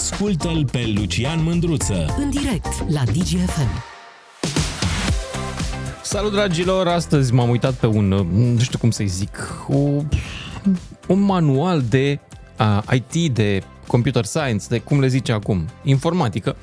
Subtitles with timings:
[0.00, 2.14] Ascultă-l pe Lucian Mândruță.
[2.18, 3.84] În direct la DGFM.
[6.02, 9.78] Salut dragilor, astăzi m-am uitat pe un, nu știu cum să-i zic, o,
[11.08, 12.18] un manual de
[12.58, 16.56] uh, IT, de computer science, de cum le zice acum, informatică.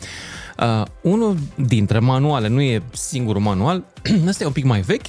[0.60, 3.84] Uh, unul dintre manuale, nu e singurul manual,
[4.28, 5.08] ăsta e un pic mai vechi,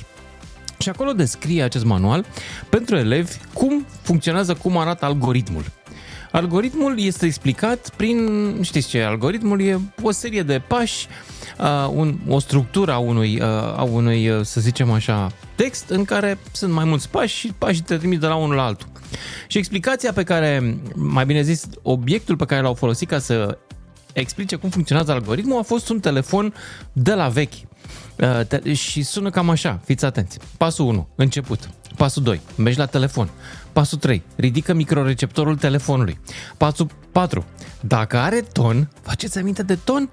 [0.79, 2.25] și acolo descrie acest manual
[2.71, 5.65] pentru elevi cum funcționează, cum arată algoritmul.
[6.33, 11.07] Algoritmul este explicat prin, știți ce, algoritmul e o serie de pași,
[11.59, 16.05] uh, un, o structură a unui, uh, a unui, uh, să zicem așa, text în
[16.05, 18.89] care sunt mai mulți pași și pașii te trimit de la unul la altul.
[19.47, 23.59] Și explicația pe care, mai bine zis, obiectul pe care l-au folosit ca să
[24.13, 26.55] explice cum funcționează algoritmul a fost un telefon
[26.93, 27.53] de la vechi.
[28.63, 30.39] Uh, și sună cam așa, fiți atenți.
[30.57, 31.71] Pasul 1, început.
[31.97, 33.31] Pasul 2, mergi la telefon.
[33.79, 36.19] Pasul 3, ridică microreceptorul telefonului.
[36.57, 37.45] Pasul 4,
[37.81, 40.11] dacă are ton, faceți aminte de ton?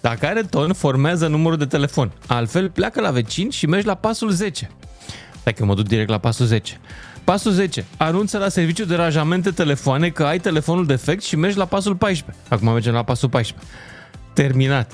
[0.00, 2.12] Dacă are ton, formează numărul de telefon.
[2.26, 4.70] Altfel, pleacă la vecin și mergi la pasul 10.
[5.42, 6.80] Dacă mă duc direct la pasul 10.
[7.24, 7.84] Pasul 10.
[7.96, 12.42] Anunță la serviciul de aranjamente telefoane că ai telefonul defect și mergi la pasul 14.
[12.48, 13.66] Acum mergem la pasul 14.
[14.32, 14.92] Terminat.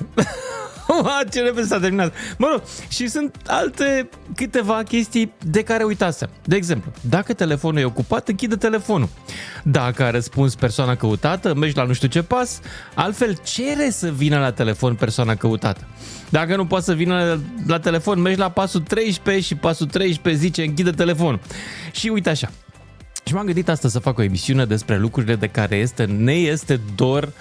[1.31, 2.13] ce repede s-a terminat.
[2.37, 6.29] Mă rog, și sunt alte câteva chestii de care uitasem.
[6.43, 9.09] De exemplu, dacă telefonul e ocupat, închide telefonul.
[9.63, 12.59] Dacă a răspuns persoana căutată, mergi la nu știu ce pas,
[12.93, 15.87] altfel cere să vină la telefon persoana căutată.
[16.29, 20.63] Dacă nu poate să vină la telefon, mergi la pasul 13 și pasul 13 zice
[20.63, 21.39] închide telefonul.
[21.91, 22.51] Și uite așa.
[23.25, 26.79] Și m-am gândit asta să fac o emisiune despre lucrurile de care este, ne este
[26.95, 27.33] dor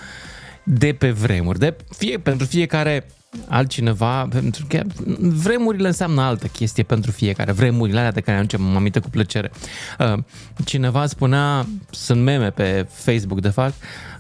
[0.62, 1.59] de pe vremuri.
[1.59, 3.06] De fie, pentru fiecare
[3.48, 4.82] altcineva, pentru că
[5.18, 9.50] vremurile înseamnă altă chestie pentru fiecare, vremurile alea de care aducem aminte cu plăcere.
[9.98, 10.18] Uh,
[10.64, 13.74] cineva spunea, sunt meme pe Facebook de fapt,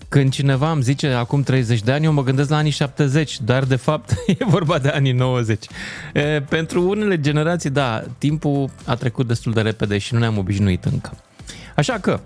[0.08, 3.64] când cineva îmi zice acum 30 de ani, eu mă gândesc la anii 70, dar
[3.64, 5.66] de fapt e vorba de anii 90.
[6.12, 10.84] E, pentru unele generații, da, timpul a trecut destul de repede și nu ne-am obișnuit
[10.84, 11.16] încă.
[11.76, 12.20] Așa că,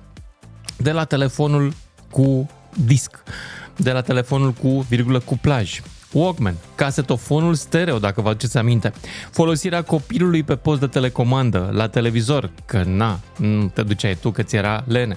[0.76, 1.72] de la telefonul
[2.10, 2.50] cu
[2.84, 3.22] disc,
[3.76, 5.80] de la telefonul cu virgulă cuplaj,
[6.18, 8.92] Walkman, casetofonul stereo, dacă vă aduceți aminte,
[9.30, 14.42] folosirea copilului pe post de telecomandă la televizor, că na, nu te duceai tu că
[14.42, 15.16] ți era lene.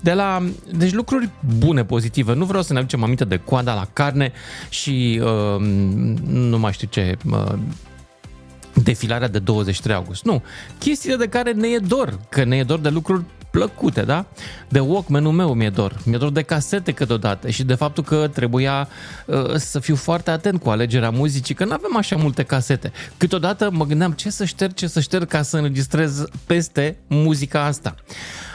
[0.00, 0.42] De la,
[0.72, 2.34] deci lucruri bune, pozitive.
[2.34, 4.32] Nu vreau să ne aducem aminte de coada la carne
[4.68, 5.60] și uh,
[6.26, 7.52] nu mai știu ce, uh,
[8.82, 10.24] defilarea de 23 august.
[10.24, 10.42] Nu,
[10.78, 13.22] chestiile de care ne e dor, că ne e dor de lucruri
[13.56, 14.26] plăcute, da?
[14.68, 15.96] De Walkman-ul meu mi-e dor.
[16.04, 18.88] Mi-e dor de casete câteodată și de faptul că trebuia
[19.26, 22.92] uh, să fiu foarte atent cu alegerea muzicii, că nu avem așa multe casete.
[23.16, 27.94] Câteodată mă gândeam ce să șterg, ce să șterg ca să înregistrez peste muzica asta.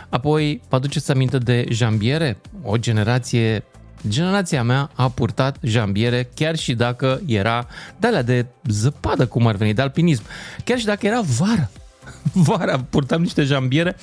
[0.10, 2.38] Apoi, vă aduceți aminte de jambiere?
[2.64, 3.64] O generație
[4.08, 7.68] Generația mea a purtat jambiere chiar și dacă era
[8.00, 10.24] de alea de zăpadă, cum ar veni, de alpinism.
[10.64, 11.70] Chiar și dacă era vară.
[12.48, 13.96] Vara purtam niște jambiere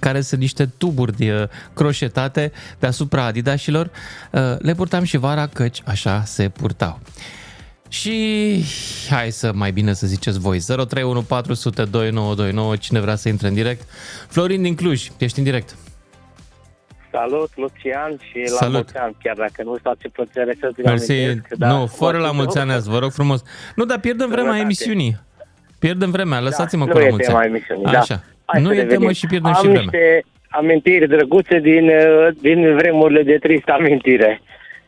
[0.00, 3.90] care sunt niște tuburi de uh, croșetate deasupra adidașilor.
[4.30, 6.98] Uh, le purtam și vara căci așa se purtau.
[7.88, 8.14] Și
[9.10, 10.62] hai să mai bine să ziceți voi 031402929
[12.78, 13.88] cine vrea să intre în direct.
[14.28, 15.76] Florin din Cluj, ești în direct.
[17.12, 18.60] Salut, Lucian, și Salut.
[18.60, 21.14] la mulți ani, chiar dacă nu face plăcere să ți Mersi.
[21.58, 23.42] Nu, fără la mulți ani azi, vă rog frumos.
[23.74, 24.64] Nu, dar pierdem vremea Sănătate.
[24.64, 25.20] emisiunii.
[25.78, 27.48] Pierdem vremea, lăsați-mă nu cu la e mulți tema ani.
[27.48, 28.22] emisiunii, Așa.
[28.52, 28.58] Da.
[28.58, 28.98] Hai Nu să e revenim.
[29.00, 29.80] temă și pierdem Am și vremea.
[29.80, 34.40] niște amintiri drăguțe din, uh, din vremurile de tristă amintire.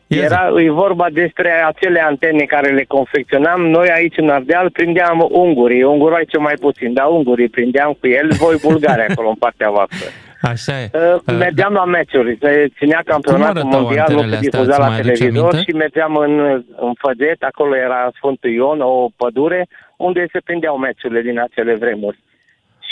[0.07, 0.23] Ia zi.
[0.25, 3.61] Era, e vorba despre acele antene care le confecționam.
[3.67, 8.27] Noi aici în Ardeal prindeam ungurii, ungurai ce mai puțin, dar ungurii prindeam cu el,
[8.31, 10.07] voi bulgare acolo în partea voastră.
[10.41, 10.89] Așa e.
[10.93, 14.71] Uh, Uh, mergeam la meciuri, se ținea campionatul arătau mondial, nu antenele se astea, difuza
[14.71, 15.71] îți la mai aduci televizor aminte?
[15.71, 16.39] și mergeam în,
[16.85, 22.19] în Făget, acolo era Sfântul Ion, o pădure, unde se prindeau meciurile din acele vremuri.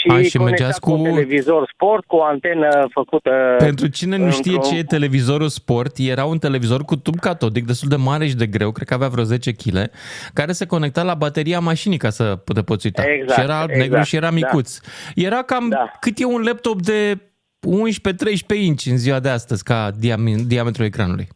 [0.02, 0.90] Și, A, și conectat mergeați cu...
[0.90, 3.30] un cu- televizor sport, cu o antenă făcută...
[3.58, 7.66] Pentru cine nu știe într-un- ce e televizorul sport, era un televizor cu tub catodic
[7.66, 9.90] destul de mare și de greu, cred că avea vreo 10 kg,
[10.32, 13.02] care se conecta la bateria mașinii ca să te poți uita.
[13.06, 14.34] Exact, și era alb, exact, negru și era da.
[14.34, 14.78] micuț.
[15.14, 15.90] Era cam Da.
[16.00, 17.18] cât e un laptop de
[17.60, 21.28] 11-13 inci în ziua de astăzi, ca diam- diametrul ecranului.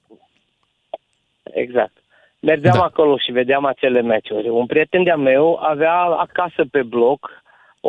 [1.42, 1.92] Exact.
[2.40, 2.78] Mergeam Da.
[2.78, 2.84] da.
[2.84, 4.48] acolo și vedeam acele meciuri.
[4.48, 7.30] Un prieten de-a meu avea acasă pe bloc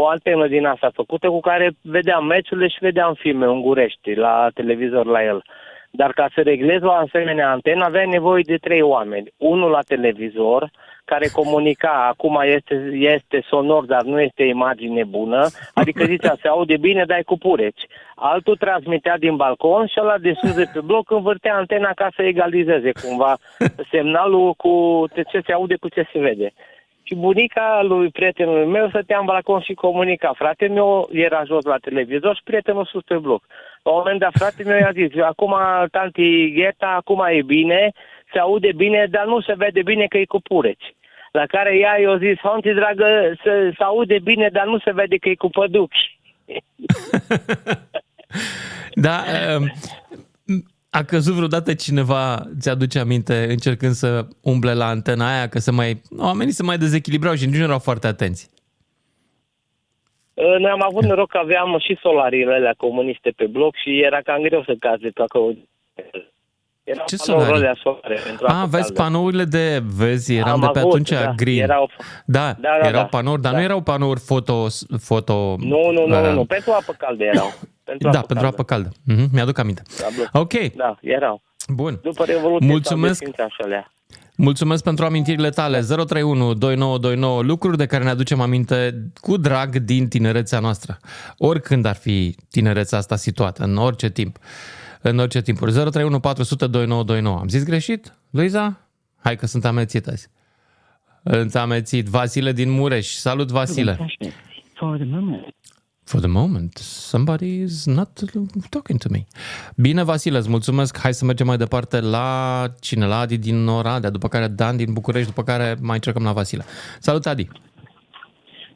[0.01, 5.05] o antenă din asta făcută cu care vedeam meciurile și vedeam filme ungurești la televizor
[5.05, 5.43] la el.
[5.91, 9.33] Dar ca să reglezi o asemenea antenă aveai nevoie de trei oameni.
[9.37, 10.71] Unul la televizor,
[11.05, 15.41] care comunica, acum este, este sonor, dar nu este imagine bună,
[15.73, 17.87] adică zicea, se aude bine, dai cu pureți.
[18.15, 22.21] Altul transmitea din balcon și ăla de sus de pe bloc învârtea antena ca să
[22.21, 23.37] egalizeze cumva
[23.91, 26.53] semnalul cu ce se aude cu ce se vede.
[27.07, 30.33] Și bunica lui prietenului meu stătea în balcon și comunica.
[30.35, 33.43] Fratele meu era jos la televizor și prietenul sus pe bloc.
[33.83, 35.55] La un moment dat fratele meu i-a zis, acum
[35.91, 37.91] tanti Gheta, acum e bine,
[38.33, 40.95] se aude bine, dar nu se vede bine că e cu pureți.
[41.31, 45.17] La care ea i-a zis, Honti, dragă, se, se aude bine, dar nu se vede
[45.17, 46.17] că e cu păduchi.
[49.05, 49.23] da,
[49.57, 49.71] um,
[50.89, 56.01] a căzut vreodată cineva, ți-aduce aminte, încercând să umble la antena aia, că se mai,
[56.17, 58.49] oamenii se mai dezechilibrau și nici nu erau foarte atenți.
[60.33, 64.41] Noi am avut noroc că aveam și solariile alea comuniste pe bloc și era cam
[64.41, 65.53] greu să caze pe acolo.
[66.83, 67.79] Erau Ce solarii?
[67.81, 71.61] Soare pentru ah, vezi panourile de, vezi, eram am de pe avut, atunci da, green.
[71.61, 71.89] Erau,
[72.25, 73.57] da, da, da, erau da, panouri, dar da.
[73.57, 74.65] nu erau panouri foto...
[74.99, 77.53] foto nu, nu, nu, uh, nu, pentru apă caldă erau.
[77.87, 78.47] Pentru da, apă pentru caldă.
[78.47, 78.89] apă caldă.
[78.89, 79.81] Mm-hmm, mi-aduc aminte.
[79.99, 80.53] Da, ok.
[80.75, 81.41] Da, erau.
[81.67, 81.99] Bun.
[82.03, 83.23] După Revoluție Mulțumesc.
[84.35, 85.79] Mulțumesc pentru amintirile tale.
[85.79, 90.97] 031 2929 lucruri de care ne aducem aminte cu drag din tinerețea noastră.
[91.37, 94.37] Oricând ar fi tinerețea asta situată, în orice timp
[95.01, 95.71] în orice timpuri.
[95.71, 97.39] 031 400 2929.
[97.39, 98.79] Am zis greșit, Luiza?
[99.19, 100.29] Hai că sunt amețit azi.
[101.23, 102.05] Îți amețit.
[102.05, 103.07] Vasile din Mureș.
[103.07, 103.97] Salut, Vasile.
[106.07, 106.27] For the moment.
[106.27, 108.09] For the moment, somebody is not
[108.69, 109.25] talking to me.
[109.75, 110.97] Bine, Vasile, îți mulțumesc.
[110.97, 113.05] Hai să mergem mai departe la cine?
[113.05, 116.63] La Adi din Oradea, după care Dan din București, după care mai încercăm la Vasile.
[116.99, 117.47] Salut, Adi.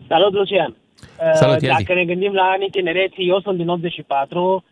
[0.07, 0.75] Salut, Lucian.
[1.33, 4.63] Salut, Dacă ne gândim la anii tinereții, eu sunt din 84,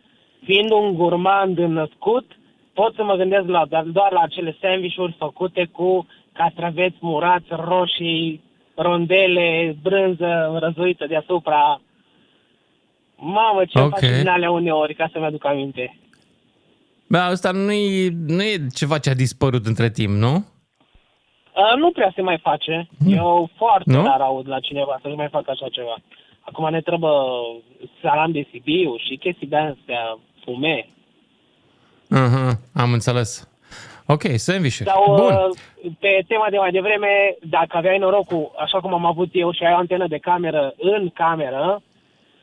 [0.44, 2.26] fiind un gurmand născut,
[2.74, 8.42] pot să mă gândesc la, doar, doar la acele sandvișuri făcute cu castraveți murați, roșii,
[8.74, 11.80] rondele, brânză răzuită deasupra.
[13.20, 13.90] Mamă, ce okay.
[13.90, 15.98] faci din alea uneori, ca să-mi aduc aminte.
[17.08, 20.44] Bă, asta nu e, nu e ceva ce a dispărut între timp, nu?
[21.54, 22.88] A, nu prea se mai face.
[22.98, 23.12] Hmm.
[23.12, 24.02] Eu foarte nu?
[24.02, 25.96] rar aud la cineva să nu mai facă așa ceva.
[26.40, 27.10] Acum ne trebuie
[28.02, 30.86] salam de Sibiu și chestii de astea fume.
[32.10, 33.48] Uh-huh, am înțeles.
[34.06, 35.34] Ok, sandwich Sau, Bun.
[35.34, 39.64] Uh, pe tema de mai devreme, dacă aveai norocul, așa cum am avut eu și
[39.64, 41.82] ai o antenă de cameră în cameră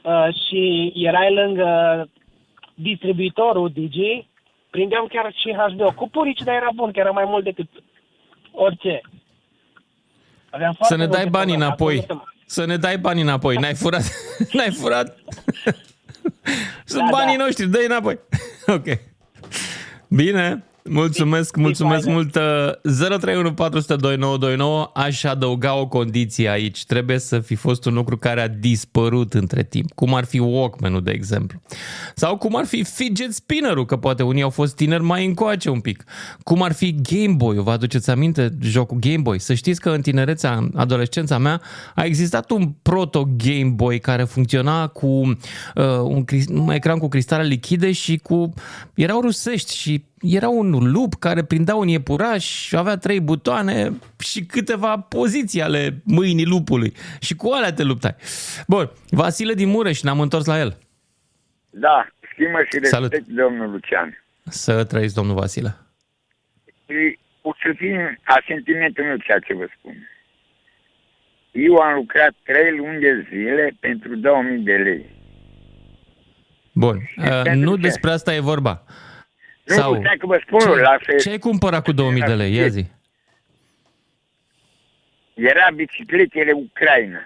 [0.02, 1.70] uh, și erai lângă
[2.74, 4.28] distribuitorul Digi,
[4.70, 7.68] prindeam chiar și HBO cu purici, dar era bun, că era mai mult decât
[8.52, 9.02] orice.
[10.50, 12.06] Aveam Să ne dai banii înapoi.
[12.46, 13.56] Să ne dai banii înapoi.
[13.56, 14.04] N-ai furat.
[14.54, 15.18] N-ai furat.
[16.86, 17.44] Sunt da, banii da.
[17.44, 18.20] noștri, dă înapoi.
[18.78, 18.86] ok.
[20.10, 20.64] Bine.
[20.90, 22.32] Mulțumesc, mulțumesc mult.
[22.82, 24.18] 031 400
[24.94, 26.86] Aș adăuga o condiție aici.
[26.86, 29.92] Trebuie să fi fost un lucru care a dispărut între timp.
[29.92, 31.62] Cum ar fi Walkman-ul, de exemplu.
[32.16, 35.80] Sau cum ar fi fidget spinner-ul, că poate unii au fost tineri mai încoace un
[35.80, 36.04] pic.
[36.44, 39.40] Cum ar fi Game Boy, vă aduceți aminte jocul Game Boy?
[39.40, 41.62] Să știți că în tinerețea, în adolescența mea,
[41.96, 45.36] a existat un proto-Game Boy care funcționa cu uh,
[46.04, 48.54] un, un ecran cu cristale lichide și cu...
[48.94, 55.00] erau rusești și era un lup care prindea un iepuraș, avea trei butoane și câteva
[55.00, 56.94] poziții ale mâinii lupului.
[57.20, 58.16] Și cu alea te luptai.
[58.68, 60.78] Bun, Vasile din Mureș, ne-am întors la el.
[61.70, 63.28] Da, stimă și respect, Salut.
[63.28, 64.24] domnul Lucian.
[64.46, 65.76] Să trăiți, domnul Vasile.
[67.42, 70.10] O să fim asentimentul meu ceea ce vă spun.
[71.52, 75.06] Eu am lucrat trei luni de zile pentru 2000 de lei.
[76.74, 77.82] Bun, uh, nu ce?
[77.82, 78.84] despre asta e vorba.
[79.68, 81.20] Nu, Sau că vă spun, ce, la fel.
[81.20, 82.54] ce ai cumpărat cu 2000 de lei?
[82.56, 82.86] Ia zi.
[85.34, 87.20] Era bicicletele Ucraina.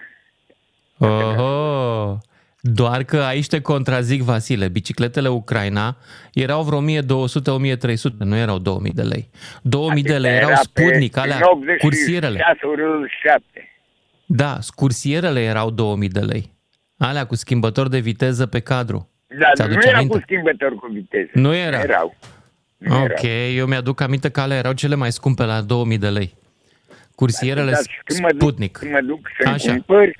[0.98, 2.18] Oho.
[2.60, 4.68] Doar că aici te contrazic, Vasile.
[4.68, 5.96] Bicicletele Ucraina
[6.32, 6.84] erau vreo 1200-1300,
[8.18, 9.30] nu erau 2000 de lei.
[9.62, 11.40] 2000 de lei erau Sputnik, alea,
[11.80, 12.44] cursierele.
[14.26, 16.52] Da, cursierele erau 2000 de lei.
[16.98, 19.11] Alea cu schimbător de viteză pe cadru.
[19.38, 21.30] Da, nu era cu schimbător cu viteză.
[21.32, 21.80] Nu era?
[21.80, 22.16] Erau.
[22.76, 23.52] Nu ok, erau.
[23.54, 26.34] eu mi-aduc aminte că alea erau cele mai scumpe la 2000 de lei.
[27.14, 27.78] Cursierele da,
[28.28, 28.76] Sputnik.
[28.76, 29.72] Când mă duc să Așa.
[29.72, 30.16] cumpăr,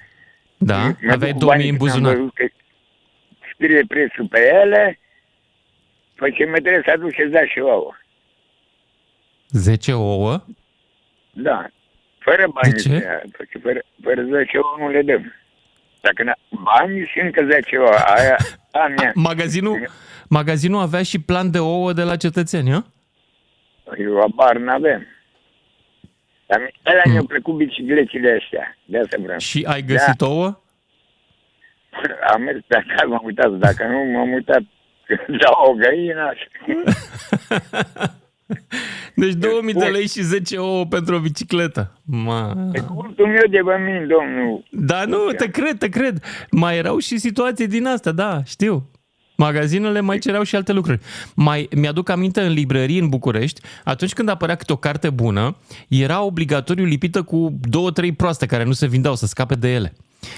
[0.59, 2.19] da, aveai 2000 în buzunar.
[3.55, 4.99] Scrie prețul pe ele,
[6.15, 7.95] păi ce mă trebuie să aduc și 10 ouă.
[9.51, 10.45] 10 ouă?
[11.33, 11.71] Da,
[12.19, 12.73] fără bani.
[12.73, 12.89] De ce?
[13.37, 15.35] Păi fără, fără 10 ouă nu le dăm.
[16.01, 18.37] Dacă bani și încă 10 ouă, aia
[18.73, 19.13] a mea.
[19.15, 19.89] Magazinul,
[20.29, 22.85] magazinul avea și plan de ouă de la cetățeni, a?
[23.99, 25.07] Eu abar n-avem.
[26.47, 28.77] Dar mi- alea mi-au plăcut bicicletele astea.
[28.85, 29.39] De asta vreau.
[29.39, 30.27] Și ai găsit Da.
[30.27, 30.59] ouă?
[32.33, 33.51] Am mers pe acasă, m-am uitat.
[33.51, 34.61] Dacă nu, m-am uitat
[35.43, 36.33] la o găină.
[39.25, 39.93] Deci 2000 de Ui.
[39.93, 42.01] lei și 10 ouă pentru o bicicletă.
[42.05, 42.69] Ma.
[42.73, 44.65] Pe curtul meu de bămin, domnul.
[44.71, 46.23] Da, nu, te cred, te cred.
[46.51, 48.91] Mai erau și situații din astea, da, știu.
[49.37, 51.01] Magazinele mai cereau și alte lucruri.
[51.35, 55.57] Mai mi-aduc aminte în librării în București, atunci când apărea câte o carte bună,
[55.89, 59.93] era obligatoriu lipită cu două, trei proaste care nu se vindeau să scape de ele.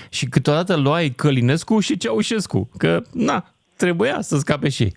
[0.08, 4.92] Și câteodată luai Călinescu și Ceaușescu, că, na, trebuia să scape și ei.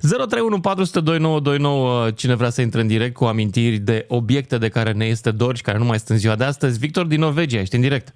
[0.00, 4.92] 031 400 2929, cine vrea să intre în direct cu amintiri de obiecte de care
[4.92, 6.78] ne este dor și care nu mai sunt în ziua de astăzi.
[6.78, 8.14] Victor din Norvegia, ești în direct.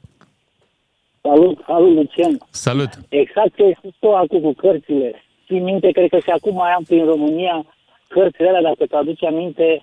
[1.20, 2.38] Salut, salut, Lucian.
[2.50, 2.90] Salut!
[3.08, 5.22] Exact ce ai spus tu acum cu cărțile.
[5.46, 7.64] Țin minte, cred că și acum mai am prin România
[8.08, 9.82] cărțile alea, dacă te aduci aminte,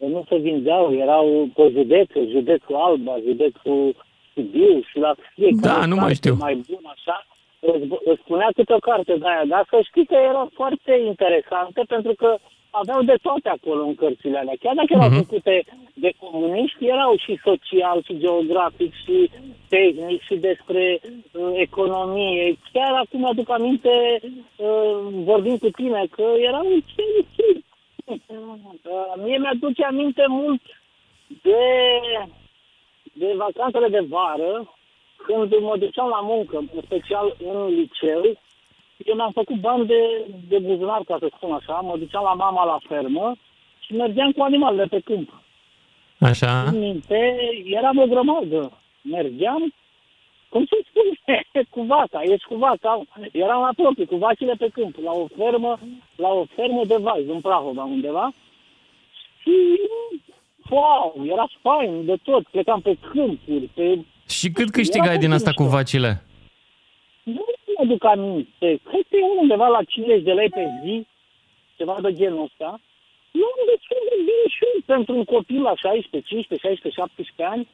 [0.00, 4.04] nu se vindeau, erau pe județe, județul Alba, județul
[4.34, 6.34] Sibiu și la fiecare Da, nu mai carte știu.
[6.46, 7.26] mai bun așa,
[7.74, 11.82] îți, îți spunea câte o carte de aia, dar să știi că erau foarte interesante
[11.88, 12.36] pentru că
[12.70, 14.54] aveau de toate acolo în cărțile alea.
[14.60, 15.16] Chiar dacă erau Mhm.
[15.16, 19.30] făcute de comuniști, erau și social, și geografic, și
[19.68, 22.56] tehnic, și despre uh, economie.
[22.72, 24.20] Chiar acum aduc aminte,
[24.56, 26.64] uh, vorbind cu tine, că erau
[26.96, 27.64] chestii.
[28.04, 30.62] Uh, mie mi-aduce aminte mult
[31.42, 31.64] de,
[33.12, 34.74] de vacanțele de vară,
[35.16, 38.22] când mă duceam la muncă, în special în liceu,
[39.04, 40.00] eu mi-am făcut bani de,
[40.48, 43.36] de buzunar, ca să spun așa, mă duceam la mama la fermă
[43.80, 45.40] și mergeam cu animalele pe câmp.
[46.20, 46.62] Așa?
[46.62, 48.72] În minte, eram o grămadă.
[49.02, 49.74] Mergeam,
[50.48, 51.44] cum se spune,
[51.74, 53.02] cu vaca, ești cu vaca.
[53.32, 55.78] Eram la propriu, cu vacile pe câmp, la o fermă,
[56.16, 58.32] la o fermă de vaci, în Prahova undeva.
[59.42, 59.80] Și,
[60.70, 62.46] wow, era fain de tot.
[62.46, 63.98] Plecam pe câmpuri, pe...
[64.28, 66.22] Și cât câștigai din asta cu vacile?
[67.22, 68.68] Nu mă aduc aminte.
[68.88, 71.06] Cred că e undeva la 50 de lei pe zi,
[71.76, 72.80] ceva de genul ăsta.
[73.30, 77.44] Nu am destul de bine și eu pentru un copil la 16, 15, 16, 17
[77.54, 77.68] ani.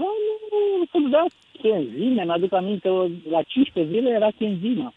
[0.00, 0.08] Nu,
[0.50, 1.26] nu, să-mi dea
[1.62, 2.88] chenzime, mi-aduc aminte,
[3.34, 4.92] la 15 zile era chenzima.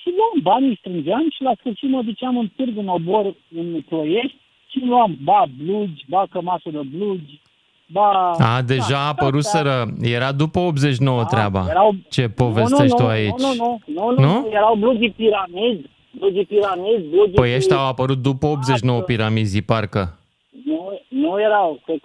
[0.00, 4.38] Și luam banii, strângeam și la sfârșit mă duceam în târg în obor în Ploiești
[4.70, 7.40] și luam ba blugi, ba cămasă de blugi,
[7.86, 8.30] ba...
[8.38, 11.66] A, deja Da, apăruseră, era după 89 Da, treaba.
[11.68, 13.38] erau- Ce povestești nu, tu nu, aici?
[13.38, 14.40] Nu, nu, nu, nu, Nu?
[14.40, 17.34] nu, erau blugii piramid, blugii piramid, blugii...
[17.34, 20.18] Păi ăștia au apărut după 89 piramizii, parcă.
[20.64, 21.98] Nu, nu erau, se,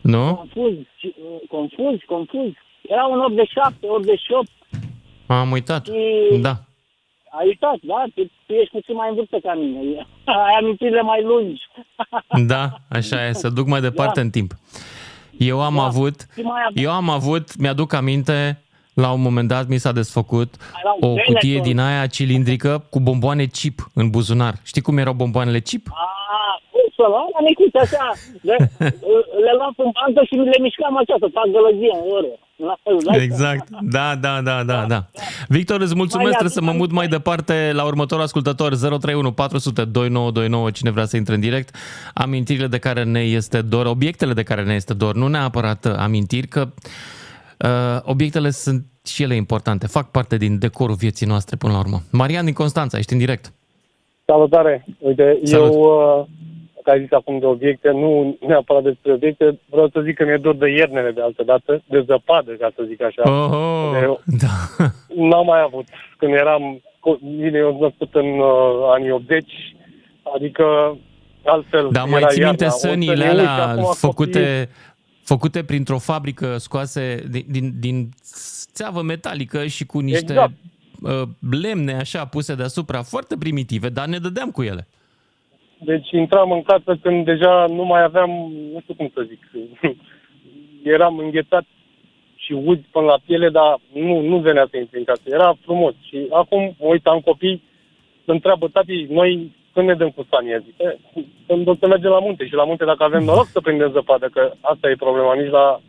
[0.00, 0.34] Nu?
[0.34, 0.86] confuzi,
[1.48, 2.56] confuzi, confuzi.
[2.88, 4.48] Erau în 87, 88,
[5.26, 5.84] Am uitat.
[5.86, 6.54] Și- Da.
[7.38, 8.04] ai uitat, da?
[8.14, 9.78] Tu, tu ești puțin mai în vârstă ca mine.
[10.46, 11.62] Ai amintirile mai lungi.
[12.46, 14.20] Da, așa e, să duc mai departe Da.
[14.20, 14.50] în timp.
[15.38, 18.60] Eu am avut, Și mai aveam- eu am avut, mi-aduc aminte,
[18.94, 21.62] la un moment dat mi s-a desfăcut Erau o cutie Benetton.
[21.62, 24.54] din aia cilindrică cu bomboane chip în buzunar.
[24.64, 25.86] Știi cum erau bomboanele chip?
[25.90, 28.06] Ah, cum să luam la micuțe așa?
[28.48, 28.56] Le,
[29.46, 32.32] le luam în bancă și le mișcam așa, să fac gălăgie în oră.
[32.56, 33.22] La fel, da?
[33.22, 33.68] Exact.
[33.80, 35.06] Da, da, da, da, da.
[35.48, 39.32] Victor, îți mulțumesc, Mai trebuie să mă aduc mut mai departe la următorul ascultător 031
[39.32, 41.76] 400 2929, cine vrea să intre în direct.
[42.14, 45.92] Amintirile de care ne este dor, obiectele de care ne este dor, nu neapărat uh,
[45.96, 46.68] amintiri, că
[47.58, 52.02] uh, obiectele sunt și ele importante, fac parte din decorul vieții noastre până la urmă.
[52.10, 53.52] Marian din Constanța, ești în direct.
[54.24, 54.84] Salutare!
[54.98, 55.72] Uite, Salut.
[55.72, 56.26] eu, uh,
[56.86, 60.36] ca ai zis acum de obiecte, nu neapărat despre obiecte, vreau să zic că mi-e
[60.36, 63.22] dor de iernele de altă dată, de zăpadă, ca să zic așa.
[63.30, 64.54] Oh, Eu- da.
[65.28, 65.86] N-am mai avut.
[66.18, 66.62] Când eram,
[67.06, 69.44] co- bine, eu sunt născut în uh, anii 80,
[70.34, 70.64] adică
[71.44, 72.76] altfel Da, mai era ții minte iarna.
[72.76, 74.68] O să sănile ne uiți alea acum făcute,
[75.22, 78.08] făcute printr-o fabrică scoase din, din, din
[78.72, 80.52] țeavă metalică și cu niște Exact.
[81.02, 81.22] uh,
[81.62, 84.86] lemne așa puse deasupra, foarte primitive, dar ne dădeam cu ele.
[85.78, 88.30] Deci intram în casă când deja nu mai aveam,
[88.72, 89.40] nu știu cum să zic,
[90.94, 91.64] eram înghețat
[92.34, 95.22] și uzi până la piele, dar nu, nu venea să intri în casă.
[95.24, 95.94] Era frumos.
[96.08, 97.62] Și acum, mă uit, am copii,
[98.24, 100.58] se întreabă, tati, noi când ne dăm cu Sania?
[100.58, 100.96] Zic, "E,
[101.46, 102.46] când o să mergem la munte.
[102.46, 105.80] Și la munte, dacă avem noroc să prindem zăpadă, că asta e problema, nici la,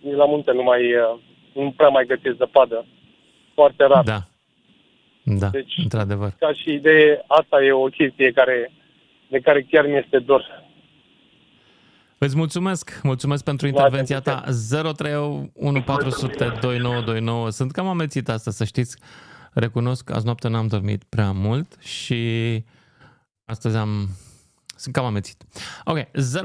[0.00, 1.18] nici la munte nu mai, uh,
[1.52, 2.84] nu prea mai găsiți zăpadă.
[3.54, 4.04] Foarte rar.
[4.04, 4.18] Da.
[5.22, 6.30] Da, Deci- într-adevăr.
[6.38, 8.70] Ca și idee, asta e o chestie care,
[9.30, 10.68] de care chiar mi este dor.
[12.18, 14.44] Îți mulțumesc, mulțumesc pentru intervenția ta.
[14.44, 14.50] 031402929.
[17.48, 18.96] Sunt cam amețit asta, să știți.
[19.52, 22.18] Recunosc că azi noapte n-am dormit prea mult și
[23.44, 24.08] astăzi am
[24.76, 25.42] sunt cam amețit.
[25.84, 25.98] Ok,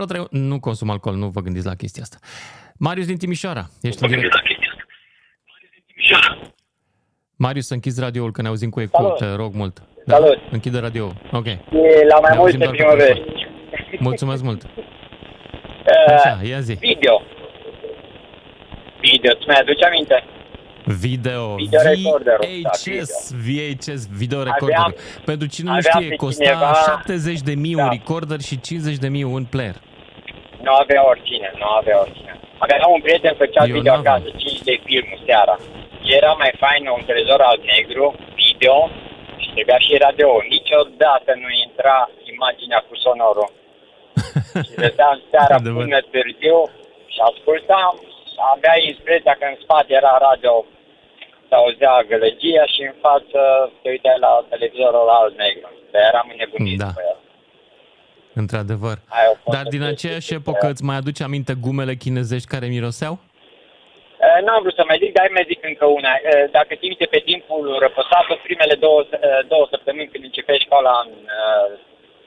[0.07, 0.25] 03...
[0.29, 2.17] Nu consum alcool, nu vă gândiți la chestia asta.
[2.77, 4.35] Marius din Timișoara, ești în direct.
[7.35, 9.17] Marius, să închizi radioul, că ne auzim cu eco, Salut.
[9.17, 9.83] te rog mult.
[10.05, 10.39] Da, Salut.
[10.51, 11.13] închide radioul.
[11.31, 11.45] Ok.
[11.45, 11.57] E
[12.11, 13.19] la mai Ne auzim multe doar pe primăveri.
[13.19, 13.97] telefon.
[13.99, 14.61] Mulțumesc mult.
[14.63, 16.73] Uh, Așa, ia zi.
[16.73, 17.21] video.
[19.01, 20.23] Video, îți mai aduce aminte?
[21.05, 23.13] Video, Video recorderul, da, VHS,
[23.45, 24.87] VHS, video Aveam- recorder.
[25.31, 27.93] Pentru cine nu aveam știe, pe costa cineva- 70 de mii un Da.
[27.97, 29.75] recorder și 50 de mii un player.
[30.65, 32.31] Nu avea oricine, nu avea oricine.
[32.63, 34.13] Avea un prieten, făcea Eu video n-aveam.
[34.15, 35.55] acasă, 5 de filmul seara.
[36.19, 38.05] Era mai fain un trezor alb-negru,
[38.43, 39.04] video, și
[39.55, 40.29] trebuia și radio.
[40.55, 41.97] Niciodată nu intra
[42.33, 43.49] imaginea cu sonorul.
[44.65, 45.81] și stăteam seara Adevăr.
[45.83, 46.57] până târziu
[47.13, 47.93] și ascultam.
[48.55, 50.53] Avea impresia că în spate era radio,
[51.47, 53.39] se auzea gălăgia și în față
[53.81, 55.69] te uitai la televizorul alb-negru.
[55.91, 56.91] Dar eram înnebunit Da.
[56.97, 57.17] pe el.
[58.41, 58.97] Într-adevăr.
[59.17, 60.39] Aia a fost Dar o din chestie aceeași super.
[60.41, 63.13] epocă îți mai aduce aminte gumele chinezești care miroseau?
[64.25, 66.11] Eh, N-am vrut să mai zic, dar mai zic încă una.
[66.31, 70.93] Eh, Dacă ții minte pe timpul răpăsat, primele două, eh, două săptămâni când începeai școala
[71.05, 71.67] în eh,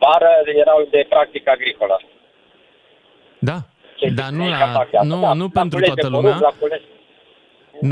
[0.03, 0.33] vară,
[0.65, 1.97] erau de practică agricolă.
[3.49, 3.57] Da.
[3.99, 5.09] Ce Dar nu, ziceai la, ca fac de asta?
[5.15, 6.49] nu, Da, nu la pentru cules de toată porumb, lumea.
[6.51, 6.87] la cules-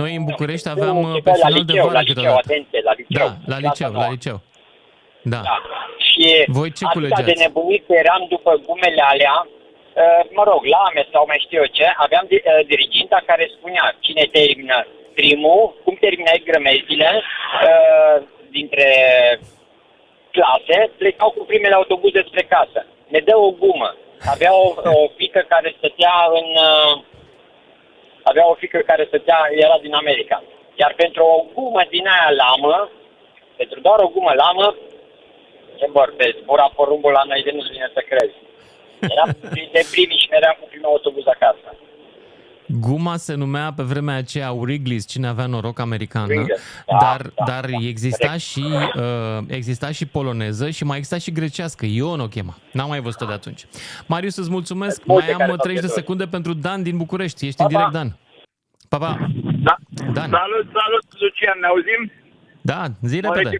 [0.00, 2.14] Noi în București Nu, aveam uh, pe începeai la final de liceu, vară la liceu,
[2.14, 2.46] câteodată.
[2.50, 3.16] atenție, la liceu.
[3.20, 4.10] Da, la clasa liceu, la nouă.
[4.16, 4.38] liceu.
[5.32, 5.40] Da.
[5.48, 5.54] Da.
[6.08, 6.24] Și
[6.58, 7.28] Voi ce atâta culegeați?
[7.30, 9.50] de nebunit că eram după gumele alea, uh,
[10.30, 14.24] mă rog, lame sau mai știu eu ce, aveam di- uh, diriginta care spunea cine
[14.32, 18.88] termină primul, cum terminai grămezile uh, dintre
[20.30, 22.86] clase, plecau cu primele autobuze spre casă.
[23.08, 23.96] Ne dă o gumă.
[24.34, 24.66] Avea o,
[25.02, 26.48] o fică care stătea în...
[26.70, 27.02] Uh,
[28.22, 30.42] avea o fică care stătea, era din America.
[30.74, 32.90] Iar pentru o gumă din aia lamă,
[33.56, 34.76] pentru doar o gumă lamă,
[35.78, 38.45] ce vorbesc, zbura porumbul la noi de nu-ți vine să crezi.
[39.00, 41.68] Eram printre primii și meream cu primul autobuz acasă.
[42.68, 47.44] Guma se numea pe vremea aceea Wrigley's, cine avea noroc americană, Wrigley's, da, dar, da,
[47.46, 48.42] dar da, exista, corect.
[48.42, 48.64] și,
[48.96, 51.86] uh, exista și poloneză și mai exista și grecească.
[51.86, 52.54] Ion o chema.
[52.72, 53.66] N-am mai văzut-o de atunci.
[54.06, 55.04] Marius, îți mulțumesc.
[55.04, 55.98] Multe mai care am s-au 30 de pierdut.
[56.04, 57.46] secunde pentru Dan din București.
[57.46, 57.96] Ești Pa, în direct, pa.
[57.98, 58.16] Dan.
[58.88, 59.12] Pa, pa.
[59.68, 59.74] Da.
[60.16, 60.30] Dan.
[60.40, 62.12] Salut, salut, Lucian, ne auzim?
[62.60, 63.56] Da, zi Mă repede.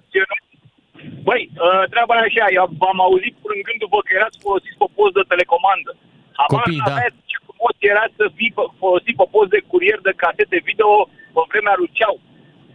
[1.27, 1.31] Recepționăm.
[1.31, 5.25] Băi, uh, treaba e așa, eu v-am auzit plângându-vă că erați folosiți pe post de
[5.33, 5.93] telecomandă.
[6.39, 6.85] Habar Copii, da.
[6.87, 10.91] n-aveți ce frumos era să fii pe- folosit pe post de curier de casete video
[11.35, 12.17] pe vremea lui Ceau.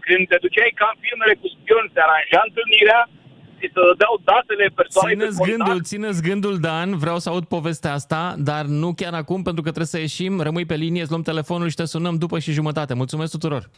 [0.05, 3.01] Când te duceai ca în filmele cu spion, se aranja întâlnirea,
[3.67, 5.57] ți se dădeau datele persoanei de Țineți contact.
[5.57, 9.69] gândul, țineți gândul, Dan, vreau să aud povestea asta, dar nu chiar acum, pentru că
[9.71, 10.41] trebuie să ieșim.
[10.41, 12.93] Rămâi pe linie, îți luăm telefonul și te sunăm după și jumătate.
[12.93, 13.69] Mulțumesc tuturor!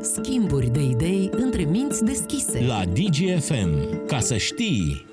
[0.00, 2.64] Schimburi de idei între minți deschise.
[2.66, 3.70] La DGFM.
[4.06, 5.10] Ca să știi...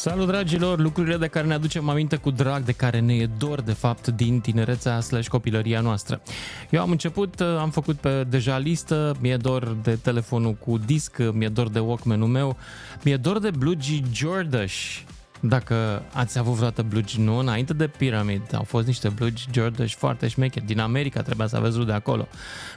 [0.00, 0.78] Salut, dragilor!
[0.78, 4.08] Lucrurile de care ne aducem aminte cu drag, de care ne e dor, de fapt,
[4.08, 6.22] din tinerețea slash copilăria noastră.
[6.70, 11.16] Eu am început, uh, am făcut pe deja listă, mi-e dor de telefonul cu disc,
[11.32, 12.56] mi-e dor de Walkman-ul meu,
[13.04, 15.00] mi-e dor de Bluegi Jordash.
[15.40, 20.28] Dacă ați avut vreodată Bluegi, nu, înainte de Pyramid, au fost niște Bluegi Jordash foarte
[20.28, 20.66] șmecheri.
[20.66, 22.28] Din America trebuia să aveți de acolo.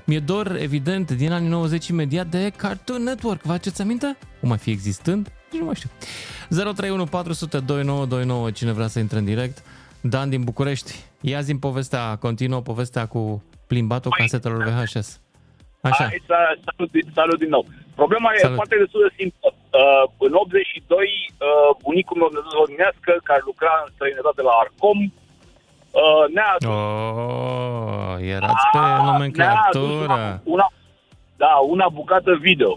[0.06, 3.42] Mi-e dor, evident, din anii 90 imediat de Cartoon Network.
[3.42, 4.18] Vă aduceți aminte?
[4.40, 5.32] Cum mai fi existând?
[5.54, 5.90] Nici nu mai știu.
[6.50, 9.58] 031 400 2929, cine vrea să intre în direct.
[10.02, 10.92] Dan din București.
[11.22, 15.20] Ia zi povestea, continuă povestea cu plimbatul casetelor VHS.
[15.82, 16.04] Așa.
[16.04, 17.66] Hai, să- salut, din- salut din nou.
[17.96, 18.52] Problema Salut.
[18.52, 19.48] e foarte destul de simplă.
[19.54, 26.24] Uh, în 82, uh, bunicul meu de zodnească, care lucra în străinătate la Arcom, uh,
[26.36, 30.14] ne-a adus Oh, erați pe A, ne-a adus nomenclatură.
[30.14, 30.68] Una, una,
[31.44, 32.72] da, una bucată video.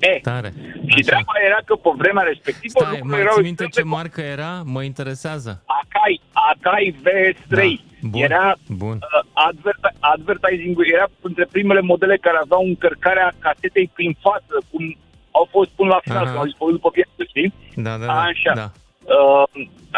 [0.00, 0.52] E, Tare.
[0.86, 1.06] și Așa.
[1.10, 3.94] treaba era că pe vremea respectivă Stai, lucrurile mai erau ții minte extrem ce de
[3.96, 4.52] marcă era?
[4.74, 5.50] Mă interesează.
[5.80, 6.14] Akai,
[6.50, 7.56] Akai VS3.
[7.56, 8.46] Da, bun, Era
[8.82, 8.96] bun.
[9.02, 14.96] uh, adver- advertising era între primele modele care aveau încărcarea casetei prin față, cum
[15.30, 16.26] au fost până la final, Aha.
[16.26, 17.48] când au dispărut după piață, știi?
[17.86, 18.20] Da, da, da.
[18.30, 18.52] Așa.
[18.62, 18.68] da.
[19.18, 19.44] Uh,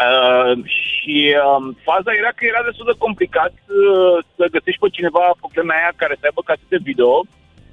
[0.05, 1.15] uh, și
[1.47, 5.77] um, faza era că era destul de complicat uh, să găsești pe cineva pe vremea
[5.79, 7.11] aia care să aibă casete video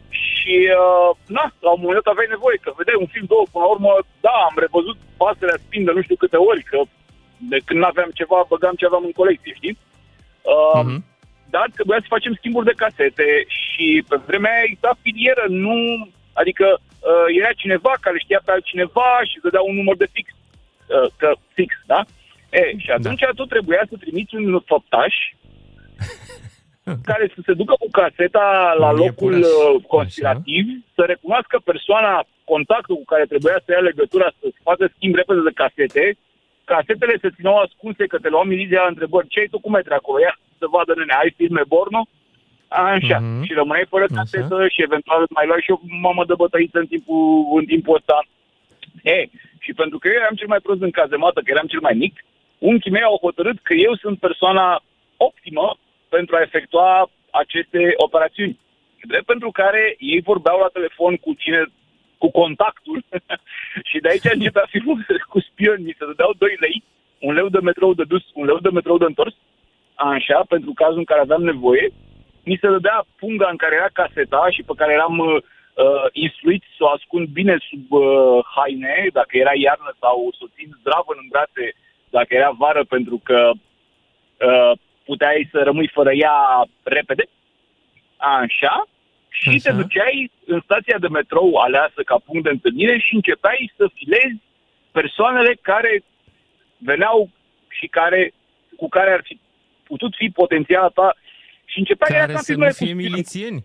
[0.09, 3.65] și uh, na, la un moment dat aveai nevoie, că vedeai un film, două, până
[3.65, 3.93] la urmă,
[4.27, 6.79] da, am revăzut pasărea spin de nu știu câte ori, că
[7.53, 9.77] de când n-aveam ceva, băgam ce aveam în colecție, știi?
[10.55, 11.05] Uh, Mhm.
[11.55, 13.29] Dar trebuia să facem schimburi de casete
[13.61, 15.77] și pe vremea aia exista filieră, nu...
[16.33, 20.29] Adică uh, era cineva care știa pe altcineva și îți dădea un număr de fix,
[20.33, 22.01] uh, că fix, da?
[22.51, 23.31] E, și atunci da.
[23.35, 25.15] tu trebuia să trimiți un făptaș
[27.05, 29.75] care să se ducă cu caseta la Un locul iepuraș.
[29.75, 35.15] uh, conspirativ, să recunoască persoana, contactul cu care trebuia să ia legătura, să facă schimb
[35.15, 36.17] repede de casete
[36.65, 40.19] casetele se țineau ascunse, că te luau milizia întrebări, ce ai tu cu metri acolo?
[40.21, 42.07] Ia să vadă, nene, ai filme Borno?
[42.69, 43.43] Așa, Mhm.
[43.45, 46.87] și rămâneai fără casetă și eventual îți mai luai și o mamă de bătăiță în
[46.87, 48.19] timpul, în timpul ăsta.
[49.03, 49.27] E,
[49.65, 52.25] și pentru că eu eram cel mai prost în cazemată, că eram cel mai mic,
[52.59, 54.83] unchii mei au hotărât că eu sunt persoana
[55.17, 55.77] optimă
[56.09, 58.59] pentru a efectua aceste operațiuni.
[59.03, 61.65] Drept pentru care ei vorbeau la telefon cu cine,
[62.19, 63.05] cu contactul
[63.91, 65.95] și de aici începea filmul cu spionii.
[65.99, 66.83] Se dădeau 2 lei,
[67.21, 69.35] un leu de metrou de dus, un leu de metrou de întors,
[69.95, 71.91] așa, pentru cazul în care aveam nevoie.
[72.45, 75.37] Mi se dădea punga în care era caseta și pe care eram uh,
[75.85, 80.53] uh, instruit să o ascund bine sub uh, haine, dacă era iarnă sau să o
[80.57, 81.67] țin zdravă în brațe
[82.11, 83.51] dacă era vară, pentru că
[84.49, 84.73] uh,
[85.07, 86.37] puteai să rămâi fără ea
[86.83, 87.25] repede.
[88.17, 88.75] Așa.
[89.29, 89.59] Și Așa.
[89.71, 94.37] te duceai în stația de metrou aleasă ca punct de întâlnire și începeai să filezi
[94.93, 96.03] persoanele care
[96.79, 97.31] veneau
[97.69, 98.33] și care
[98.77, 99.39] cu care ar fi
[99.83, 101.15] putut fi potențiala ta
[101.65, 103.09] și începeai Care era ca să nu filmele cu fie spioni.
[103.11, 103.65] milițieni.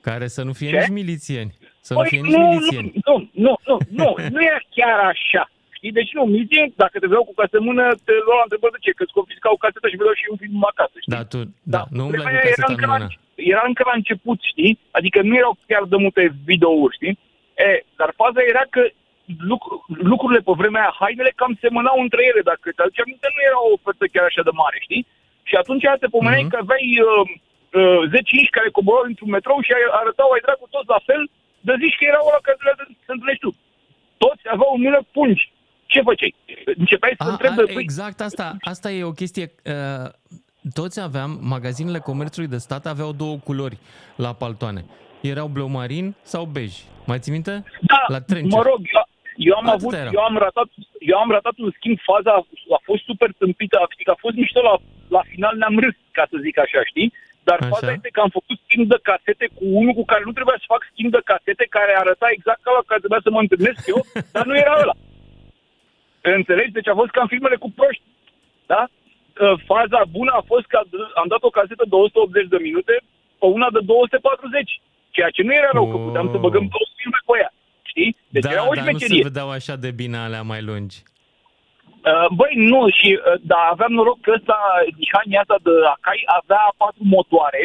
[0.00, 0.78] Care să nu fie Ce?
[0.78, 1.54] nici milițieni.
[1.80, 2.92] Să nu Păi fie nici nu, milițieni.
[3.04, 5.50] nu, nu, nu, nu, nu era chiar așa.
[5.84, 5.98] Știi?
[6.00, 8.80] Deci nu, milițieni, dacă te vreau cu casă în mână, te luau la întrebări de
[8.84, 11.14] ce, că-ți confiscau caseta și vedeau și un film acasă, știi?
[11.16, 11.38] Da, tu,
[11.74, 13.08] da, nu umbla cu Vremea aia caseta era în încă, la, mână.
[13.52, 14.72] era încă la început, știi?
[14.98, 17.14] Adică nu erau chiar de multe videouri, știi?
[17.66, 17.70] E,
[18.00, 18.82] dar faza era că
[19.52, 19.72] lucru,
[20.12, 23.58] lucrurile pe vremea aia, hainele cam semănau între ele, dacă te aduci aminte, nu era
[23.66, 25.04] o ofertă chiar așa de mare, știi?
[25.48, 26.52] Și atunci te pomeneai Mhm.
[26.52, 27.24] că aveai uh,
[27.80, 31.22] uh, 10 inși care coborau într-un metrou și ai- arătau ai dracu toți la fel,
[31.66, 33.50] de zici că era ăla care trebuia să se întâlnești tu.
[34.24, 35.44] Toți aveau în mână pungi.
[35.86, 36.34] Ce făceai?
[36.64, 39.52] Începeai să A, întrebi, a, păi, exact asta, asta e o chestie.
[39.64, 40.10] Uh,
[40.72, 43.78] toți aveam, magazinele comerțului de stat aveau două culori
[44.16, 44.84] la paltoane.
[45.20, 46.72] Erau bleu marin sau bej.
[47.06, 47.64] Mai ții minte?
[47.80, 48.58] Da, la trencher.
[48.58, 49.04] mă rog, eu,
[49.36, 50.10] eu am Atâta avut, era.
[50.18, 50.68] eu am ratat,
[51.10, 52.40] eu am ratat un schimb, faza a,
[52.78, 54.74] a fost super tâmpită, a, știi, că a fost mișto la,
[55.16, 57.12] la final ne-am râs, ca să zic așa, știi?
[57.48, 57.68] Dar Așa.
[57.74, 60.72] faza este că am făcut schimb de casete cu unul cu care nu trebuia să
[60.74, 64.00] fac schimb de casete, care arăta exact ca la care trebuia să mă întâlnesc eu,
[64.34, 64.94] dar nu era ăla.
[66.32, 66.76] Înțelegi?
[66.78, 68.02] Deci a fost ca în filmele cu proști.
[68.66, 68.80] Da?
[68.86, 70.78] Uh, Faza bună a fost că
[71.20, 72.94] am dat o casetă de 180 de minute
[73.40, 74.80] pe una de 240.
[75.10, 77.52] Ceea ce nu era rău, că puteam să băgăm două filme pe ea.
[77.90, 78.16] Știi?
[78.34, 79.28] Deci da, era o dar nu se șmecherie.
[79.30, 80.98] vedeau așa de bine alea mai lungi.
[82.10, 84.58] Uh, băi, nu, și uh, da, aveam noroc că ăsta,
[84.98, 87.64] Nihania asta de Akai avea patru motoare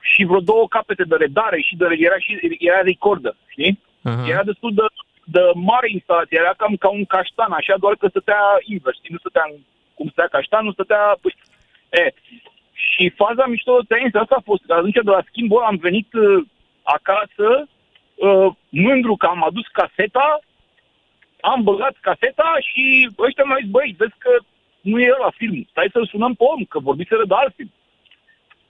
[0.00, 2.32] și vreo două capete de redare și de, era, și,
[2.70, 3.80] era recorder, știi?
[4.02, 4.28] Aha.
[4.28, 4.82] Era destul de,
[5.24, 9.12] de mare instalație, era cam ca un caștan, așa, doar că stătea invers, știi?
[9.12, 11.02] Nu stătea în- cum stătea caștanul, stătea...
[11.22, 11.34] Păi,
[11.90, 12.12] e,
[12.72, 15.76] și faza mișto de tăiență asta a fost, că atunci de la schimbul ăla am
[15.76, 16.44] venit uh,
[16.82, 17.48] acasă,
[18.14, 20.38] uh, mândru că am adus caseta,
[21.40, 24.30] am băgat caseta și ăștia mi-au zis, băi, vezi că
[24.80, 27.72] nu e ăla filmul, stai să-l sunăm pe om, că vorbiseră de alt film.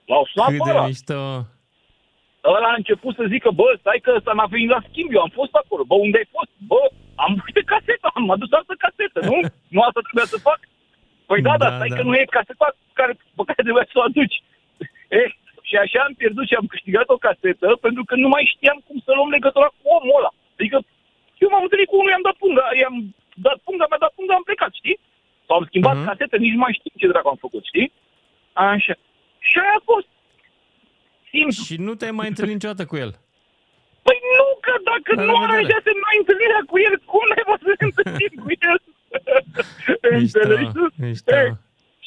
[0.04, 0.86] L-au sunat Cât pe de ăla.
[0.86, 1.40] mișto.
[2.56, 5.32] Ăla a început să zică, bă, stai că ăsta n-a venit la schimb, eu am
[5.40, 5.82] fost acolo.
[5.90, 6.50] Bă, unde ai fost?
[6.70, 6.82] Bă,
[7.24, 9.36] am uite caseta, am adus altă casetă, nu?
[9.74, 10.60] Nu asta trebuia să fac?
[11.28, 11.96] Păi da, da, Da, stai da.
[11.96, 12.66] că nu e caseta
[12.98, 14.36] care, pe care trebuia să o aduci.
[15.18, 15.28] Eh,
[15.68, 18.98] și așa am pierdut și am câștigat o casetă pentru că nu mai știam cum
[19.04, 20.30] să luăm legătura cu omul ăla.
[20.58, 20.76] Adică
[21.42, 22.96] eu m-am întâlnit cu unul, i-am dat punga, i-am
[23.46, 24.98] dat punga, mi-a dat punga, am plecat, știi?
[25.46, 26.02] Sau am schimbat Mhm.
[26.02, 26.08] uh-huh.
[26.10, 27.88] casete, nici nu mai știu ce dracu am făcut, știi?
[28.52, 28.94] Așa.
[29.48, 30.08] Și aia a fost.
[31.36, 31.64] Simplu.
[31.68, 33.10] Și nu te-ai mai întâlnit niciodată cu el.
[34.06, 35.52] Păi nu, că dacă La nu revedere.
[35.54, 38.78] aranjase noi întâlnirea cu el, cum ne va să ne întâlnim cu el?
[40.20, 40.84] Mișto, Înțelegi tu?
[41.04, 41.30] mișto.
[41.40, 41.50] Eh,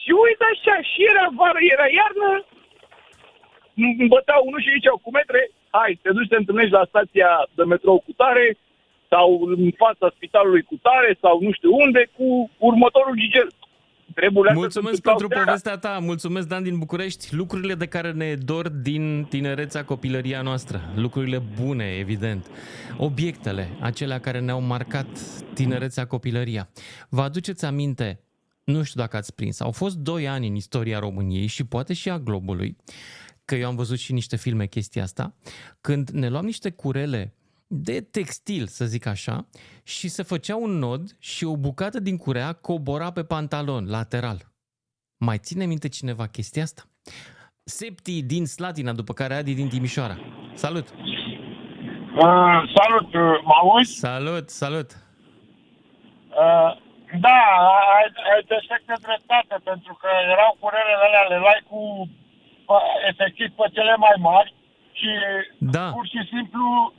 [0.01, 2.29] Și uite așa, și era vară, era iarnă,
[4.01, 5.41] îmi băteau unul și ziceau cu metre,
[5.77, 8.45] hai, te duci să te întâlnești la stația de metrou cu tare,
[9.11, 12.27] sau în fața spitalului cu tare, sau nu știu unde, cu
[12.69, 13.49] următorul gigel.
[14.17, 15.45] Treburile astea se Mulțumesc întâmplau pentru seara.
[15.45, 17.35] povestea ta, mulțumesc Dan din București.
[17.35, 20.81] Lucrurile de care ne dor din tinerețea, copilăria noastră.
[20.95, 22.47] Lucrurile bune, evident.
[22.97, 25.07] Obiectele, acelea care ne-au marcat
[25.53, 26.69] tinerețea, copilăria.
[27.09, 28.23] Vă aduceți aminte,
[28.63, 32.09] nu știu dacă ați prins, au fost doi ani în istoria României și poate și
[32.09, 32.77] a globului,
[33.45, 35.35] că eu am văzut și niște filme chestia asta,
[35.81, 37.36] când ne luam niște curele
[37.67, 39.45] de textil, să zic așa,
[39.83, 44.37] și se făcea un nod și o bucată din curea cobora pe pantalon, lateral.
[45.17, 46.83] Mai ține minte cineva chestia asta?
[47.63, 50.17] Septi din Slatina, după care Adi din Timișoara.
[50.53, 50.87] Salut!
[50.89, 53.93] Uh, salut, uh, mă auzi?
[53.99, 54.89] Salut, salut!
[56.43, 56.71] Uh,
[57.25, 57.39] da,
[57.97, 61.79] ai, ai perfectă dreptate, pentru că erau curelele alea, le luai cu
[62.73, 64.53] uh, efectiv pe cele mai mari
[64.99, 65.09] și
[65.77, 65.87] Da.
[65.95, 66.93] pur și simplu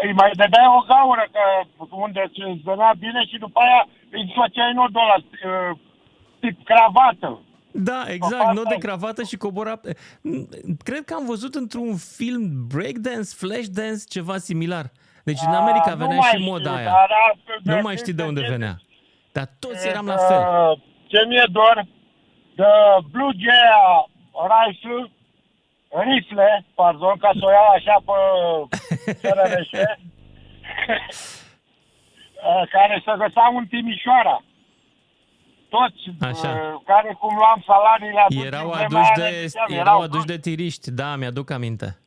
[0.00, 1.42] Păi mai dădeai o gaură că
[1.90, 3.80] unde îți venea bine și după aia
[4.10, 5.78] îi făceai nodul ăla, uh,
[6.40, 7.40] tip cravată.
[7.72, 9.80] Da, exact, nod de cravată și cobora...
[10.84, 14.84] Cred că am văzut într-un film breakdance, flashdance, ceva similar.
[15.24, 16.84] Deci în America nu venea mai și moda știu, aia.
[16.84, 18.74] dar a- Nu mai știi de unde venea.
[19.32, 20.42] Dar toți E, eram la de- fel.
[21.06, 21.86] Ce mi-e dor?
[22.54, 22.64] De
[23.10, 23.62] Blue Jay
[24.52, 25.10] Rifle,
[25.90, 28.12] rifle, pardon, ca să o iau așa pe
[29.12, 29.70] CRRS,
[32.74, 34.42] care să găseau în Timișoara.
[35.68, 36.48] Toți Așa.
[36.48, 40.26] uh, care cum luam salariile atunci Erau în vremea aduși aia, de, ziceam, erau aduși
[40.26, 41.98] de tiriști, da, mi-aduc aminte.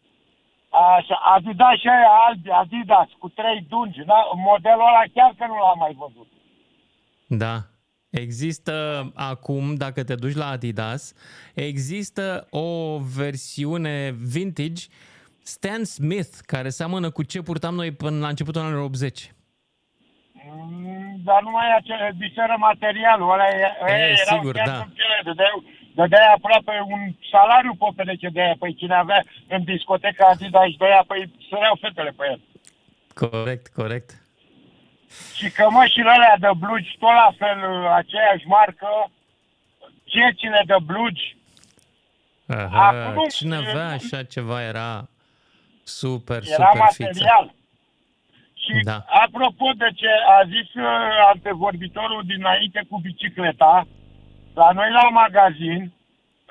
[0.70, 4.04] Așa, Adidas și aia albi, Adidas, cu trei dungi.
[4.06, 4.30] Da?
[4.36, 6.28] Modelul ăla chiar că nu l-am mai văzut.
[7.28, 7.56] Da.
[8.12, 11.14] Există acum, dacă te duci la Adidas,
[11.54, 14.84] există o versiune vintage
[15.44, 19.32] Stan Smith, care seamănă cu ce purtam noi până la începutul anilor 80.
[20.46, 23.32] Mm, Dar nu mai e acel, diferă materialul.
[23.32, 24.78] Ăla e, E, e, erau sigur, chiar da.
[24.78, 25.64] în piele, dădeai,
[25.96, 28.56] dădeai aproape un salariu pe pereche de aia.
[28.60, 32.40] Păi cine avea în discoteca Adidas și de aia, păi săreau fetele pe el.
[33.14, 34.21] Corect, corect.
[35.36, 39.12] Și cămășile alea de blugi, tot la fel, aceeași marcă,
[40.04, 41.36] cecile de blugi,
[42.48, 45.08] Aha, Acum, cine e- avea așa ceva era
[45.84, 47.04] super, era super fiță.
[47.04, 47.54] material.
[48.54, 49.06] Și Da.
[49.08, 50.08] apropo de ce
[50.40, 50.84] a zis uh,
[51.34, 53.88] antevorbitorul dinainte cu bicicleta,
[54.54, 55.82] la noi la magazin,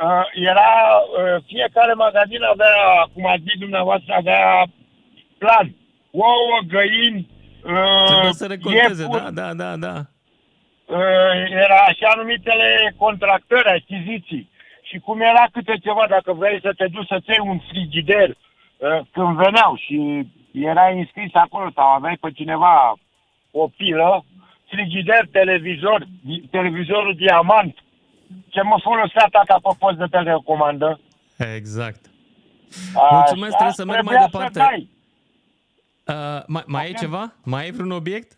[0.03, 0.71] uh, era,
[1.19, 2.75] uh, fiecare magazin avea,
[3.15, 4.65] cum a zis dumneavoastră, avea
[5.39, 5.75] plan.
[6.11, 9.95] Ouă, găini, uh, Trebuie să recolteze, iepuri, da, da, da, da.
[10.87, 14.51] uh, era așa numitele contractări, achiziții.
[14.83, 19.01] Și cum era câte ceva, dacă vrei să te duci să-ți iei un frigider uh,
[19.13, 22.95] când veneau și era înscris acolo sau aveai pe cineva
[23.51, 24.25] o pilă,
[24.71, 27.75] frigider, televizor, di- televizorul diamant,
[28.49, 31.01] ce mă folosea tata pe post de telecomandă.
[31.57, 32.01] Exact.
[32.95, 34.59] Așa, Mulțumesc, trebuie să merg mai trebuia departe.
[34.59, 34.89] Să dai.
[36.11, 37.23] Uh, mai, mai ai ceva?
[37.45, 38.31] Mai ai vreun obiect?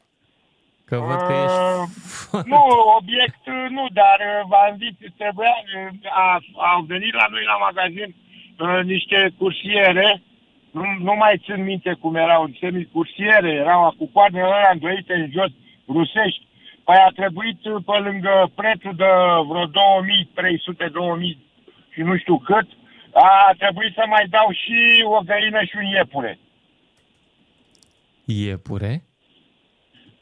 [0.88, 2.48] Că văd că Uh, ești...
[2.52, 2.62] Nu,
[2.98, 6.38] obiect uh, nu, dar uh, v-am zis, trebuia, uh, a,
[6.72, 10.22] au venit la noi la magazin uh, niște cursiere,
[10.70, 15.28] nu, nu mai țin minte cum erau, niște cursiere, erau cu coarnele alea îndoite în
[15.36, 15.52] jos,
[15.88, 16.46] rusești.
[16.84, 19.10] Păi a trebuit uh, pe lângă prețul de
[19.48, 19.72] vreo 2300-2000
[21.92, 22.68] și nu știu cât,
[23.12, 24.78] a trebuit să mai dau și
[25.16, 26.38] o găină și un iepure.
[28.24, 29.04] Iepure?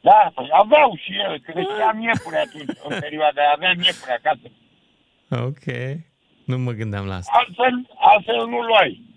[0.02, 4.46] Da, păi aveau și ele, creșteam iepure atunci, în perioada aia, aveam iepure acasă.
[5.46, 5.66] Ok.
[6.44, 7.32] Nu mă gândeam la asta.
[7.34, 9.08] Altfel, altfel nu luai.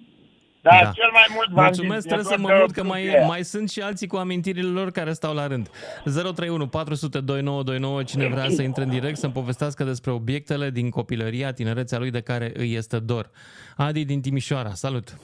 [0.61, 0.83] Dar Da.
[0.85, 0.91] da.
[0.91, 3.01] cel mai mult v-am Mulțumesc, zis, trebuie e să mă doar mut de că mai,
[3.01, 3.25] plăcere.
[3.25, 5.69] mai sunt și alții cu amintirile lor care stau la rând.
[6.03, 11.51] 031 400 2929, cine vrea să intre în direct să-mi povestească despre obiectele din copilăria,
[11.53, 13.29] tinerețea lui de care îi este dor.
[13.77, 15.17] Adi din Timișoara, salut!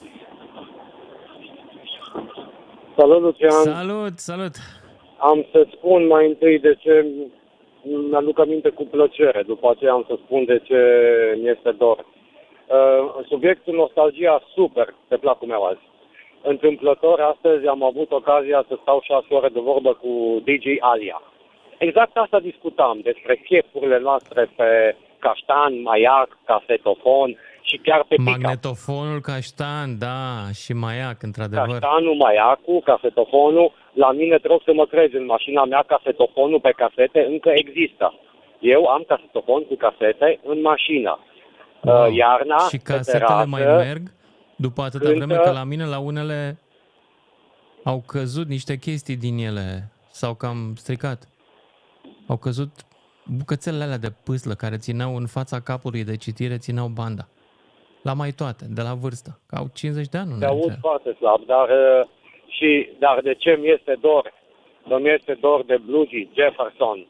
[2.96, 3.50] Salut, Lucian.
[3.50, 4.54] Salut, salut!
[5.18, 7.06] Am să spun mai întâi de ce
[8.10, 10.78] mi-aduc aminte cu plăcere, după aceea am să spun de ce
[11.40, 11.98] mi este dor.
[11.98, 15.88] Uh, subiectul nostalgia, super, pe placul meu azi.
[16.42, 21.22] Întâmplător, astăzi am avut ocazia să stau șase ore de vorbă cu DJ Alia.
[21.78, 27.30] Exact asta discutam, despre chefurile noastre pe caștan, maiac, casetofon
[27.68, 30.22] și chiar pe pick Magnetofonul caștan, da,
[30.62, 31.66] și maiac, într-adevăr.
[31.78, 36.70] Caștanul, maiacul, casetofonul, la mine te rog să mă crezi, în mașina mea casetofonul pe
[36.82, 38.14] casete încă există.
[38.60, 41.18] Eu am casetofon cu casete în mașină.
[41.82, 42.06] Wow.
[42.06, 44.02] Uh, Iarna, și pe casetele terasă, mai merg
[44.56, 46.58] după atâta cântă- vreme că la mine, la unele,
[47.84, 51.28] au căzut niște chestii din ele, s-au cam stricat.
[52.26, 52.70] Au căzut
[53.38, 57.28] bucățelele alea de pâslă care țineau în fața capului de citire, țineau banda.
[58.02, 59.40] La mai toate, de la vârstă.
[59.46, 60.86] Că au 50 de ani Te unele aud dintre ele.
[60.88, 62.06] foarte slab, dar, uh,
[62.56, 64.32] și, dar de ce mi este dor?
[65.00, 67.06] Mi este dor de Blugie Jefferson,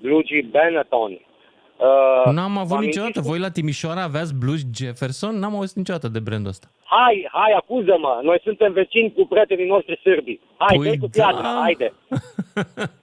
[0.00, 1.12] Blugie Benetton.
[1.12, 3.00] Uh, N-am avut vă niciodată.
[3.00, 3.28] amintiți?
[3.28, 5.38] Voi la Timișoara aveați Blues Jefferson?
[5.38, 6.66] N-am auzit niciodată de brandul ăsta.
[6.84, 10.40] Hai, hai, acuză-mă, noi suntem vecini cu prietenii noștri sârbi.
[10.56, 11.10] Hai, Păi dă cu da.
[11.12, 11.92] piatra, haide.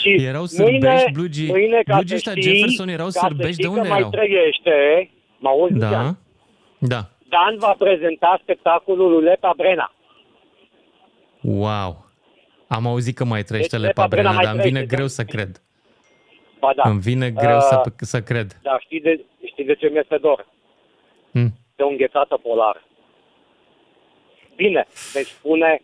[0.00, 3.52] Și Erau sârbești, Blugi- mâine, ca Blugi să ăștia știi, Jefferson erau ca să sârbești,
[3.52, 4.10] știi de că unde mai erau?
[4.10, 5.86] trăiește, mă auzi, Da.
[5.86, 6.18] Lucian?
[6.78, 7.00] Da.
[7.28, 9.92] Dan va prezenta spectacolul lui Lepa Brena.
[11.40, 12.04] Wow.
[12.68, 14.94] Am auzit că mai trăiește Deci, Lepa Lepa Brena Brena, mai dar îmi vine trăiește,
[14.96, 15.12] greu da.
[15.12, 15.62] să cred.
[16.58, 16.88] Ba da.
[16.90, 18.58] Îmi vine greu Uh, să, să cred.
[18.62, 20.46] Dar știi de, știi de ce mi-este dor?
[21.32, 21.52] Hmm.
[21.76, 22.82] De o înghețată polară.
[24.56, 25.82] Bine, deci spune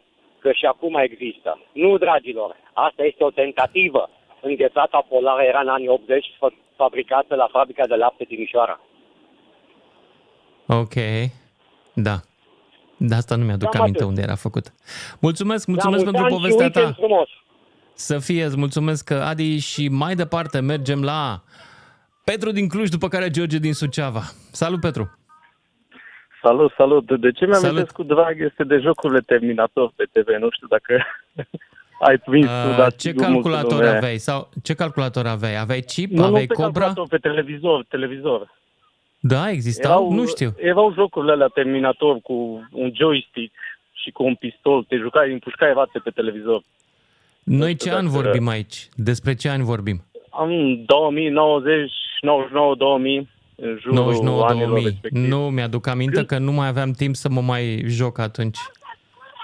[0.48, 1.50] că că și acum există.
[1.72, 4.11] Nu, dragilor, asta este o tentativă.
[4.42, 8.80] Înghețata polară era în anii 80 fa- fabricată la fabrica de lapte Timișoara.
[10.66, 10.94] Ok,
[11.94, 12.16] da.
[12.96, 14.11] De asta nu mi-aduc Cam aminte atât.
[14.11, 14.66] unde era făcut.
[15.20, 17.06] Mulțumesc, mulțumesc La mulți pentru ani și povestea weekend ta.
[17.06, 17.28] frumos.
[17.94, 21.42] Să fie, îți mulțumesc, Adi, și mai departe mergem la
[22.24, 24.20] Petru din Cluj, după care George din Suceava.
[24.52, 25.18] Salut, Petru!
[26.42, 27.05] Salut, salut.
[27.20, 27.68] De ce mi-am Salut.
[27.68, 30.29] amintesc cu drag este de jocurile Terminator pe TV.
[30.40, 31.05] Nu știu dacă
[32.09, 34.18] ai prins tu, Uh, dar ce sigur multă calculator lume- aveai?
[34.18, 35.59] Sau ce calculator aveai?
[35.61, 36.11] Aveai chip?
[36.11, 36.70] Nu, nu aveai pe Cobra?
[36.85, 38.57] calculator, pe televizor, televizor.
[39.20, 40.12] Da, existau?
[40.12, 40.55] nu știu.
[40.57, 43.55] Erau jocurile alea Terminator cu un joystick
[43.92, 44.85] și cu un pistol.
[44.85, 46.62] Te jucai, împușcai rate pe televizor.
[47.42, 48.88] Noi ce dacă- an vorbim aici?
[48.94, 50.03] Despre ce ani vorbim?
[50.31, 50.51] Am
[50.87, 53.27] 2000, 90, 99, 2000, în
[53.62, 54.84] jurul 99 anilor 2000.
[54.84, 55.22] respectiv.
[55.28, 58.58] Nu mi-aduc aminte că nu mai aveam timp să mă mai joc atunci.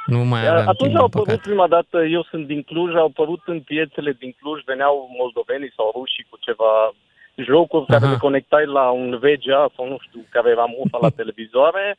[0.07, 1.49] Nu mai aveam Atunci timp, au din apărut păcate.
[1.49, 5.93] prima dată, eu sunt din Cluj, au apărut în piețele din Cluj, veneau moldovenii sau
[5.97, 6.73] rușii cu ceva
[7.49, 8.13] jocuri care Aha.
[8.13, 11.97] le conectai la un VGA sau nu știu, care era mufa la televizoare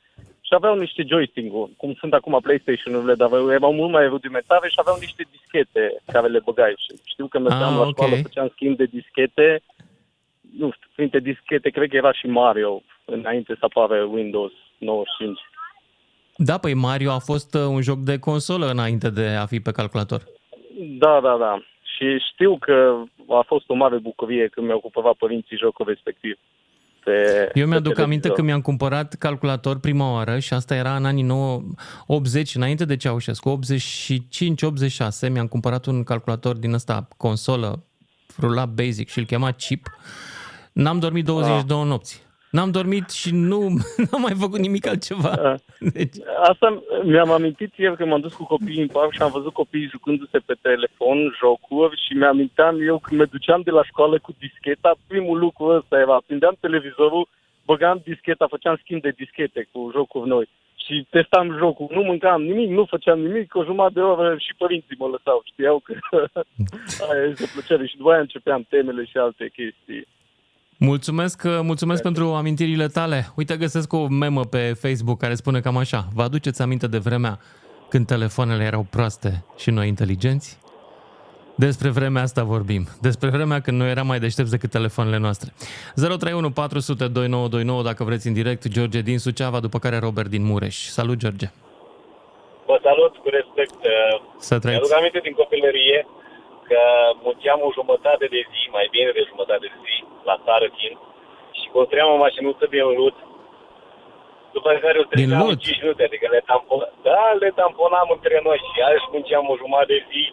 [0.48, 4.98] și aveau niște joystick-uri, cum sunt acum PlayStation-urile, dar erau mult mai rudimentare și aveau
[5.00, 6.74] niște dischete care le băgai.
[6.84, 7.90] Și știu că mergeam Ah, la ok.
[7.96, 9.48] școală, făceam schimb de dischete,
[10.58, 15.40] nu știu, printre dischete, cred că era și Mario, înainte să apară Windows 95.
[16.38, 19.72] Da, păi Mario a fost uh, un joc de consolă înainte de a fi pe
[19.72, 20.24] calculator.
[21.00, 21.64] Da, da, da.
[21.96, 26.38] Și știu că a fost o mare bucurie când mi-au cumpărat părinții jocul respectiv.
[27.04, 28.36] Pe, Eu pe mi-aduc aminte televizor.
[28.36, 31.62] că mi-am cumpărat calculator prima oară și asta era în anii 9,
[32.08, 33.60] 80, înainte de Ceaușescu,
[35.28, 37.84] 85-86, mi-am cumpărat un calculator din ăsta, consolă,
[38.40, 39.88] rula basic și îl chema chip.
[40.84, 41.86] N-am dormit 22 Ah.
[41.88, 42.24] nopți.
[42.52, 43.60] N-am dormit și nu
[44.16, 45.32] am mai făcut nimic altceva.
[45.32, 45.60] Ah.
[45.94, 46.16] Deci,
[46.50, 49.88] Asta mi-am amintit ieri că m-am dus cu copiii în parc și am văzut copiii
[49.96, 54.96] jucându-se pe telefon, jocuri și mi-aminteam eu când mă duceam de la școală cu discheta,
[55.08, 57.28] primul lucru ăsta era, prindeam televizorul,
[57.66, 60.50] băgam discheta, făceam schimb de dischete cu jocuri noi
[60.86, 64.96] și testam jocul, nu mâncam nimic, nu făceam nimic, o jumătate de oră și părinții
[65.00, 65.94] mă lăsau, știau că
[67.12, 70.08] aia este plăcere și după aia începeam temele și alte chestii.
[70.80, 73.26] Mulțumesc, uh, mulțumesc pentru amintirile tale.
[73.36, 76.08] Uite, găsesc o memă pe Facebook care spune cam așa.
[76.14, 77.40] Vă aduceți aminte de vremea
[77.90, 80.60] când telefoanele erau proaste și noi inteligenți?
[81.56, 82.88] Despre vremea asta vorbim.
[83.02, 85.54] Despre vremea când noi eram mai deștepți decât telefoanele noastre.
[85.96, 90.76] 031 400 2929 dacă vreți în direct, George din Suceava, după care Robert din Mureș.
[90.76, 91.48] Salut, George!
[92.66, 93.80] Vă salut cu respect.
[94.38, 94.80] Să trăiți!
[94.80, 96.08] Mi-aduc aminte din copilărie
[96.70, 96.82] că
[97.26, 99.96] munceam o jumătate de zi, mai bine de jumătate de zi,
[100.30, 100.98] la țară fiind,
[101.60, 103.18] și construiam o mașinuță din lut,
[104.56, 108.58] după care o treceam în 5 minute, adică le, tampon, da, le tamponam între noi
[108.66, 110.24] și iarăși munceam o jumătate de zi.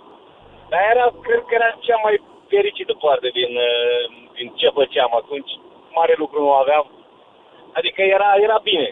[0.71, 2.15] Dar era, cred că era cea mai
[2.53, 4.03] fericită parte din, uh,
[4.37, 5.53] din ce făceam atunci.
[5.99, 6.87] Mare lucru nu aveam.
[7.79, 8.89] Adică era, era bine.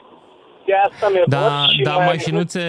[0.67, 2.63] De asta mi-e Da, dor și da, mai mașinuțe,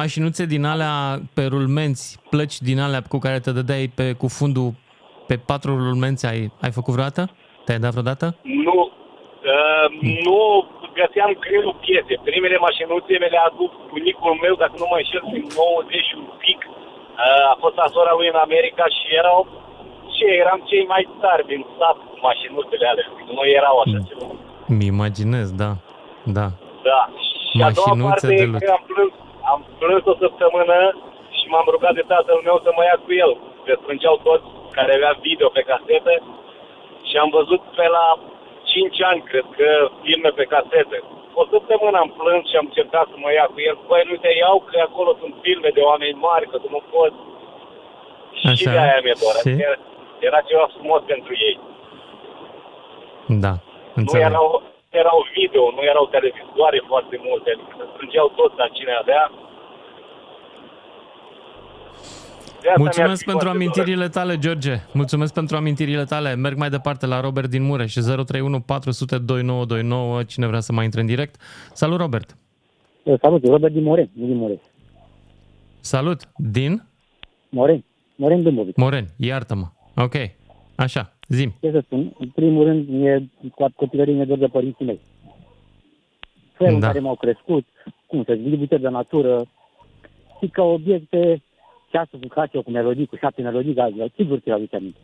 [0.00, 0.94] mașinuțe din alea
[1.36, 4.68] pe rulmenți, plăci din alea cu care te dădeai pe, cu fundul
[5.28, 7.22] pe patru rulmenți, ai, ai făcut vreodată?
[7.64, 8.26] Te-ai dat vreodată?
[8.66, 8.78] Nu,
[9.54, 9.86] uh,
[10.26, 10.38] nu
[11.00, 12.14] găseam greu piese.
[12.28, 16.28] Primele mașinuțe mi le-a adus bunicul meu, dacă nu mă înșel, din 90 și un
[16.44, 16.60] pic.
[16.68, 19.40] Uh, a fost la sora lui în America și erau
[20.16, 23.06] ce eram cei mai tari din sat cu mașinuțele alea.
[23.36, 24.26] Nu erau așa ceva.
[24.78, 25.70] Mi imaginez, da.
[26.38, 26.46] Da.
[26.90, 27.00] Da.
[27.48, 28.60] Și a doua Mașinuțe parte de e lut.
[28.66, 29.14] că am plâns,
[29.52, 30.78] am plâns o săptămână
[31.36, 33.32] și m-am rugat de tatăl meu să mă ia cu el.
[33.64, 36.12] Că strângeau toți care avea video pe casetă
[37.08, 38.06] și am văzut pe la
[38.62, 39.68] 5 ani, cred că,
[40.02, 40.98] filme pe casete.
[41.40, 43.76] O săptămână am plâns și am încercat să mă ia cu el.
[43.88, 47.20] Băi, nu te iau, că acolo sunt filme de oameni mari, că tu nu poți.
[48.38, 49.36] Și Așa, de aia mi-e doar.
[49.42, 49.48] și?
[49.48, 49.68] Adică
[50.28, 51.56] Era ceva frumos pentru ei.
[53.44, 53.52] Da,
[53.94, 54.26] Nu înțeleg.
[54.30, 54.62] erau,
[55.02, 57.48] erau video, nu erau televizoare foarte multe.
[57.54, 59.24] Adică se strângeau toți la cine avea.
[62.62, 64.74] De asta mi-ar Mulțumesc fi pentru foarte amintirile tale, George.
[64.92, 66.34] Mulțumesc pentru amintirile tale.
[66.34, 71.00] Merg mai departe la Robert din Mureș, 031 400 2929, cine vrea să mai intre
[71.00, 71.34] în direct.
[71.72, 72.36] Salut, Robert!
[73.20, 74.60] Salut, Robert din Moren, nu din Moren.
[75.80, 76.20] Salut!
[76.36, 76.82] Din?
[77.48, 77.84] Moren,
[78.16, 78.76] Moren Dâmbovic.
[78.76, 79.66] Moren, iartă-mă.
[79.96, 80.14] Ok,
[80.74, 81.54] așa, zim.
[81.60, 83.22] Ce să spun, în primul rând, e
[83.56, 85.00] cu copilărie mi-e dor de părinții mei.
[86.52, 86.86] Felul Da.
[86.86, 87.66] în care m-au crescut,
[88.06, 89.44] cum să zic, iubite de natură,
[90.40, 91.42] și ca obiecte,
[91.90, 94.98] ceasul cu Casio, cu melodii, cu șapte melodii, dar sigur ți-l aduce aminte.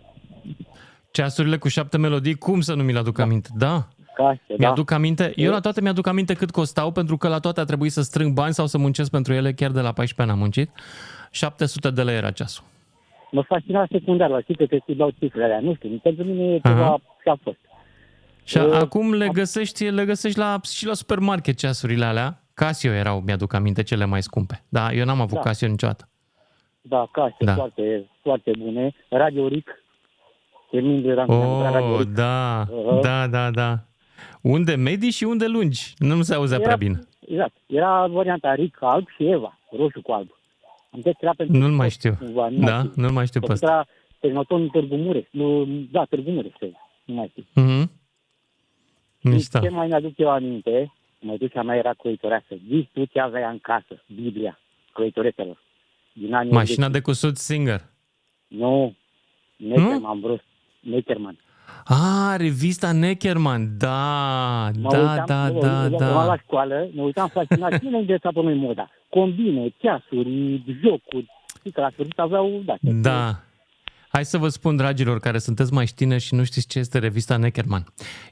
[1.11, 3.49] Ceasurile cu șapte melodii, cum să nu mi-l aduc aminte?
[3.59, 3.89] Da?
[4.21, 4.55] case, da.
[4.59, 7.93] Mi-aduc aminte, eu la toate mi-aduc aminte cât costau, pentru că la toate a trebuit
[7.93, 10.71] să strâng bani sau să muncesc pentru ele, chiar de la 14 ani am muncit.
[11.31, 12.64] 700 de lei era ceasul.
[13.31, 15.61] Mă fascina secundar, la știi că trebuie să dau cifrele alea.
[15.61, 17.01] Nu știu, pentru mine e ceva Aha.
[17.22, 17.59] și a fost.
[18.45, 22.43] Și Uh, acum le găsești, le găsești la, și la supermarket ceasurile alea.
[22.55, 24.64] Casio erau, mi-aduc aminte, cele mai scumpe.
[24.68, 25.41] Da, eu n-am avut Da.
[25.41, 26.09] Casio niciodată.
[26.81, 27.55] Da, case Da.
[27.55, 28.95] foarte, foarte bune.
[29.09, 29.70] Radio Ric,
[30.72, 32.09] de mic eram oh, Radio Oh, Ric.
[32.09, 33.01] da, Uh-huh.
[33.03, 33.78] da, da, da.
[34.41, 35.95] Unde medii și unde lungi.
[35.99, 36.99] Nu se auzea prea bine.
[37.28, 37.53] Exact.
[37.66, 40.28] Era varianta Ric alb și Eva, roșu cu alb.
[40.91, 42.14] Am zis că era pentru Nu-l mai toți, știu.
[42.18, 42.93] cumva, nu mai Da, știu.
[43.03, 43.74] nu-l mai știu pe Făcut ăsta.
[43.74, 43.86] Era
[44.18, 45.26] Termoton Târgu Mureș.
[45.30, 46.72] Nu, da, Târgu Mureș, cred.
[47.05, 47.45] nu mai știu.
[47.55, 47.91] Mhm.
[49.22, 49.59] Mișto.
[49.61, 52.55] Ce mai mi-aduc eu aminte, mătușa mea era croitoreasă.
[52.68, 54.59] Zici tu ce avea în casă, Biblia,
[54.93, 55.62] croitoreselor.
[56.12, 56.93] Din anii Mașina 80.
[56.93, 57.80] de cusut Singer.
[58.47, 58.95] Nu,
[59.57, 60.36] Neckerman, vreo
[60.80, 61.38] Neckerman.
[61.85, 63.68] Ah, revista Neckerman.
[63.78, 66.37] Da, Mă da, uitam, da, eu- da, eu eram la da.
[66.37, 67.78] școală, mă uitam fascinat.
[67.78, 68.89] Cine ne învăța pe noi moda?
[69.11, 71.26] Combine, ceasuri, jocuri.
[71.59, 73.41] Știi că la sfârșit aveau, da, Da.
[74.12, 77.37] Hai să vă spun, dragilor, care sunteți mai tineri și nu știți ce este revista
[77.37, 77.85] Neckerman.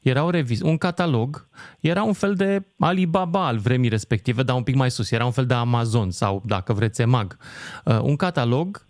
[0.02, 1.48] Era o revis- un catalog,
[1.80, 5.10] era un fel de Alibaba al vremii respective, dar un pic mai sus.
[5.10, 7.36] Era un fel de Amazon sau, dacă vreți, Emag.
[7.84, 8.86] Uh, Un catalog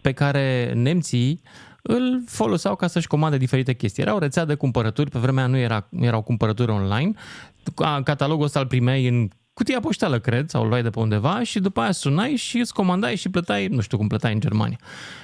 [0.00, 1.40] pe care nemții
[1.82, 4.02] îl foloseau ca să-și comande diferite chestii.
[4.02, 7.12] Era o rețea de cumpărături, pe vremea nu era, nu erau cumpărături online.
[7.74, 11.42] A, Catalogul ăsta îl primeai în cutia poștală, cred, sau îl luai de pe undeva
[11.42, 14.78] și după aia sunai și îți comandai și plătai, nu știu cum plătai în Germania.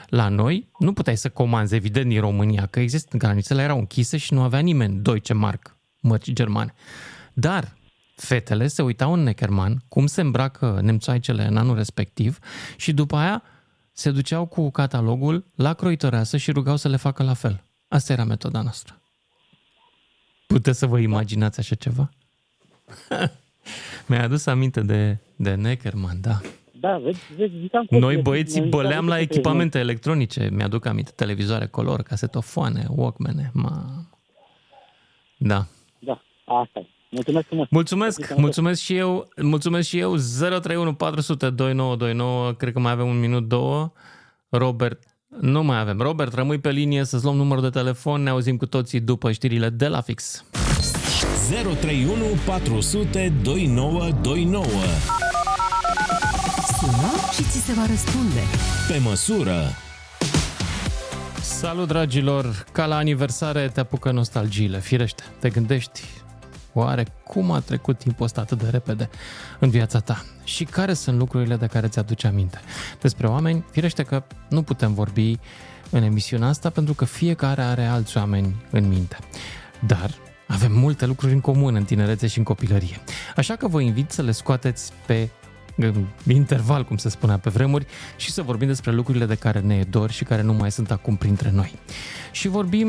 [0.09, 4.35] La noi nu puteai să comanzi, evident, din România, că există, granițele erau închise și
[4.35, 6.75] nu avea nimeni Deutsche Mark, mărci germane.
[7.33, 7.77] Dar
[8.17, 12.39] fetele se uitau în Neckerman, cum se îmbracă nemțoaicele în anul respectiv
[12.77, 13.43] și după aia
[13.99, 17.63] se duceau cu catalogul la croitoreasă și rugau să le facă la fel.
[17.89, 19.01] Asta era metoda noastră.
[20.47, 22.11] Puteți să vă imaginați așa ceva?
[24.09, 26.41] Mi-a adus aminte de, de Neckerman, da.
[26.81, 30.85] Da, vezi, vezi, ziceam că- Noi băieții noi băleam ziceam la că- echipamente electronice, mi-aduc
[30.85, 33.85] aminte, televizoare color, casetofoane, Walkman, ma...
[35.37, 35.67] Da.
[35.99, 36.87] Da, asta e.
[37.17, 37.67] Mulțumesc frumos.
[37.71, 43.21] Mulțumesc, mulțumesc și eu, mulțumesc și eu, 031 400 2929, cred că mai avem un
[43.21, 43.93] minut, două.
[44.49, 45.03] Robert,
[45.41, 45.99] nu mai avem.
[45.99, 49.69] Robert, rămâi pe linie să-ți luăm numărul de telefon, ne auzim cu toții după știrile
[49.69, 50.45] de la fix.
[51.81, 54.65] 031 400 2929.
[56.79, 58.41] Sună și ți se va răspunde.
[58.89, 59.61] Pe măsură.
[61.41, 62.65] Salut, dragilor!
[62.73, 65.23] Ca la aniversare te apucă nostalgiile, firește.
[65.39, 66.01] Te gândești,
[66.79, 69.11] oare cum a trecut timpul ăsta atât de repede
[69.59, 70.25] în viața ta?
[70.45, 72.61] Și care sunt lucrurile de care ți-aduce aminte?
[73.01, 75.39] Despre oameni, firește că nu putem vorbi
[75.91, 79.19] în emisiunea asta pentru că fiecare are alți oameni în minte.
[79.87, 80.11] Dar
[80.47, 83.01] avem multe lucruri în comun în tinerețe și în copilărie.
[83.37, 85.29] Așa că vă invit să le scoateți pe în
[86.29, 89.85] interval, cum se spunea pe vremuri, și să vorbim despre lucrurile de care ne e
[89.91, 91.75] dor și care nu mai sunt acum printre noi.
[92.33, 92.89] Și vorbim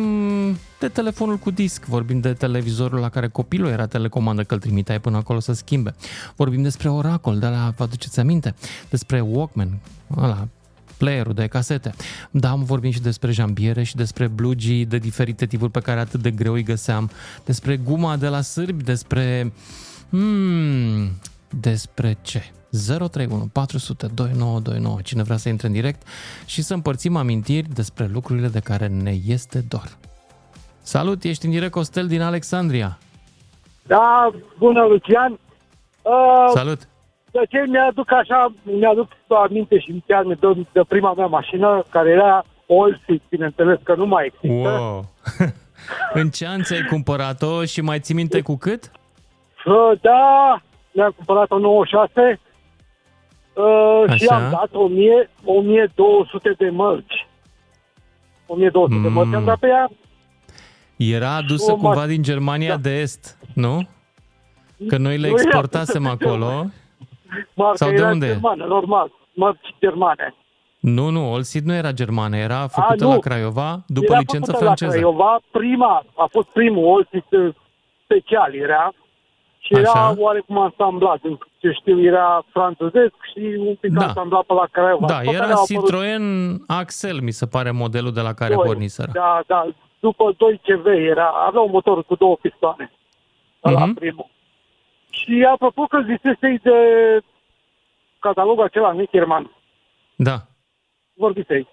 [0.79, 4.99] de telefonul cu disc, vorbim de televizorul la care copilul era telecomandă că îl trimiteai
[4.99, 5.95] până acolo să schimbe.
[6.35, 8.55] Vorbim despre Oracle, de la, vă aduceți aminte?
[8.89, 9.79] Despre Walkman,
[10.17, 10.47] ăla,
[10.97, 11.93] playerul de casete.
[12.31, 16.31] Da, vorbim și despre jambiere și despre blugii de diferite tipuri pe care atât de
[16.31, 17.11] greu îi găseam,
[17.45, 19.53] despre guma de la sârbi, despre...
[20.09, 21.11] Hmm,
[21.49, 22.51] despre ce?
[22.85, 24.97] 031 400 2929.
[25.01, 26.07] Cine vrea să intre în direct
[26.45, 29.97] și să împărțim amintiri despre lucrurile de care ne este dor.
[30.81, 32.97] Salut, ești în direct Costel din Alexandria.
[33.87, 35.39] Da, bună, Lucian.
[36.01, 36.79] Uh, Salut.
[37.31, 42.09] De ce mi-aduc așa, mi-aduc aminte și chiar mi de, de prima mea mașină, care
[42.09, 44.69] era Olsi, bineînțeles că nu mai există.
[44.69, 45.05] Wow.
[46.21, 48.91] în ce an ți-ai cumpărat-o și mai ții minte cu cât?
[49.65, 50.61] Uh, da,
[50.91, 52.39] mi-am cumpărat-o 96
[53.57, 54.35] uh, și Așa.
[54.43, 57.27] am dat 1000, 1200 de mărci.
[58.45, 59.89] 1200 de mărci am dat pe ea.
[60.95, 62.81] Era adusă O ma- cumva din Germania da.
[62.81, 63.87] de Est, nu?
[64.87, 66.65] Că noi le Nu era exportasem adusă din acolo.
[67.53, 68.27] Marca Sau de era unde?
[68.27, 70.35] germană, normal, mărci germane.
[70.79, 73.09] Nu, nu, Olsid nu era germană, era făcută nu.
[73.09, 74.91] la Craiova după era licență făcută franceză.
[74.91, 77.23] La Craiova, prima, a fost primul Olsi
[78.03, 78.93] special era
[79.67, 80.13] și era Așa.
[80.17, 81.21] oarecum ansamblat.
[81.21, 84.05] Din ce știu, era franțuzesc și un pic Da.
[84.05, 85.05] ansamblat pe la Craiova.
[85.07, 86.23] Da, După era care au apărut Citroen
[86.67, 88.65] Axel, mi se pare modelul de la care doi.
[88.65, 89.11] porniseră.
[89.13, 89.67] Da, da,
[89.99, 92.91] după 2 CV era, avea un motor cu două pistoane.
[93.63, 93.93] Ăla Mhm.
[93.93, 94.27] primul.
[95.09, 96.73] Și apropo că zisesei de
[98.19, 99.51] catalogul acela Nickerman,
[100.15, 100.37] Da.
[101.13, 101.67] vorbisei,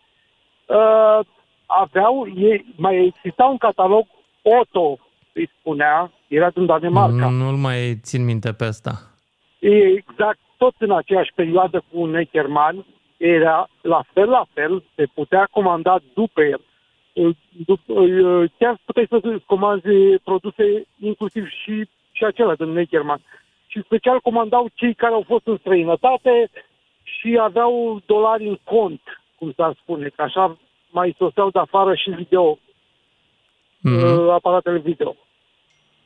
[0.66, 1.26] uh,
[1.66, 4.07] aveau, ei, mai exista un catalog
[4.61, 4.99] Otto,
[5.35, 7.28] îi spunea, era din Danemarca.
[7.28, 8.93] Nu-l mai țin minte pe asta.
[9.59, 12.85] Exact, tot în aceeași perioadă cu un Neckerman,
[13.16, 16.61] era la fel, la fel, se putea comanda după el.
[17.66, 23.20] Dup- uh, chiar puteai să îți comanzi produse, inclusiv și, și acelea din Neckerman.
[23.66, 26.51] Și special comandau cei care au fost în străinătate
[27.03, 29.01] și aveau dolari în cont,
[29.39, 30.57] cum s-ar spune, că așa
[30.91, 32.59] mai soseau de afară și video,
[33.89, 34.32] mm-hmm.
[34.35, 35.16] aparatele video.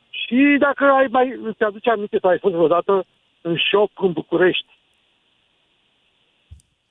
[0.09, 3.05] Și dacă ai mai, îți aduce aminte sau ai fost vreodată
[3.41, 4.65] în shop în București,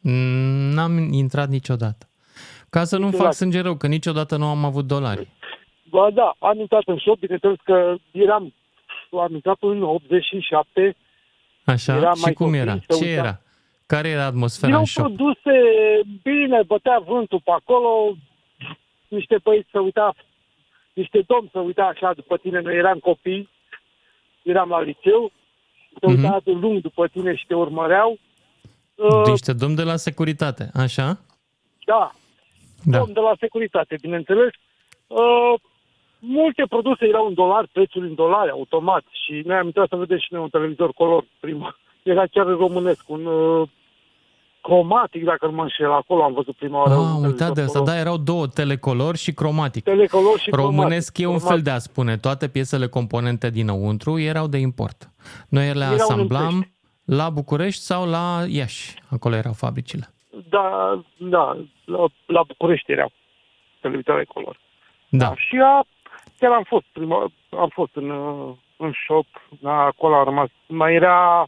[0.00, 2.08] Mm, N-am intrat niciodată.
[2.70, 3.36] Ca să nu fac Niciodată.
[3.36, 5.28] sânge rău, că niciodată nu am avut dolari.
[5.90, 8.54] Ba da, am intrat în shop, bineînțeles că eram,
[9.10, 10.96] am intrat în 87,
[11.64, 11.96] Așa?
[11.96, 12.72] Era și mai cum copii, era?
[12.72, 13.06] se Ce uita.
[13.20, 13.40] era?
[13.86, 15.04] Care era atmosfera erau în shop?
[15.04, 15.52] produse
[16.22, 18.16] bine, bătea vântul pe acolo,
[19.08, 20.14] niște băieți să uita,
[20.98, 23.48] niște domni să uita așa după tine, noi eram copii,
[24.42, 25.32] eram la liceu,
[26.00, 26.14] se Mhm.
[26.22, 28.18] uita de lung după tine și te urmăreau.
[28.94, 31.18] Uh, Niște domn de la securitate, așa?
[31.86, 32.10] Da,
[32.84, 32.98] Da.
[32.98, 34.50] Domn de la securitate, bineînțeles.
[35.06, 35.54] Uh,
[36.18, 39.04] multe produse erau în dolari, prețul în dolari, automat.
[39.24, 41.76] Și noi am intrat să vedem și noi un televizor color prima.
[42.02, 43.68] Era chiar românesc, un uh,
[44.60, 46.90] cromatic, dacă nu mă înșel, acolo am văzut prima oară.
[46.90, 47.94] Ah, un am televizor uitat de asta, color.
[47.94, 49.84] da, erau două, telecolor și cromatic.
[49.84, 51.18] Telecolor și Românesc cromatic.
[51.18, 55.10] e un fel de a spune, toate piesele componente dinăuntru erau de import.
[55.48, 56.72] Noi le Erau în asamblam
[57.04, 60.06] la București sau la Iași, acolo erau fabricile.
[60.48, 63.12] Da, da, la, la București erau
[63.80, 64.60] televizoare color.
[65.08, 65.32] Da.
[65.36, 65.84] Și a,
[66.38, 69.26] chiar am fost prima, am fost în, uh, în shop,
[69.60, 70.48] da, acolo a rămas.
[70.66, 71.46] Mai era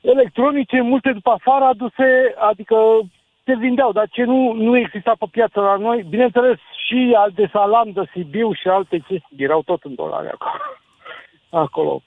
[0.00, 2.76] electronice, multe după afară aduse, adică
[3.44, 7.48] se vindeau, dar ce nu, nu exista pe piață la noi, bineînțeles și al de
[7.52, 10.60] salam de Sibiu și alte chestii, erau tot în dolari acolo.
[11.64, 12.02] acolo.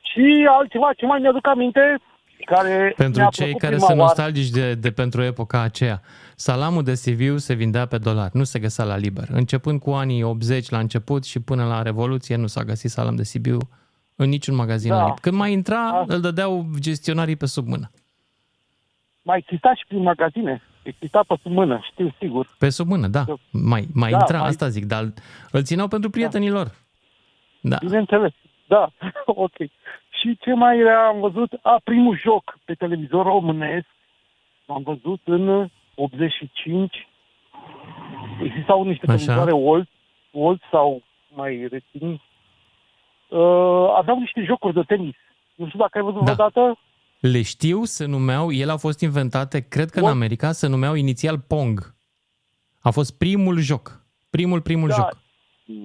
[0.00, 2.00] Și altceva ce mai mi-aduc aminte,
[2.44, 6.00] care Pentru mi-a cei plăcut care prima sunt oară, nostalgici de, de pentru epoca aceea,
[6.36, 9.24] salamul de Sibiu se vindea pe dolar, nu se găsea la liber.
[9.30, 13.22] Începând cu anii 80 la început și până la Revoluție nu s-a găsit salam de
[13.22, 13.58] Sibiu
[14.16, 14.96] în niciun magazin Da.
[14.96, 15.18] la liber.
[15.20, 17.90] Când mai intra, îl dădeau gestionarii pe sub mână.
[19.22, 22.56] mai exista și prin magazine, exista pe sub mână, știu sigur.
[22.58, 23.24] Pe sub mână, da.
[23.50, 25.04] Mai, mai Da, intra, mai- asta zic, dar
[25.50, 26.74] îl țineau pentru prietenii lor.
[27.60, 27.76] Da.
[27.80, 28.32] Bineînțeles,
[28.68, 28.90] da,
[29.26, 29.56] ok.
[30.20, 33.86] Și ce mai era, am văzut, a, primul joc pe televizor românesc,
[34.66, 37.08] am văzut în 85,
[38.42, 39.14] existau niște Așa.
[39.16, 39.88] televizoare old,
[40.32, 41.02] old sau
[41.34, 42.20] mai rețin,
[43.28, 45.14] uh, aveau niște jocuri de tenis.
[45.54, 46.32] Nu știu dacă ai văzut Da.
[46.32, 46.78] vreodată.
[47.20, 50.14] Le știu, se numeau, ele au fost inventate, cred că în What?
[50.14, 51.94] America se numeau inițial Pong.
[52.80, 54.04] A fost primul joc.
[54.30, 55.16] Primul, primul Da, joc.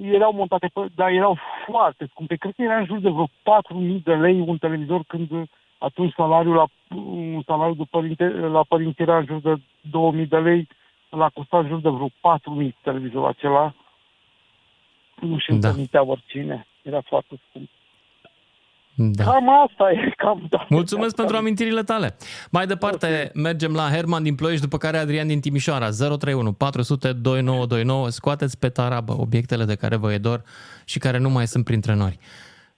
[0.02, 1.38] erau montate, pe, dar erau
[1.68, 2.36] foarte scumpe.
[2.36, 5.42] Cred că era în jur de vreo 4.000 de lei un televizor când uh,
[5.78, 6.66] atunci salariul la,
[6.96, 9.62] un salariu de părinte, la părinți era în jur de
[10.24, 10.68] 2.000 de lei.
[11.10, 13.74] L-a costat în jur de vreo 4.000 televizorul acela.
[15.22, 15.70] Nu știu Da.
[15.70, 15.76] da.
[15.76, 16.68] mintea oricine.
[16.82, 17.70] Era foarte scump.
[18.96, 19.24] Da.
[19.24, 20.66] Cam asta e, cam da.
[20.70, 22.16] Mulțumesc pentru amintirile tale.
[22.52, 25.90] Mai departe mergem la Herman din Ploiești, după care Adrian din Timișoara.
[25.90, 28.10] 031 400 2929.
[28.10, 30.42] Scoateți pe tarabă obiectele de care vă e dor
[30.86, 32.20] și care nu mai sunt printre noi.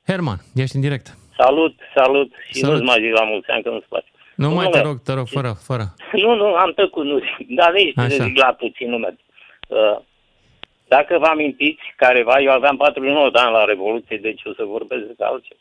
[0.07, 1.17] Herman, ești în direct.
[1.37, 2.75] Salut, salut și Salut.
[2.75, 4.07] nu-ți mai zic la mulți ani că nu-ți place.
[4.35, 5.83] Nu mai te Domnule, rog, te rog, fără, fără.
[6.11, 8.09] Nu, nu, am tăcut, nu zic, dar nici Așa.
[8.09, 9.23] să zic la puțin, nu merge.
[9.67, 9.97] Uh,
[10.95, 15.03] dacă vă amintiți, careva, eu aveam 49 de ani la Revoluție, deci o să vorbesc
[15.19, 15.59] de altceva.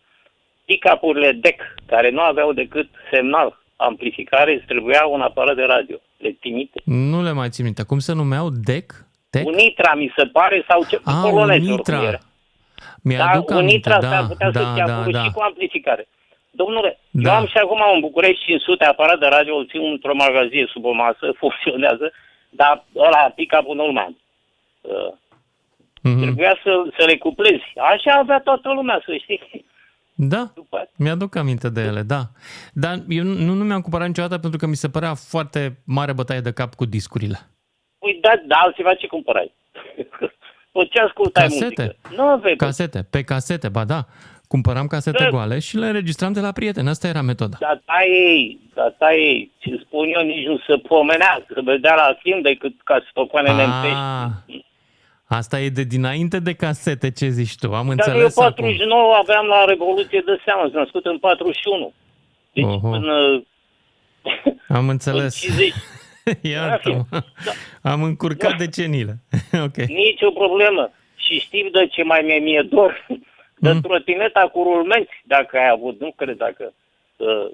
[0.65, 5.97] Pick-up-urile DEC, care nu aveau decât semnal, amplificare, îți trebuia un aparat de radio.
[6.17, 6.81] Le trimite.
[6.85, 7.83] Nu le mai țin minte.
[7.83, 8.49] Cum se numeau?
[8.51, 8.87] DEC?
[9.31, 9.47] DEC?
[9.47, 11.73] Unitra, mi se pare, sau ce, Ah, polonez, Unitra.
[11.97, 12.19] oricum era.
[13.03, 15.23] Mi-aduc da, aminte, Unitra da, s-ar putea să da, fie da, acolo da.
[15.23, 16.09] și cu amplificare.
[16.51, 17.31] Domnule, Da.
[17.31, 20.85] eu am și acum în București 500 aparat de radio, îl țin într-o magazie sub
[20.85, 22.13] o masă, funcționează,
[22.51, 24.17] dar ăla pick-up-ul nu-l mai am.
[24.81, 25.13] Uh,
[26.03, 26.21] Mhm.
[26.21, 27.73] Trebuia să, să le cuplezi.
[27.93, 29.65] Așa avea toată lumea, să știi.
[30.15, 30.53] Da,
[30.97, 32.21] mi-aduc aminte de ele, da.
[32.73, 36.41] Dar eu nu, nu mi-am cumpărat niciodată pentru că mi se părea foarte mare bătaie
[36.41, 37.39] de cap cu discurile.
[37.99, 39.55] Păi da, da, altceva ce cumpărai?
[40.73, 41.65] Păi ce ascultai Casete.
[41.83, 41.97] muzică?
[42.23, 42.57] Nu aveai.
[42.57, 44.05] Casete, pe casete, ba da.
[44.49, 45.31] Cumpăram casete Da.
[45.31, 46.89] goale și le înregistram de la prieteni.
[46.89, 47.57] Asta era metoda.
[47.61, 52.41] Data ei, data ei, ce spun eu, nici nu se pomenea, să vedea la film
[52.41, 53.97] decât ca să tocoanele în pești.
[53.97, 54.29] Ah,
[55.39, 57.67] asta e de dinainte de casete, ce zici tu?
[57.67, 58.53] Am Dar eu înțeles acum.
[58.55, 61.93] 49 aveam la Revoluție de seamă, sunt născut în 41.
[62.53, 62.91] Deci Oho.
[62.91, 63.43] până...
[64.79, 65.41] Am înțeles.
[65.41, 65.73] 50.
[66.55, 67.05] Iată-mă.
[67.83, 69.15] Am încurcat deceniile.
[69.67, 69.77] ok.
[69.77, 70.91] Nici o problemă.
[71.17, 73.07] Și Și știi de ce mai mi-e mie dor?
[73.59, 76.73] De trotineta cu rulmenți, dacă ai avut, nu cred dacă...
[77.17, 77.51] Uh,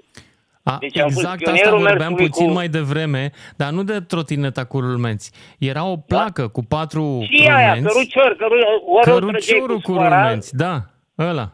[0.63, 3.83] A, Deci am fost exact asta pionierul vorbeam mersului puțin cu- mai devreme, dar nu
[3.83, 5.31] de trotineta cu rulmenți.
[5.59, 7.93] Era o placă cu patru și aia, rulmenți.
[7.93, 10.81] cărucior, căru, ori o trăgeai Căruciorul cu cu sfoara, rulmenți, da,
[11.17, 11.51] ăla.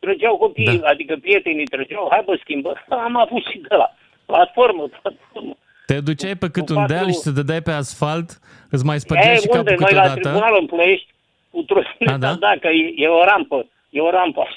[0.00, 0.88] trăgeau copiii, da.
[0.88, 2.72] adică prietenii trăgeau, hai bă, schimbă,
[3.06, 3.94] am avut și de la
[4.26, 5.56] platformă, platformă.
[5.86, 8.38] Te duceai pe cât Cu un patru- deal și te dădeai pe asfalt,
[8.70, 9.70] îți mai spărgeai E, și unde?
[9.70, 10.20] capul Noi la câteodată.
[10.20, 11.08] tribunal în Ploiești,
[11.50, 12.34] cu trotineta, A, da?
[12.34, 12.54] da?
[12.60, 14.42] că e, e o rampă, e o rampă.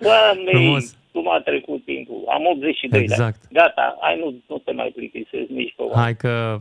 [0.00, 0.96] Doamne, Frumos.
[1.14, 2.20] Cum a trecut timpul.
[2.28, 3.38] Am 82 de Exact.
[3.42, 3.52] ani.
[3.52, 6.00] Gata, hai nu, nu te mai plictisezi nici pe oameni.
[6.02, 6.60] Hai că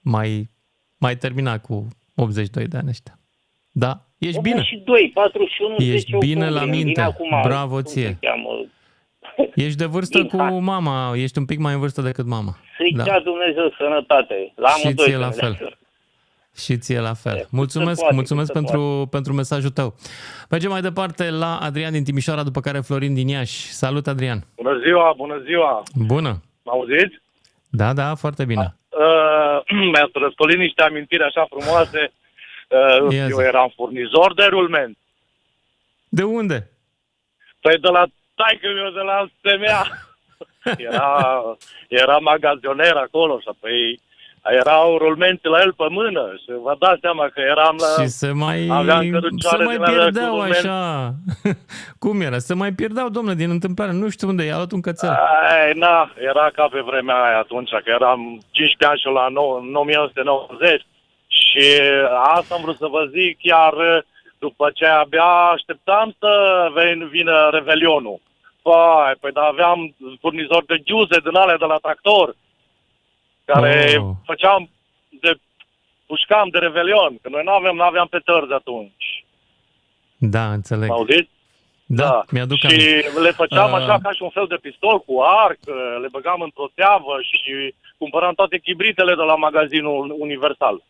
[0.00, 0.48] mai,
[0.98, 3.18] mai termina cu 82 de ani ăștia.
[3.72, 4.54] Da, ești bine.
[4.54, 7.00] 82, 41, Ești 10 bine la octombrie, minte.
[7.00, 8.06] vine acum, Bravo cum ție.
[8.06, 8.48] se cheamă?
[9.64, 10.60] Ești de vârstă Din cu fapt.
[10.60, 12.56] mama, ești un pic mai în vârstă decât mama.
[12.76, 13.02] Să-i Da.
[13.04, 14.52] dea Dumnezeu sănătate.
[14.56, 15.06] La Și amândoi.
[15.06, 15.78] ție la să ne dea fel.
[16.58, 17.36] Și ție la fel.
[17.36, 19.94] se Mulțumesc, poate, mulțumesc cât se pentru, pentru mesajul tău.
[20.50, 23.72] Mergem mai departe la Adrian din Timișoara, după care Florin din Iași.
[23.72, 24.44] Salut, Adrian!
[24.56, 25.82] Bună ziua, bună ziua!
[25.94, 26.42] Bună!
[26.62, 27.22] Mă auziți?
[27.70, 28.76] Da, da, foarte bine.
[28.88, 29.60] Uh,
[29.92, 32.12] mi-ați răstolit niște amintiri așa frumoase.
[32.68, 33.30] Uh, Ia zi.
[33.30, 34.96] eu eram furnizor de rulment.
[36.08, 36.70] De unde?
[37.60, 39.86] Păi de la taică meu de la SMA.
[40.76, 41.42] Era,
[41.88, 44.00] era magazioner acolo și apoi
[44.42, 48.02] erau rulmente la el pe mână și vă dați seama că eram la...
[48.02, 50.54] Și se mai, aveam se cărucioare mai din alea cu pierdeau rulment.
[50.54, 51.10] așa.
[52.02, 52.38] Cum era?
[52.38, 53.92] Se mai pierdeau, domnule, din întâmplare.
[53.92, 55.08] Nu știu unde, i-a luat un cățel.
[55.10, 58.20] Ai, na, era ca pe vremea aia atunci, că eram
[58.50, 60.86] 15 ani și eu la nou, în 1990
[61.28, 61.66] și
[62.34, 63.74] asta am vrut să vă zic, chiar
[64.38, 66.32] după ce abia așteptam să
[66.78, 68.20] ven- vină Revelionul.
[68.62, 72.36] Păi, păi da, aveam furnizori de giuze din alea de la tractor,
[73.52, 74.10] care Oh.
[74.24, 74.70] făceam
[75.20, 75.30] de
[76.06, 79.24] pușcam de Revelion, că noi nu aveam, nu aveam pe tărzi atunci.
[80.16, 80.88] Da, înțeleg.
[80.88, 81.30] Mă auziți?
[81.90, 83.20] Da, mi-aduc Și aminte.
[83.20, 85.14] le făceam Uh, așa ca și un fel de pistol cu
[85.46, 90.82] arc, uh, le băgam într-o țeavă și cumpăram toate chibritele de la magazinul Universal.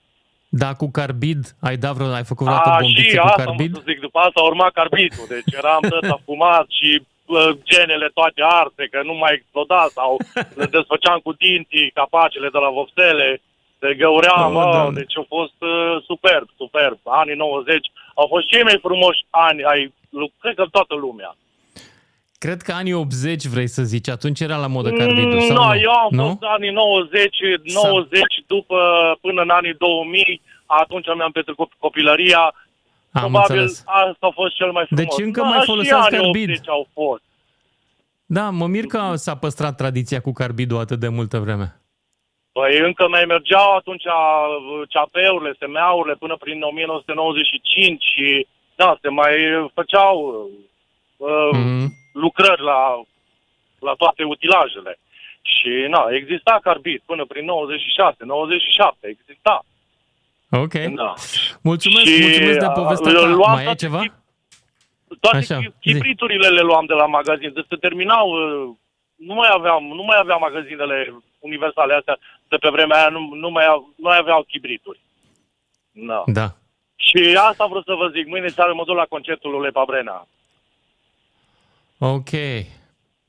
[0.49, 3.73] Da, cu carbid, ai dat vreo, ai făcut vreodată A, bombițe și cu asta carbid?
[3.73, 7.07] mă să zic, după asta urma carbidul, deci eram tot afumat și uh,
[7.71, 10.11] genele toate arse, că nu mai exploda sau
[10.61, 13.43] le desfăceam cu dinții, capacele de la vopsele,
[13.81, 15.01] se găuream, Oh, oh, Doamne.
[15.01, 16.99] deci au fost uh, superb, superb.
[17.05, 21.37] Anii 90 au fost cei mai frumoși ani ai, lu- cred că toată lumea.
[22.39, 25.73] Cred că anii 80 vrei să zici, atunci era la modă carbidul, Mm, sau no,
[25.73, 25.81] nu?
[25.81, 26.25] eu am nu?
[26.27, 28.79] fost anii 90, 90 după,
[29.21, 32.55] până în anii 2000, atunci mi-am petrecut copilăria.
[33.23, 33.83] Am Probabil înțeles.
[33.87, 35.05] asta a fost cel mai frumos.
[35.05, 36.49] Deci încă Da, mai și foloseați anii carbid.
[36.49, 37.23] 80 au fost.
[38.27, 41.81] Da, mă mir că s-a păstrat tradiția cu carbidul atât de multă vreme.
[42.53, 44.03] Păi încă mai mergeau atunci
[44.89, 49.35] CAP-urile, SMA-urile până prin 1995 și da, se mai
[49.75, 50.17] făceau
[51.17, 51.93] uh, Mhm.
[52.13, 53.01] lucrări la,
[53.79, 54.99] la toate utilajele.
[55.43, 59.65] Și na, exista carbid până prin 96, 97, exista.
[60.51, 60.73] Ok.
[60.73, 61.15] Da.
[61.63, 63.27] Mulțumesc, Și, mulțumesc de uh, povestea le ta.
[63.27, 64.03] luam Mai ai toate ceva?
[65.21, 65.75] Toate Așa, Așa, zi.
[65.81, 68.75] chibriturile le luam de la magazin, deci se terminau, uh,
[69.17, 72.19] nu mai aveam, nu mai aveam magazinele universale astea,
[72.49, 75.01] de pe vremea aia nu, nu, mai, au- nu mai aveau chibrituri.
[75.91, 76.23] Da.
[76.27, 76.49] Da.
[76.97, 80.27] Și asta vreau să vă zic, mâine seară mă duc la concertul lui Lepa Brena.
[81.99, 82.31] Ok.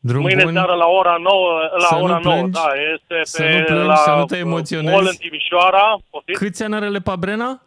[0.01, 0.53] Drum Mâine bun.
[0.53, 3.63] seară la ora 9, la Să nu ora 9, plângi, da, este să pe nu
[3.65, 4.93] plângi, la să nu te emoționezi.
[4.95, 6.39] mall în Timișoara, poftiți?
[6.39, 7.61] Câți ani are Lepa Brena?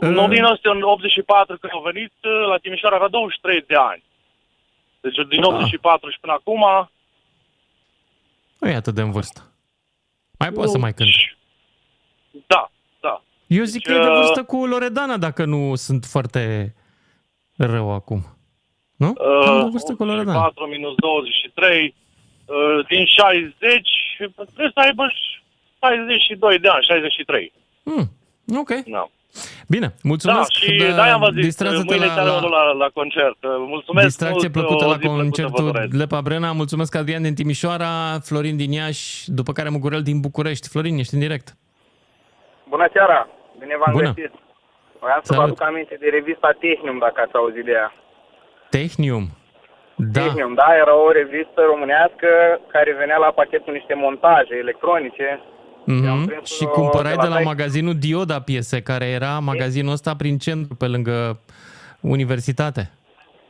[0.00, 2.12] În 1984 când au venit
[2.48, 4.02] la Timișoara avea 23 de ani.
[5.00, 6.64] Deci din 84 și până acum
[8.58, 9.40] Nu e atât de în vârstă.
[10.38, 10.82] Mai poate să Nu.
[10.82, 11.36] mai cânte.
[12.46, 12.70] Da,
[13.00, 13.22] da.
[13.46, 16.74] Eu zic că Deci, e de uh, vârstă cu Loredana, dacă nu sunt foarte
[17.56, 18.37] rău acum.
[19.02, 19.08] Nu?
[19.08, 20.40] Uh, Cam de vârstă cu Loredana.
[20.40, 21.94] 4 minus 23,
[22.46, 23.88] uh, din 60,
[24.36, 25.04] trebuie să aibă
[25.80, 27.52] 62 de ani, 63.
[27.84, 28.04] Hmm.
[28.60, 28.70] Ok.
[28.86, 29.08] Da.
[29.68, 30.38] Bine, mulțumesc.
[30.52, 32.88] da, și de- da, am vă zis, distrează-te mâine la, seara la, la, la, la
[32.94, 33.36] concert.
[33.44, 35.92] Uh, Mulțumesc distracție mult, plăcută o la zi plăcută vă concertul doresc.
[35.94, 36.52] Lepa Brena.
[36.52, 40.68] Mulțumesc, Adrian din Timișoara, Florin din Iași, după care Mugurel din București.
[40.68, 41.56] Florin, ești în direct.
[42.68, 43.28] Bună seara!
[43.58, 44.12] Bine v-am Bună.
[44.12, 44.32] găsit!
[45.00, 45.44] Vreau să vă Salut.
[45.44, 47.92] aduc aminte de revista Tehnium, dacă ați auzit de ea.
[48.70, 49.24] Tehnium.
[49.96, 50.20] Da.
[50.20, 52.28] Tehnium, da, era o revistă românească
[52.74, 55.40] care venea la pachet cu niște montaje electronice.
[55.84, 56.44] Mhm.
[56.44, 60.12] Și uh, cumpărai de la de la Tech- magazinul Dioda piese, care era magazinul ăsta
[60.16, 61.40] prin centru, pe lângă
[62.00, 62.82] universitate.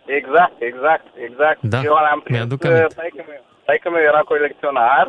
[0.07, 1.59] Exact, exact, exact.
[1.63, 2.95] Da, Eu l-am prins, mi-aduc aminte.
[2.95, 5.07] taică meu, taică meu era colecționar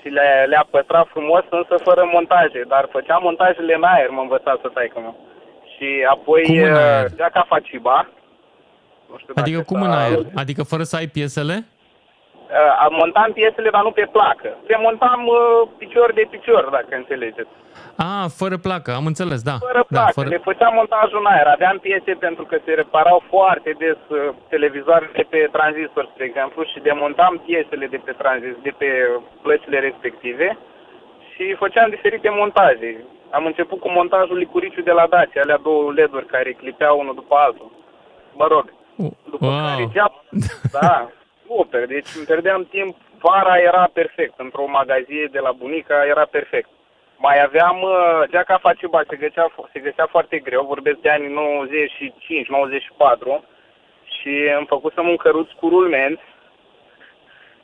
[0.00, 4.58] și le, le-a păstrat frumos, însă fără montaje, dar făcea montajele în aer, mă învăța
[4.62, 5.16] să taică meu.
[5.72, 7.04] Și apoi Cum în aer?
[7.04, 8.08] uh, Geaca Faciba,
[9.10, 10.18] nu știu Adică dacă cum în s-a- aer?
[10.42, 11.56] Adică fără să ai piesele?
[12.50, 14.50] Uh, montam piesele, dar nu pe placă.
[14.66, 17.52] Le montam uh, picior de picior, dacă înțelegeți.
[17.96, 19.56] A, fără placă, am înțeles, da.
[19.68, 20.28] Fără da, placă.
[20.28, 21.46] Le făceam montajul în aer.
[21.46, 26.78] Aveam piese pentru că se reparau foarte des uh, televizoarele pe tranzistor, spre exemplu, și
[26.88, 28.88] demontam piesele de pe, tranzis, de pe
[29.42, 30.58] plăcile respective
[31.30, 32.90] și făceam diferite montaje.
[33.30, 37.34] Am început cu montajul licuriciu de la Dacia, alea două LED-uri care clipeau unul după
[37.46, 37.70] altul.
[38.40, 38.64] Mă rog,
[39.30, 39.66] după Wow.
[39.66, 40.24] care geap,
[40.80, 41.08] da,
[41.46, 46.68] super, deci îmi pierdeam timp, vara era perfect, într-o magazie de la bunica era perfect.
[47.16, 53.44] Mai aveam, uh, geaca Faciba se găsea, se găsea foarte greu, vorbesc de anii 95-94
[54.04, 56.22] și îmi făcusem un căruț cu rulmenți.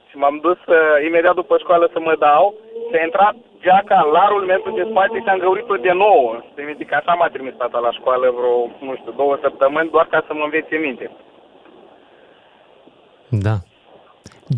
[0.08, 2.54] Și m-am dus uh, imediat după școală să mă dau.
[2.90, 3.34] Și a intrat
[3.66, 6.44] geaca la rulmentul de spate și am găurit-o de nou.
[6.54, 8.56] Să minte că așa m-a trimis tata la școală vreo,
[8.86, 11.06] nu știu, două săptămâni doar ca să mă învețe minte.
[13.46, 13.56] Da.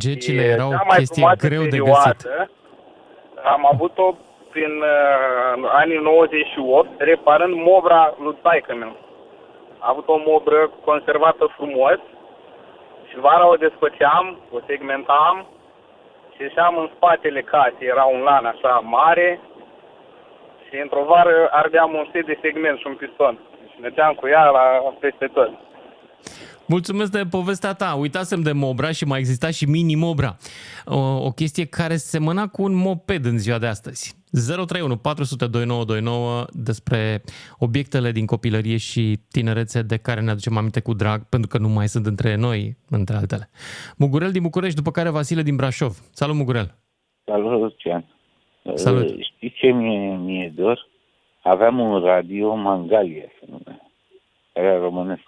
[0.02, 2.50] Gecile Și erau cea mai chestie frumoasă greu de perioadă găsit.
[3.54, 4.06] Am avut-o
[4.52, 8.94] prin uh, anii 98, reparând mobra lui taică meu.
[9.78, 12.00] A avut o mobră conservată frumos
[13.08, 15.46] și vara o despăceam, o segmentam
[16.38, 19.40] și ieșeam în spatele casei, era un lan așa mare
[20.66, 23.38] și într-o vară ardeam un set de segment și un piston.
[23.70, 24.64] Și mergeam cu ea la
[25.00, 25.50] peste tot.
[26.66, 27.94] Mulțumesc de povestea ta.
[27.98, 30.36] Uitasem de Mobra și mai exista și Mini Mobra.
[30.84, 34.17] O, o chestie care semăna cu un moped în ziua de astăzi.
[34.30, 37.22] 031 400 2929 despre
[37.58, 41.68] obiectele din copilărie și tinerețe de care ne aducem aminte cu drag, pentru că nu
[41.68, 43.50] mai sunt între noi, între altele.
[43.98, 45.92] Mugurel din București, după care Vasile din Brașov.
[46.12, 46.74] Salut, Mugurel!
[47.24, 48.04] Salut, Lucian.
[48.74, 49.10] Salut.
[49.10, 50.88] Uh, Știți ce mi-e, mi-e dor?
[51.42, 53.90] Aveam un radio Mangalia, se numea.
[54.52, 55.22] Era românesc.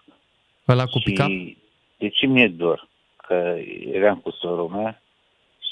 [0.68, 1.56] Ăla cu pick Și
[1.98, 2.88] de ce mi-e dor?
[3.16, 3.54] Că
[3.92, 5.02] eram cu sora mea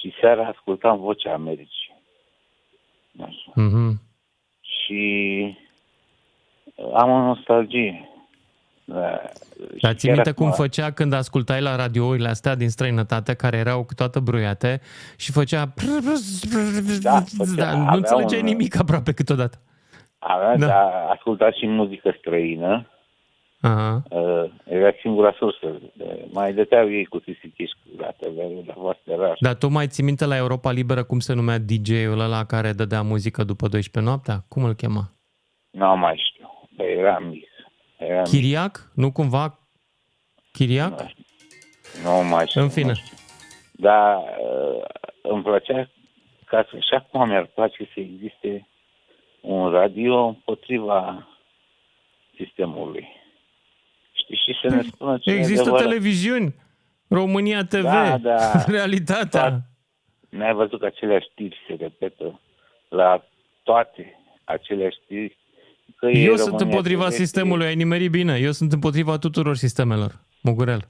[0.00, 1.77] și seara ascultam Vocea Americii.
[3.22, 3.52] Așa.
[3.54, 4.00] Mhm.
[4.60, 5.56] Și
[6.94, 8.08] am o nostalgie.
[8.84, 9.20] Da.
[9.80, 13.56] Dar ții chiar minte cum acum- făcea când ascultai la radiourile astea din străinătate, care
[13.56, 14.80] erau toată bruiate
[15.16, 15.72] și făcea...
[17.02, 19.58] Da, da făcea- nu avea înțelegeai un- nimic aproape câteodată.
[20.18, 20.66] Avea, Da.
[20.66, 20.72] da.
[20.72, 22.86] dar asculta și muzică străină.
[23.60, 24.02] Aha.
[24.10, 25.66] Uh, era singura sursă.
[25.66, 29.36] Uh, mai dăteau ei cu tisichiși la TV, la voastră rar.
[29.40, 33.02] Dar tu mai ții minte la Europa Liberă cum se numea DJ-ul ăla care dădea
[33.02, 34.44] muzică după 12 noaptea?
[34.48, 35.12] Cum îl chema?
[35.70, 36.68] Nu mai știu.
[36.76, 37.48] Bă, eram mic.
[37.98, 38.28] Eram mic.
[38.28, 38.90] Chiriac?
[38.94, 39.58] Nu cumva?
[40.52, 41.06] Chiriac?
[42.02, 42.60] Nu mai știu.
[42.62, 42.88] În fine.
[42.88, 43.16] nu știu.
[43.72, 44.84] Dar uh,
[45.22, 45.90] îmi plăcea
[46.44, 48.68] ca să, și acum mi-ar place să existe
[49.40, 51.28] un radio împotriva
[52.36, 53.17] sistemului.
[54.34, 55.86] Știi, și să ne spună ce e Există adevărat.
[55.86, 56.54] televiziuni.
[57.08, 57.82] România TV.
[57.82, 58.64] Da, da.
[58.66, 59.60] Realitatea.
[60.28, 62.40] N-ai văzut că aceleași știri se repetă
[62.88, 63.24] la
[63.62, 65.36] toate aceleași știri?
[65.96, 68.36] Că e Eu sunt România împotriva TV, sistemului, ai nimerit bine.
[68.38, 70.20] Eu sunt împotriva tuturor sistemelor.
[70.42, 70.88] Mugurel.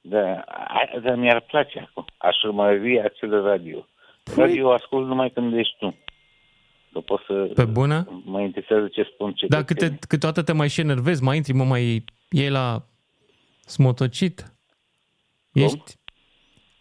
[0.00, 2.04] Da, a- dar mi-ar place acum.
[2.16, 3.86] Aș urmări acel radio.
[4.36, 5.96] Radio ascult numai când ești tu.
[6.92, 7.50] Că pot să...
[7.54, 8.22] Pe bună?
[8.24, 11.64] Mă interesează ce spun ce Da, câte, câteodată te mai și enervezi, mai intri, mă,
[11.64, 12.86] mai iei la
[13.66, 14.52] smotocit.
[15.52, 15.98] Ești...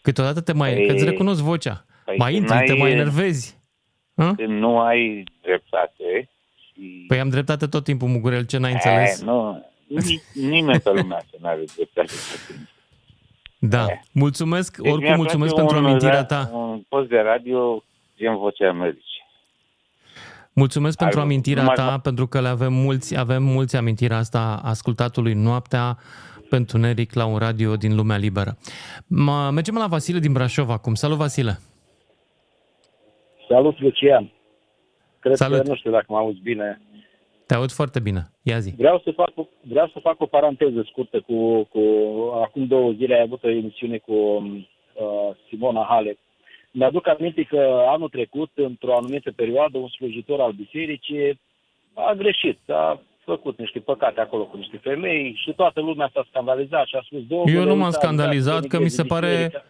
[0.02, 0.74] Câteodată te mai...
[0.74, 1.86] Păi- Că îți recunosc vocea.
[2.06, 3.58] Păi mai când intri, te ai- mai enervezi.
[4.16, 4.34] Hă?
[4.36, 7.04] Când nu ai dreptate și...
[7.08, 9.22] Păi am dreptate tot timpul, Mugurel, ce n-ai înțeles?
[9.22, 12.12] E, nu, ni- nimeni pe lumea asta n-are dreptate.
[13.60, 13.86] Da.
[14.12, 16.50] Mulțumesc, Deci oricum mi-ar mulțumesc place pentru un amintirea ra- ta.
[16.54, 17.84] Un post de radio
[18.18, 19.04] gen Vocea Americii.
[20.60, 24.60] Mulțumesc pentru Ai- amintirea numai- ta, pentru că le avem mulți, avem mulți amintirea asta
[24.64, 25.98] ascultatului noaptea
[26.50, 28.58] pentru Neric la un radio din lumea liberă.
[29.08, 30.94] Mă, mergem la Vasile din Brașov acum.
[30.94, 31.60] Salut, Vasile!
[33.50, 34.32] Salut, Lucian.
[35.20, 35.62] Cred Salut.
[35.62, 36.82] că nu știu dacă mă auzi bine.
[37.46, 38.32] Te aud foarte bine.
[38.42, 38.74] Ia zi.
[38.78, 41.80] Vreau să fac, o- vreau să fac o paranteză scurtă cu, cu
[42.44, 46.18] acum două zile ai avut o emisiune cu uh, Simona Halep.
[46.72, 51.40] Mi-aduc aminte că anul trecut, într-o anumită perioadă, un slujitor al bisericii
[51.94, 56.88] a greșit, a făcut niște păcate acolo cu niște femei și toată lumea s-a scandalizat
[56.88, 57.20] și a spus...
[57.28, 59.66] "Domnule, Eu nu m-am uitați, scandalizat, uitați, că mi se pare, biserica."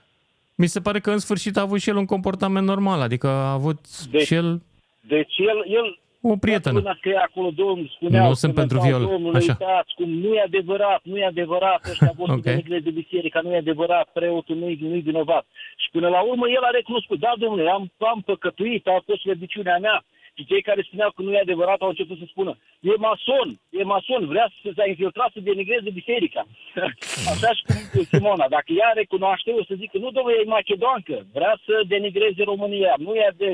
[0.55, 3.51] mi se pare că în sfârșit a avut și el un comportament normal, adică a
[3.51, 3.79] avut
[4.11, 4.61] Deci- și el...
[5.07, 6.61] Deci el, el O prietenă.
[6.61, 9.11] Toată lumea scria acolo, domnul, spuneau, Nu sunt pentru comentau, viol.
[9.15, 9.55] Domnule, Așa.
[9.59, 12.43] uitați cum nu e adevărat, nu e adevărat, ăștia vor Ok.
[12.43, 12.79] să okay.
[12.87, 15.45] de biserică, nu e adevărat, preotul nu-i, nu-i vinovat.
[15.77, 19.77] Și până la urmă el a recunoscut, da, domnule, am, am păcătuit, a fost slăbiciunea
[19.77, 20.05] mea.
[20.39, 22.51] Și cei care spuneau că nu e adevărat au început să spună,
[22.91, 23.47] e mason,
[23.79, 26.41] e mason, vrea să se infiltrat să denigreze biserica.
[27.31, 27.63] Așa și
[27.93, 31.73] cu Simona, dacă ea recunoaște, o să zic că nu, domnule, e macedoancă, vrea să
[31.93, 33.47] denigreze România, nu e de,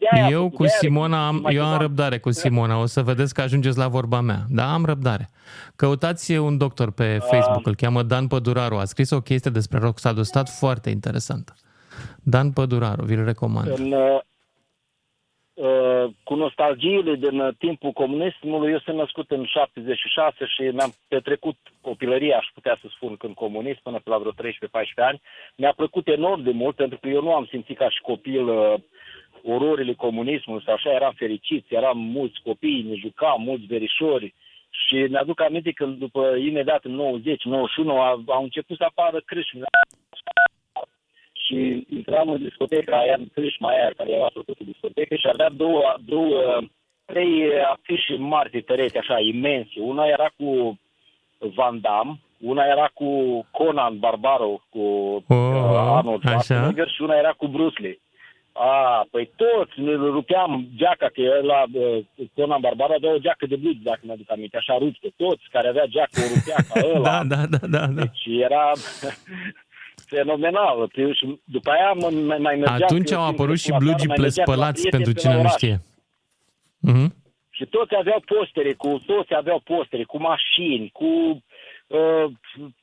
[0.00, 1.82] de aia, Eu făcut, cu de aia Simona am, recunosc, eu am macedoancă.
[1.84, 2.74] răbdare cu Simona.
[2.84, 4.40] O să vedeți că ajungeți la vorba mea.
[4.58, 5.24] Da, am răbdare.
[5.76, 8.76] Căutați un doctor pe Facebook, îl cheamă Dan Păduraru.
[8.76, 11.52] A scris o chestie despre Roxadostat foarte interesantă.
[12.22, 13.78] Dan Păduraru, vi-l recomand.
[13.78, 14.20] în, uh, uh,
[16.22, 22.36] cu nostalgiile din uh, timpul comunismului, eu sunt născut în 76 și mi-am petrecut copilăria,
[22.36, 24.34] aș putea să spun, când comunist, până pe la vreo 13-14
[24.94, 25.20] ani.
[25.56, 28.74] Mi-a plăcut enorm de mult, pentru că eu nu am simțit ca și copil uh,
[29.42, 34.34] ororile comunismului, sau așa, eram fericiți, eram mulți copii, ne jucam, mulți verișori.
[34.70, 39.62] Și mi-aduc aminte că după, imediat în 90-91, au, au început să apară creștini
[41.48, 45.94] și intram în discoteca aia, în crâșma aia care era făcută discotecă și avea două,
[46.04, 46.60] două,
[47.04, 47.34] trei
[47.72, 49.80] afișe mari de perete, așa, imense.
[49.80, 50.78] Una era cu
[51.38, 53.08] Van Damme, una era cu
[53.50, 54.78] Conan Barbaro, cu
[55.28, 56.38] uh, Arnold așa.
[56.38, 58.00] Schwarzenegger și una era cu Bruce Lee.
[58.52, 63.46] A, păi toți ne rupeam geaca, că el la uh, Conan Barbaro avea o geacă
[63.46, 65.08] de blues, dacă mi-aduc aminte, așa ruptă.
[65.16, 67.08] Toți care avea geacă o rupea ca ăla.
[67.08, 68.02] Da, da, da, da, da.
[68.02, 68.72] Deci era
[70.06, 70.90] fenomenal.
[71.12, 72.82] Și după aia mă, mai mai mergeam...
[72.82, 75.12] Atunci eu au singur apărut și la țară, blugii mai mergeam la plespălați prieteni pentru
[75.12, 75.52] pe la cine nu oraș.
[75.52, 75.76] știe.
[76.80, 77.14] Mhm.
[77.50, 81.04] Și toți aveau postere, cu toți aveau postere, cu mașini, cu
[81.86, 82.26] uh,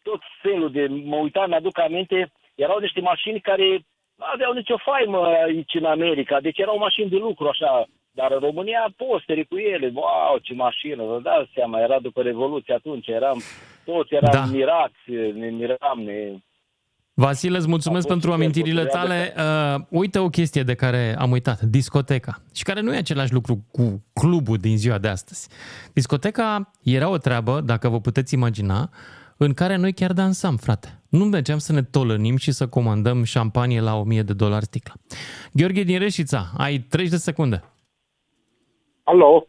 [0.01, 0.87] tot felul de...
[0.87, 3.67] Mă uitam, mi-aduc aminte, erau niște mașini care
[4.15, 8.39] nu aveau nicio faimă aici în America, deci erau mașini de lucru așa, dar în
[8.39, 13.41] România postere cu ele, wow, ce mașină, vă dați seama, era după Revoluție atunci, eram,
[13.85, 14.45] toți eram Da.
[14.45, 15.03] mirați,
[15.33, 16.31] ne miram, ne...
[17.17, 19.33] Vasile, îți mulțumesc A fost pentru super, amintirile o tale.
[19.37, 22.41] Uh, uite o chestie de care am uitat, discoteca.
[22.55, 25.49] Și care nu e același lucru cu clubul din ziua de astăzi.
[25.93, 28.89] Discoteca era o treabă, dacă vă puteți imagina,
[29.37, 31.01] în care noi chiar dansam, frate.
[31.09, 34.93] Nu mergeam să ne tolănim și să comandăm șampanie la 1000 de dolari sticla.
[35.53, 37.63] Gheorghe din Reșița, ai 30 de secunde.
[39.03, 39.47] Alo,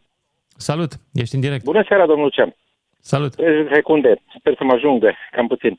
[0.57, 1.63] Salut, ești în direct.
[1.63, 2.55] bună seara, domnul Ceam.
[2.99, 3.35] Salut.
[3.35, 5.77] 30 de secunde, sper să mă ajungă, cam puțin.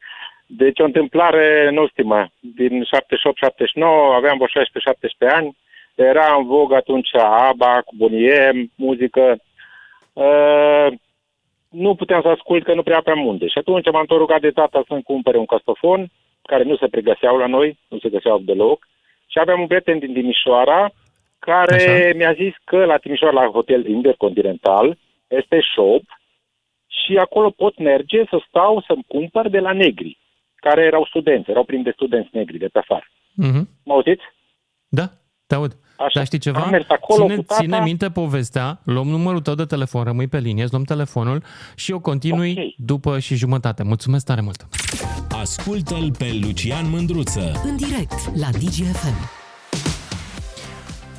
[0.50, 2.86] Deci o întâmplare nostimă, din 78-79,
[4.14, 4.64] aveam vreo
[5.28, 5.56] 16-17 ani,
[5.94, 9.38] era în vog atunci ABBA, cu Boniem, muzică.
[10.12, 10.86] Uh,
[11.70, 13.46] nu puteam să ascult că nu prea aveam unde.
[13.46, 16.10] Și atunci m-am tot rugat de tata să-mi cumpere un castofon,
[16.42, 18.86] care nu se pregăseau la noi, nu se găseau deloc.
[19.26, 20.90] Și aveam un prieten din Timișoara,
[21.38, 22.16] care Așa.
[22.16, 24.96] mi-a zis că la Timișoara, la hotel Intercontinental,
[25.28, 26.02] este shop
[26.86, 30.18] și acolo pot merge să stau să-mi cumpăr de la negri,
[30.60, 33.06] care erau studenți, erau prin de studenți negri de pe afară.
[33.34, 33.68] Mhm.
[33.84, 34.22] Mă auziți?
[34.88, 35.10] Da,
[35.46, 35.76] te aud.
[35.96, 36.10] Așa.
[36.14, 36.60] Dar știi ceva?
[36.60, 37.60] Am mers acolo ține, cu tata.
[37.60, 41.42] ține minte povestea, luăm numărul tău de telefon, rămâi pe linie, îți luăm telefonul
[41.76, 42.74] și eu continui okay.
[42.78, 43.82] după și jumătate.
[43.82, 44.66] Mulțumesc tare mult!
[45.30, 47.52] Ascultă-l pe Lucian Mândruță.
[47.64, 49.37] În direct la DGFM.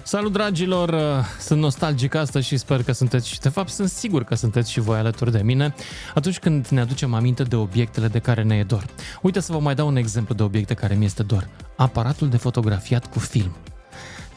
[0.10, 0.95] Salut dragilor,
[1.39, 4.80] sunt nostalgic astăzi și sper că sunteți și de fapt sunt sigur că sunteți și
[4.80, 5.76] voi alături de mine
[6.16, 8.86] atunci când ne aducem aminte de obiectele de care ne e dor.
[9.22, 11.49] Uite să vă mai dau un exemplu de obiecte care mi este dor.
[11.76, 13.55] Aparatul de fotografiat cu film.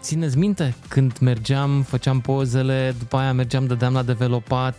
[0.01, 4.75] Țineți minte când mergeam, făceam pozele, după aia mergeam, dădeam la developat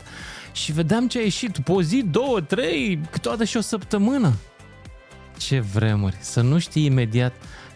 [0.51, 4.33] și vedeam ce a ieșit pe o zi, două, trei, câteodată și o săptămână.
[5.37, 7.33] Ce vremuri, să nu știi imediat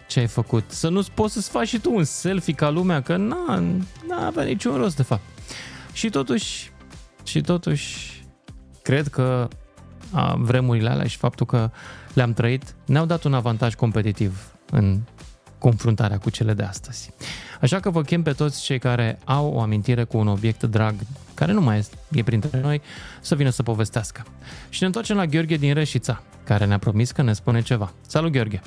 [0.08, 3.16] ce ai făcut, să nu poți să-ți faci și tu un selfie ca lumea, că
[3.16, 3.62] n-a,
[4.08, 5.22] n-a avea niciun rost de fapt.
[5.92, 6.72] Și totuși,
[7.24, 8.22] și totuși,
[8.82, 9.48] cred că
[10.12, 11.70] a, vremurile alea și faptul că
[12.14, 15.00] le-am trăit ne-au dat un avantaj competitiv în
[15.58, 17.10] confruntarea cu cele de astăzi.
[17.60, 20.94] Așa că vă chem pe toți cei care au o amintire cu un obiect drag
[21.34, 22.80] care nu mai e printre noi,
[23.20, 24.22] să vină să povestească.
[24.68, 27.92] Și ne întoarcem la Gheorghe din Reșița, care ne-a promis că ne spune ceva.
[28.06, 28.62] Salut, Gheorghe!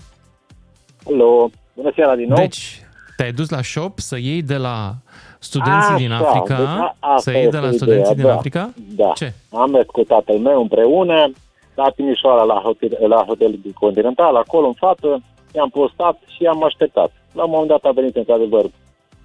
[1.10, 2.38] Alo, bună seara din nou.
[2.38, 2.82] Deci,
[3.16, 4.94] te-ai dus la shop să iei de la
[5.40, 8.26] studenții Așa, din Africa, deci a- asta să iei de la este studenții ideea, din
[8.26, 8.34] da.
[8.34, 8.74] Africa?
[8.96, 9.12] Da.
[9.16, 9.34] Ce?
[9.52, 11.32] Am mers cu tatăl meu împreună
[11.76, 15.22] la Timișoara, la hotel, la hotel Continental, acolo în față,
[15.56, 17.12] i-am postat și i-am așteptat.
[17.34, 18.66] La un moment dat a venit într-adevăr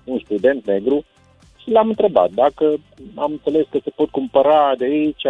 [0.05, 1.05] un student negru
[1.62, 2.64] și l-am întrebat dacă
[3.14, 5.22] am înțeles că se pot cumpăra de aici.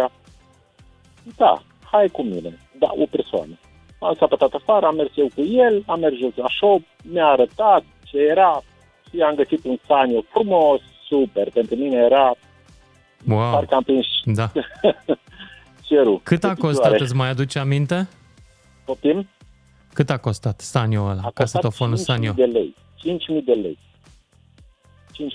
[1.37, 2.57] Da, hai cu mine.
[2.79, 3.57] Da, o persoană.
[3.99, 7.83] Am săpătat afară, am mers eu cu el, am mers jos la shop, mi-a arătat
[8.03, 8.61] ce era
[9.09, 11.51] și am găsit un sanio frumos, super.
[11.51, 12.31] Pentru mine era
[13.27, 13.51] Wow.
[13.51, 14.51] Parcă am prins Da.
[15.87, 16.19] cerul.
[16.23, 17.03] Cât a Pe costat, picioare.
[17.03, 18.07] îți mai aduce aminte?
[18.85, 19.27] Poftim?
[19.93, 22.31] Cât a costat Sanio ăla, A costat casetofonul 5.000 Sanio?
[22.31, 22.75] de lei.
[22.97, 23.77] 5.000 de lei.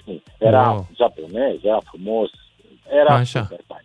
[0.07, 0.23] 5.000.
[0.39, 0.87] Era Wow.
[0.97, 2.31] japonez, era frumos,
[2.91, 3.43] era Așa.
[3.43, 3.85] super fain.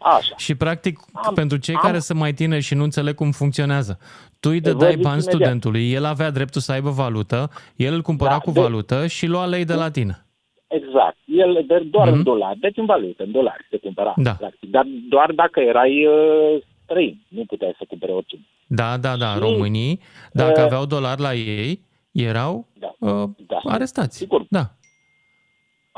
[0.00, 0.34] Așa.
[0.36, 3.98] Și practic, Am- pentru cei am- care sunt mai tineri și nu înțeleg cum funcționează,
[4.40, 5.34] tu îi Vă dădeai zic bani imediat.
[5.34, 9.26] studentului, el avea dreptul să aibă valută, el îl cumpăra Da, cu de- valută și
[9.26, 10.22] lua lei de la tine.
[10.66, 11.16] Exact.
[11.24, 12.16] El de- doar Mhm.
[12.16, 14.12] în dolari, deci în valută, în dolari se cumpăra.
[14.16, 14.32] Da.
[14.32, 14.70] Practic.
[14.70, 18.46] Dar doar dacă erai uh, străin, nu puteai să cumpere oricine.
[18.66, 20.00] Da, da, da, Și, românii,
[20.32, 21.80] dacă uh, aveau dolari la ei,
[22.12, 22.94] erau Da.
[22.98, 24.16] uh, Da, arestați.
[24.16, 24.44] Sigur.
[24.48, 24.70] Da.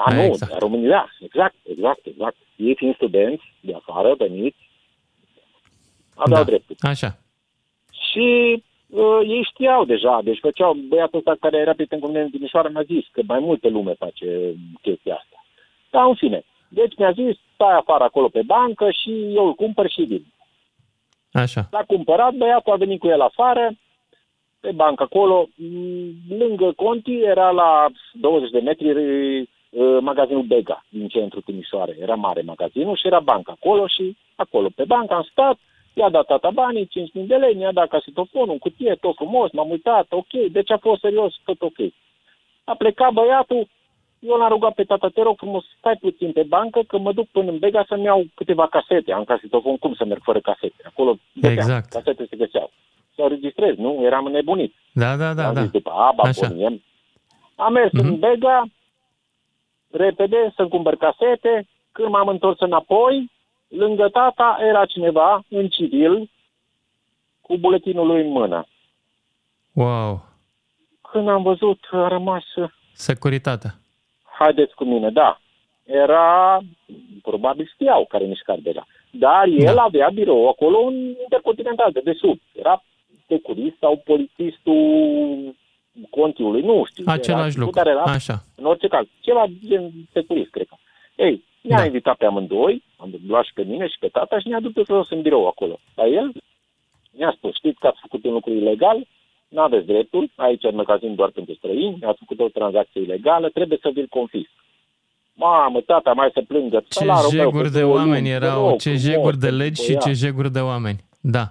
[0.04, 0.42] A, Da, nu, exact.
[0.42, 0.60] exact.
[0.60, 2.36] România, da, exact, exact, exact.
[2.56, 4.68] Ei fiind studenți de afară, veniți,
[6.14, 6.48] aveau Da.
[6.48, 6.76] dreptul.
[6.80, 7.18] Așa.
[8.10, 12.30] Și uh, ei știau deja, deci făceau, băiatul ăsta care era prieten cu mine în
[12.30, 15.44] Timișoara mi-a zis că mai multă lume face chestia asta.
[15.90, 16.44] Da, în fine.
[16.68, 20.24] Deci mi-a zis, stai afară acolo pe bancă și eu îl cumpăr și vin.
[21.32, 21.68] Așa.
[21.70, 23.72] L-a cumpărat, băiatul a venit cu el afară,
[24.60, 29.48] pe bancă acolo, m, lângă Conti, era la 20 de metri uh,
[30.00, 31.96] magazinul Bega din centrul Timișoare.
[32.00, 35.58] Era mare magazinul și era banca acolo și acolo pe bancă am stat,
[35.94, 39.70] i-a dat tata banii, 5.000 de lei, mi-a dat casetofonul, în cutie, tot frumos, m-am
[39.70, 41.78] uitat, ok, deci a fost serios, tot ok.
[42.64, 43.68] A plecat băiatul,
[44.18, 47.28] eu l-am rugat pe tata, te rog frumos, stai puțin pe bancă, că mă duc
[47.28, 49.12] până în Bega să-mi iau câteva casete.
[49.12, 50.82] Am casetofon, cum să merg fără casete?
[50.84, 51.88] Acolo găseam, Exact.
[51.88, 52.70] casete se găseau.
[53.14, 54.00] Să înregistrez, nu?
[54.02, 54.74] Eram nebunit.
[54.92, 55.60] Da, da, da, Am da.
[55.60, 56.48] zis după aba, Așa.
[56.48, 56.82] boniem.
[57.54, 58.64] Am mers în Bega,
[59.90, 61.66] repede, să-mi cumpăr casete.
[61.92, 63.30] Când m-am întors înapoi,
[63.68, 66.30] lângă tata era cineva în civil
[67.40, 68.66] cu buletinul lui în mână.
[69.72, 70.24] Wow.
[71.12, 72.44] Când am văzut, a rămas,
[72.92, 73.70] Securitatea.
[74.38, 75.40] haideți cu mine, da.
[75.84, 76.58] Era,
[77.22, 78.84] probabil știau care mișcare de la.
[79.10, 79.82] Dar el Da.
[79.82, 82.42] avea birou acolo în Intercontinental, de desubt.
[82.52, 82.82] Era
[83.26, 85.54] securist sau polițistul
[86.10, 87.04] contiului, nu știu.
[87.04, 87.82] ce Același era, lucru.
[87.82, 88.44] Dar era, Așa.
[88.54, 90.76] în orice caz, ceva gen securist, cred că.
[91.16, 91.84] Ei, ne-a Da.
[91.84, 94.82] invitat pe amândoi, am luat și pe mine și pe tata și ne-a dus pe
[94.86, 95.78] jos în birou acolo.
[95.94, 96.32] Dar el
[97.16, 99.06] mi-a spus, știți că ați făcut un lucru ilegal,
[99.48, 103.78] nu aveți dreptul, aici în magazin doar pentru străini, ați făcut o tranzacție ilegală, trebuie
[103.82, 104.50] să vi-l confisc.
[105.34, 106.76] Mamă, tata, mai să plângă.
[106.88, 109.38] Ce salarul meu jeguri cu de două oameni luni, te erau, rog ce frumos, jeguri
[109.38, 110.02] de te legi și băiat.
[110.02, 110.98] ce jeguri de oameni.
[111.20, 111.44] Da.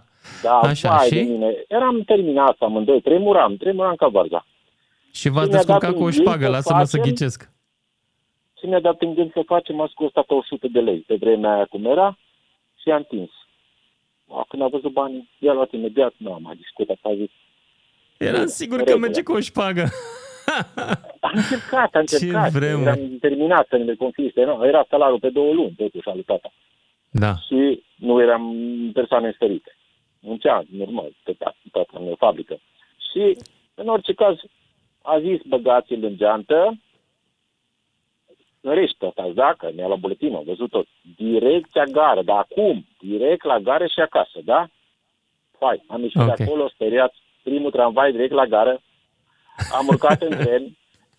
[0.44, 1.14] Da, Așa, vai și?
[1.14, 1.54] de mine.
[1.68, 4.46] Eram terminat amândoi, tremuram, tremuram ca varza.
[5.12, 7.12] Și v-ați Și mi-a dat descurcat în cu o gând șpagă, să lasă-mă să facem-
[7.12, 7.50] ghicesc.
[8.60, 11.54] Și mi-a dat în gând să facem, a scos tata 100 de lei pe vremea
[11.54, 12.18] aia cum era
[12.82, 13.30] și a întins.
[14.32, 17.30] A, când a văzut banii, i-a luat imediat, nu am mai discutat, a zis.
[18.18, 19.84] Eram sigur că merge cu o șpagă.
[21.20, 22.52] A încercat, a încercat.
[22.52, 22.82] vremuri.
[22.82, 24.44] Eram terminat să ne confisce.
[24.44, 26.52] Nu, era salariul pe două luni, totuși, al lui tata.
[27.10, 27.36] Da.
[27.36, 28.56] Și nu eram
[28.94, 29.76] persoane înstărite.
[30.20, 32.60] Muncea, normal, pe tata, tata în fabrică.
[33.12, 33.38] Și,
[33.76, 34.36] în orice caz,
[35.02, 36.78] a zis băgați-l în geantă,
[38.62, 40.88] în rest, tata, dacă mi-a luat buletinul, a văzut tot.
[41.16, 44.68] Direcția gară, dar acum, direct la gară și acasă, da?
[45.60, 46.36] Hai, am ieșit Ok.
[46.36, 47.14] de acolo, speriat,
[47.44, 48.82] primul tramvai direct la gară,
[49.78, 50.78] am urcat în tren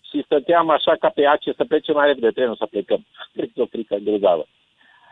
[0.09, 3.05] și stăteam așa ca pe ace să plece mai repede trenul să plecăm.
[3.33, 4.47] Cred că e o frică grozavă.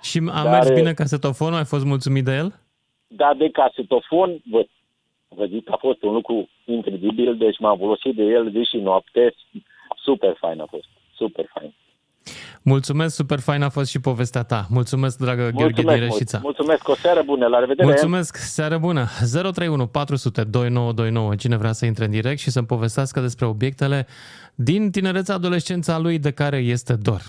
[0.02, 1.58] Și a Dar, mers e- bine casetofonul?
[1.58, 2.60] Ai fost mulțumit de el?
[3.12, 4.66] Dar de casetofon, vă,
[5.28, 8.78] vă zic că a fost un lucru incredibil, deci m-am folosit de el zi și
[8.78, 9.36] noapte.
[9.96, 11.74] Super fain a fost, super fain.
[12.62, 14.68] Mulțumesc, super fain a fost și povestea ta.
[14.70, 16.40] Mulțumesc, dragă Gheorghe din Mulțumesc, Reșița.
[16.42, 17.88] mult, mulțumesc, o seară bună, la revedere!
[17.88, 19.08] Mulțumesc, seară bună!
[19.32, 21.36] 031 400 2929.
[21.36, 24.08] Cine vrea să intre în direct și să-mi povestească despre obiectele
[24.56, 27.22] din tinereța, adolescența lui de care este dor.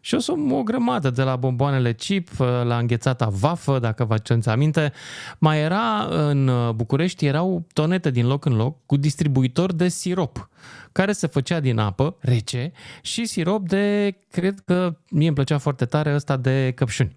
[0.00, 2.28] Și o să am o grămadă, de la bomboanele chip,
[2.64, 4.92] la înghețata vafă, dacă vă aduceți aminte.
[5.38, 10.48] Mai era în București, erau tonete din loc în loc cu distribuitor de sirop,
[10.92, 12.72] care se făcea din apă rece
[13.02, 14.79] și sirop de, cred că
[15.10, 17.16] mie îmi plăcea foarte tare ăsta de căpșuni.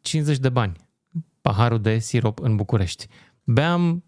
[0.00, 0.88] 50 de bani
[1.40, 3.06] paharul de sirop în București.
[3.44, 4.04] Beam,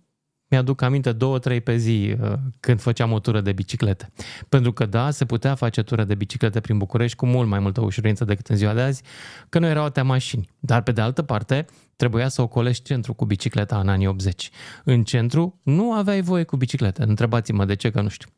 [0.52, 4.12] mi-aduc aminte, două, trei pe zi uh, când făceam o tură de biciclete.
[4.48, 7.80] Pentru că, da, se putea face tură de biciclete prin București cu mult mai multă
[7.80, 9.02] ușurință decât în ziua de azi,
[9.48, 10.48] că nu erau atâtea mașini.
[10.58, 14.50] Dar, pe de altă parte, trebuia să ocolești centru cu bicicleta în anii 80.
[14.84, 17.02] În centru nu aveai voie cu biciclete.
[17.02, 18.28] Întrebați-mă de ce, că nu știu.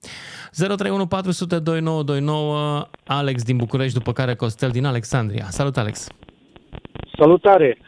[0.53, 5.47] 031 400 2929 Alex din București, după care Costel din Alexandria.
[5.49, 6.09] Salut, Alex!
[7.19, 7.79] Salutare!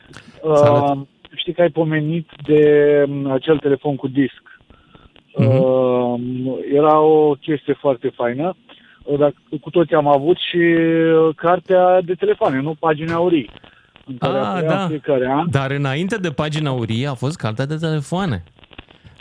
[0.54, 0.88] Salut.
[0.88, 1.06] Uh,
[1.36, 2.62] știi că ai pomenit de
[3.08, 4.42] um, acel telefon cu disc.
[5.38, 5.46] Mhm.
[5.62, 6.20] Uh,
[6.74, 8.56] era o chestie foarte faină.
[9.18, 13.50] Dacă, cu toți am avut și uh, cartea de telefoane, nu pagina aurii.
[14.06, 14.86] În care Ah, apărea da.
[14.86, 15.46] fiecare an.
[15.50, 18.44] Dar înainte de pagina aurie a fost cartea de telefoane,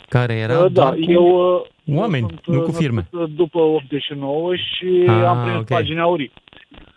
[0.08, 1.54] care era Uh, doar da, cu eu,
[1.86, 3.06] uh, oameni, sunt, nu uh, cu firme.
[3.10, 5.66] născut, uh, După 89 și Ah, am prins ok.
[5.68, 6.32] pagina aurii.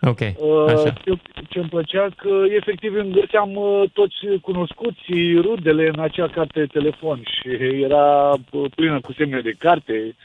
[0.02, 0.90] Ok, Uh, așa.
[1.06, 1.12] Ce,
[1.50, 6.66] ce îmi plăcea că efectiv îmi găseam uh, toți cunoscuții, rudele în acea carte de
[6.66, 7.50] telefon și
[7.84, 10.16] era uh, plină cu semne de carte.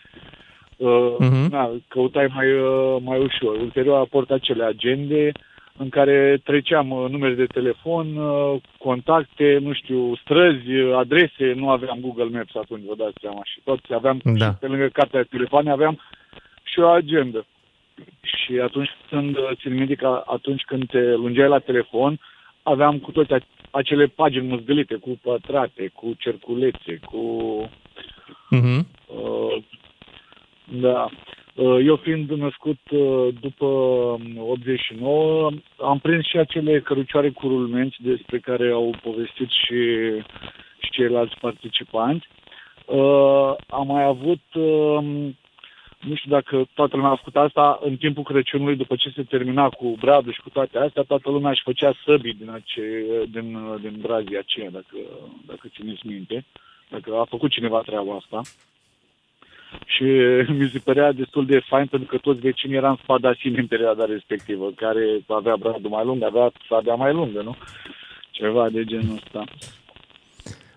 [0.76, 1.50] Uh, Mhm.
[1.50, 3.56] na, căutai mai, uh, mai ușor.
[3.60, 5.32] Ulterior aport acele agende
[5.78, 11.70] în care treceam uh, numere de telefon, uh, contacte, nu știu, străzi, uh, adrese, nu
[11.70, 14.44] aveam Google Maps atunci, vă dați seama, și toți aveam, Da.
[14.50, 15.98] și pe lângă cartea de telefoane aveam
[16.62, 17.46] și o agendă.
[18.22, 22.20] Și atunci când, uh, țin minte că atunci când te lungeai la telefon,
[22.62, 27.20] aveam cu toate a- acele pagini măzgălite, cu pătrate, cu cerculețe, cu...
[28.50, 28.86] Mhm.
[29.06, 29.62] Uh,
[30.64, 31.08] da.
[31.54, 37.96] Uh, Eu fiind născut uh, după um, 89, am prins și acele cărucioare cu rulmenți
[38.00, 40.10] despre care au povestit și,
[40.78, 42.28] și ceilalți participanți.
[42.86, 45.36] Uh, Am mai avut, um,
[46.08, 49.68] nu știu dacă toată lumea a făcut asta, în timpul Crăciunului, după ce se termina
[49.68, 53.98] cu bradul și cu toate astea, toată lumea își făcea săbii din, ace, din, din
[54.00, 54.96] brazii aceia, dacă,
[55.46, 56.44] dacă țineți minte,
[56.88, 58.40] dacă a făcut cineva treaba asta
[59.86, 60.02] și
[60.58, 64.70] mi se părea destul de fain pentru că toți vecinii eram spadasini în perioada respectivă,
[64.70, 67.56] care avea bradul mai lung, avea sabia mai lungă, nu?
[68.30, 69.44] Ceva de genul ăsta.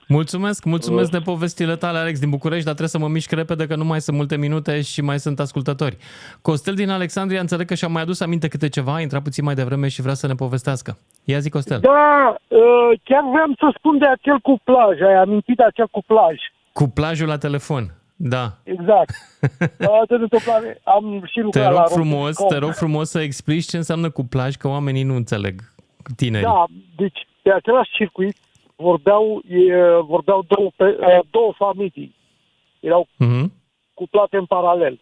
[0.08, 1.18] Mulțumesc, mulțumesc Uh.
[1.18, 4.02] de povestile tale, Alex, din București, dar trebuie să mă mișc repede că nu mai
[4.02, 5.98] sunt multe minute și mai sunt ascultători.
[6.42, 9.56] Costel din Alexandria, înțeleg că și-a mai adus aminte câte ceva, a intrat puțin mai
[9.56, 10.98] devreme și vrea să ne povestească.
[11.24, 11.80] Ia zi, Costel.
[11.80, 12.60] Da, uh,
[13.04, 16.36] chiar vreau să spun de acel cuplaj, ai amintit de acel cuplaj.
[16.74, 17.92] Cu plajul la telefon.
[18.16, 18.54] Da.
[18.64, 19.10] Exact.
[19.52, 22.48] Uh, de întâmplare, am și Te lucrat la rog frumos, Româncom.
[22.48, 25.62] te rog frumos să explici ce înseamnă cuplaj, că oamenii nu înțeleg,
[26.16, 26.46] tinerii.
[26.48, 28.38] Da, deci pe același circuit
[28.78, 32.16] vorbeau, e, vorbeau două, pe, e, două familii.
[32.80, 33.52] Erau Mhm.
[33.94, 35.00] cuplate în paralel.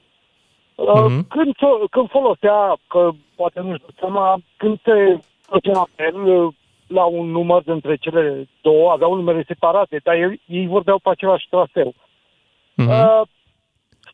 [0.77, 0.87] Mhm.
[1.15, 6.53] Uh, Când, fo- când folosea, că poate nu știu seama, când se făcea apel uh,
[6.87, 11.47] la un număr dintre cele două, aveau numere separate, dar ei, ei vorbeau pe același
[11.49, 11.93] traseu.
[12.75, 12.89] Mhm.
[12.89, 13.21] Uh,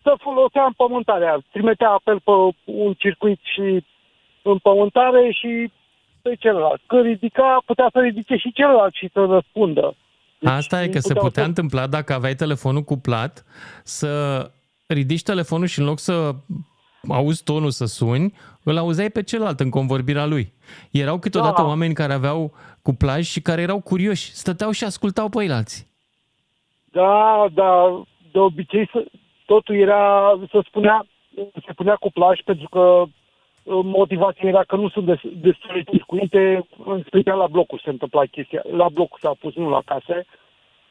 [0.03, 2.31] să folosea împământarea, trimitea apel pe
[2.65, 3.83] un circuit și
[4.41, 5.71] împământare și
[6.21, 6.81] pe celălalt.
[6.87, 9.95] Când ridica, putea să ridice și celălalt și să răspundă.
[10.43, 13.45] Asta e că se puteau putea să- întâmpla dacă aveai telefonul cuplat
[13.83, 14.51] să
[14.87, 16.31] ridici telefonul și în loc să
[17.09, 20.53] auzi tonul să suni, îl auzeai pe celălalt în convorbirea lui.
[20.91, 21.67] Erau câteodată Da.
[21.67, 25.87] oameni care aveau cuplaj și care erau curioși, stăteau și ascultau pe alții.
[26.91, 29.05] Da, da, de obicei să-
[29.45, 31.05] totul era, să spunea,
[31.65, 33.03] se punea cuplaj pentru că
[33.63, 38.25] uh, motivația era că nu sunt des- destule circuite, în special la blocuri se întâmpla
[38.25, 40.25] chestia, la blocuri s-a pus, nu la case,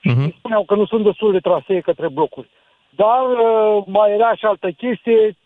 [0.03, 0.35] Mhm.
[0.39, 2.49] spuneau că nu sunt destul de trasee către blocuri.
[2.91, 5.37] Dar uh, mai era și altă chestie,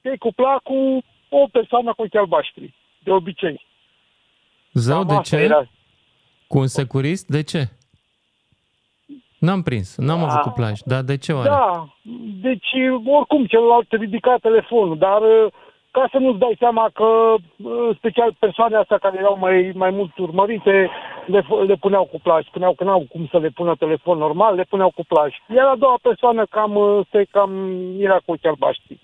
[0.00, 3.66] te cupla cu o persoană cu ochii albaștri, de obicei.
[4.72, 5.42] Zău, Cam de asta ce?
[5.42, 5.64] era.
[6.46, 7.26] Cu un securist?
[7.28, 7.68] De ce?
[9.38, 10.40] N-am prins, n-am avut Da.
[10.40, 11.48] cuplaj, dar de ce oare?
[11.48, 11.88] Da,
[12.42, 12.68] deci
[13.06, 15.52] oricum celălalt ridica telefonul, dar uh,
[15.90, 20.18] ca să nu-ți dai seama că uh, special persoanele astea care erau mai, mai mult
[20.18, 20.90] urmărite
[21.26, 24.54] le, fu- le puneau cu plaj, spuneau că n-au cum să le pună telefon normal,
[24.54, 25.34] le puneau cu plaj.
[25.56, 27.50] Iar a doua persoană cam, uh, se cam
[27.98, 29.00] era cu ochii albaștri.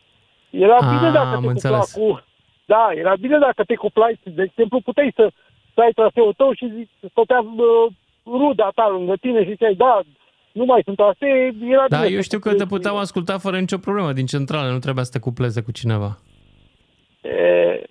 [0.50, 1.92] Era Ah, bine dacă am te cupla înțeles.
[1.92, 2.22] cu...
[2.66, 5.30] Da, era bine dacă te cuplai, de exemplu, puteai să,
[5.74, 7.92] să ai traseul tău și zi- stătea uh,
[8.26, 10.00] ruda ta lângă tine și ziceai, da,
[10.52, 13.38] nu mai sunt trasee, era Da, bine eu să știu că cuplezi te puteau asculta
[13.38, 16.18] fără nicio problemă din centrală, nu trebuia să te cupleze cu cineva.
[17.24, 17.82] E,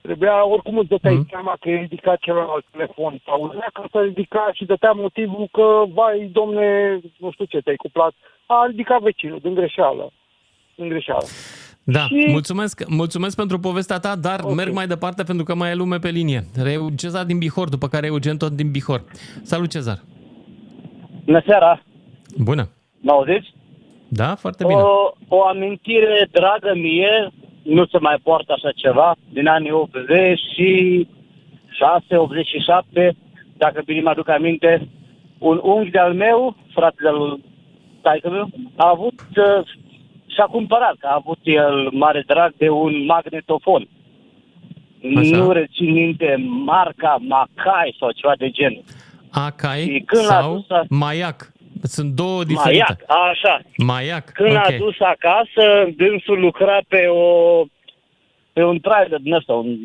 [0.00, 1.28] trebuia oricum îți dăteai Mhm.
[1.30, 3.20] seama că e ridicat celălalt telefon.
[3.24, 7.76] Sau auzea că s-a ridicat și dătea motivul că, vai, domne, nu știu ce, te-ai
[7.76, 8.12] cuplat.
[8.46, 10.10] A ridicat vecinul, din greșeală.
[10.74, 11.24] Din greșeală.
[11.84, 14.54] Da, Și- mulțumesc, mulțumesc pentru povestea ta, dar okay.
[14.54, 16.40] merg mai departe pentru că mai e lume pe linie.
[16.62, 19.04] Reu- Cezar din Bihor, după care Eugen tot din Bihor.
[19.42, 19.98] Salut, Cezar!
[21.24, 21.82] Bună seara!
[22.36, 22.68] Bună!
[23.00, 23.54] Mă auziți?
[24.08, 24.80] Da, foarte bine.
[24.80, 27.32] O, o amintire dragă mie,
[27.62, 33.16] nu se mai poartă așa ceva, din anii 86, 87,
[33.56, 34.88] dacă bine mă aduc aminte,
[35.38, 37.40] un unghi de-al meu, frate de-al
[38.02, 39.66] taică meu, a avut uh,
[40.26, 43.88] și-a cumpărat, că a avut el mare drag de un magnetofon.
[45.16, 45.36] Așa.
[45.36, 48.82] Nu rețin minte marca Macai sau ceva de genul.
[49.30, 51.52] Acai Și când l-a sau dus a- Maiac.
[51.82, 52.96] Sunt două diferite.
[53.08, 53.60] Maiac, așa.
[53.76, 54.66] Maiac, Când ok.
[54.66, 57.64] a dus acasă, dânsul lucra pe o
[58.52, 59.76] pe un trailer din ăsta, un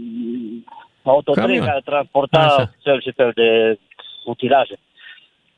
[1.03, 1.65] autotren Camion.
[1.65, 2.71] care transporta Așa.
[2.83, 3.79] fel și fel de
[4.25, 4.79] utilaje.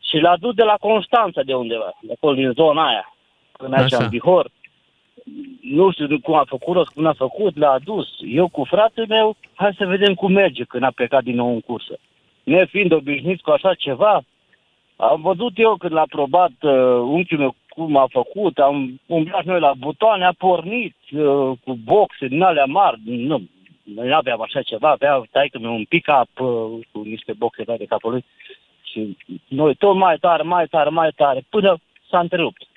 [0.10, 3.16] Și l-a dus de la Constanța de undeva, de acolo din zona aia,
[3.52, 4.04] până aici Așa.
[4.04, 4.52] în Bihor.
[5.62, 8.08] Nu știu cum a făcut, cum a făcut, l-a adus.
[8.26, 11.62] Eu cu fratele meu, hai să vedem cum merge când a plecat din nou în
[11.62, 11.98] cursă.
[12.44, 14.24] Nefiind obișnuit cu așa ceva,
[14.96, 19.60] am văzut eu când l-a probat uh, unchiul meu cum a făcut, am umblat noi
[19.60, 23.42] la butoane, a pornit uh, cu boxe din alea mari, nu,
[23.84, 27.86] noi nu aveam așa ceva, avea taică meu un pick-up uh, cu niște boxe de
[27.86, 28.26] capul lui
[28.84, 29.18] și
[29.48, 31.78] noi tot mai tare, mai tare, mai tare, până
[32.10, 32.68] s-a întrerupt.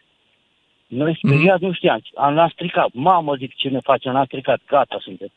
[0.86, 2.88] Noi speriați, nu știam, am l-am stricat.
[2.92, 5.28] Mamă, zic, ce ne facem, l-am stricat, gata suntem.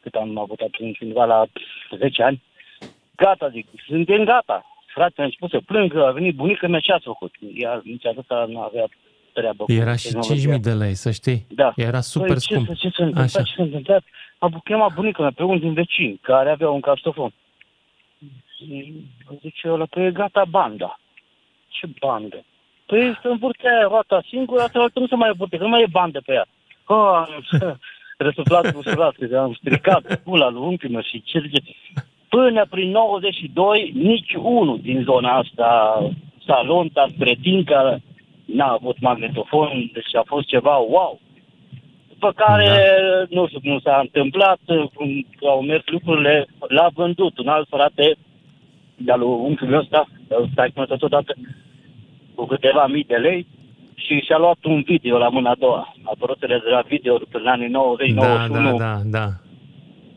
[0.00, 1.44] Cât am avut atunci, undeva la
[1.98, 2.42] 10 ani.
[3.16, 4.64] Gata, zic, suntem gata.
[4.94, 7.32] Fratele a început să plângă, a venit bunica mea ce a făcut.
[7.54, 8.86] Ea nici atâta nu avea
[9.32, 9.64] treabă.
[9.64, 10.54] cu Era și tehnologia.
[10.56, 11.46] 5.000 de lei, să știi.
[11.48, 11.72] Da.
[11.76, 12.66] Era super păi, scump.
[12.66, 13.24] Ce, ce s-a întâmplat?
[13.24, 13.42] Așa.
[13.42, 14.02] Ce s-a întâmplat?
[14.38, 17.32] Am chemat bunica mea pe unul din vecini care avea un carsofon.
[18.56, 18.92] Și
[19.40, 21.00] zice ăla, păi e gata banda.
[21.68, 22.44] Ce bandă?
[22.86, 25.86] Păi să învârte aia roata singură, asta nu se mai învârte, că nu mai e
[25.90, 26.46] bandă pe ea.
[26.84, 27.26] Ah,
[28.16, 31.74] răsuflat cu surat, că am stricat pula lui unchiul meu și ce zice.
[32.36, 35.68] Până prin 92, nici unul din zona asta,
[36.46, 38.00] Salonta, spre Tinca,
[38.44, 41.20] n-a avut magnetofon, deci a fost ceva wow.
[42.08, 43.40] După care, da.
[43.40, 44.58] nu știu cum s-a întâmplat,
[44.94, 48.16] cum au mers lucrurile, l-a vândut un alt frate
[48.96, 50.08] de-al lui unchiul meu ăsta,
[50.52, 51.34] stai cum tot odată,
[52.34, 53.46] cu câteva mii de lei
[53.94, 55.94] și și-a luat un video la mâna a doua.
[56.02, 58.76] A apărut de la video în anii 90, Da, 91.
[58.76, 59.28] da, da, da.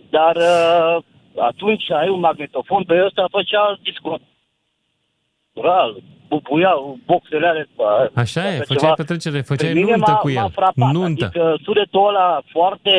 [0.10, 1.04] Dar uh,
[1.42, 4.20] atunci ai un magnetofon, pe ăsta făcea disco.
[5.56, 7.66] Rural, bubuiau boxele alea.
[7.76, 8.94] bă, Așa e, făcea făceai ceva.
[8.94, 10.50] petrecere, Pe făceai mine nuntă m-a- cu M-a el.
[10.52, 11.26] frapat, Nuntă.
[11.26, 12.94] adică sunetul ăla foarte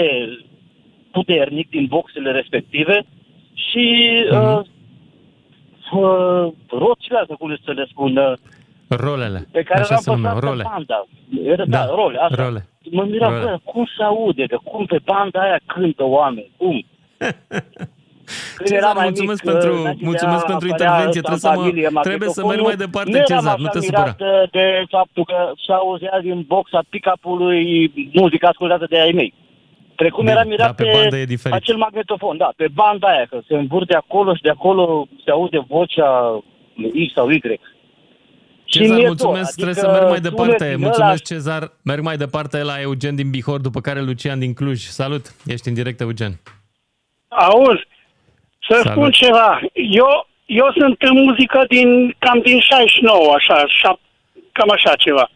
[1.12, 3.06] puternic din boxele respective
[3.55, 3.86] și
[4.31, 4.36] Mhm.
[4.40, 4.60] uh,
[5.93, 8.32] uh, roțile astea, cum să le spun, uh,
[8.89, 9.48] Rolele.
[9.52, 10.62] pe care Așa l-am se numeau, păstrat role.
[10.62, 11.05] pe banda.
[11.51, 12.43] Era, da, Da, role, așa.
[12.44, 12.69] role.
[12.90, 13.44] Mă miram, Role.
[13.44, 16.85] bă, cum se aude, că cum pe banda aia cântă oameni, cum?
[18.56, 21.20] Când Cezar, eram mai mulțumesc mic, pentru- înainte de mulțumesc a pentru apărea intervenție.
[21.20, 23.55] ăsta Trebuie să în mă- familie, trebuie să merg magnetofonul, mai departe, nu eram Cezar,
[23.55, 24.32] așa nu te mirat, supăra.
[24.42, 24.64] uh, de
[24.96, 27.60] faptul că se auzea din boxa pick-up-ului
[28.20, 29.30] muzica ascultată de ai mei.
[30.02, 31.56] Precum Bine, era mirat da, pe bandă e diferit.
[31.60, 34.84] acel magnetofon, da, pe banda aia, că se învârte acolo și de acolo
[35.24, 36.10] se aude vocea
[37.06, 37.40] X sau Y.
[38.70, 40.68] Și Cezar, mi-e mulțumesc, dor, trebuie adică să merg mai sunetul departe.
[40.74, 41.62] din Mulțumesc, ăla- Cezar.
[41.82, 44.78] Merg mai departe la Eugen din Bihor, după care Lucian din Cluj.
[44.80, 46.32] Salut, ești în direct, Eugen.
[47.28, 47.82] Auzi,
[48.68, 48.92] să Salut.
[48.92, 49.60] spun ceva.
[49.72, 53.98] Eu, eu sunt în muzică din cam din 69, așa, șap,
[54.52, 55.30] cam așa ceva.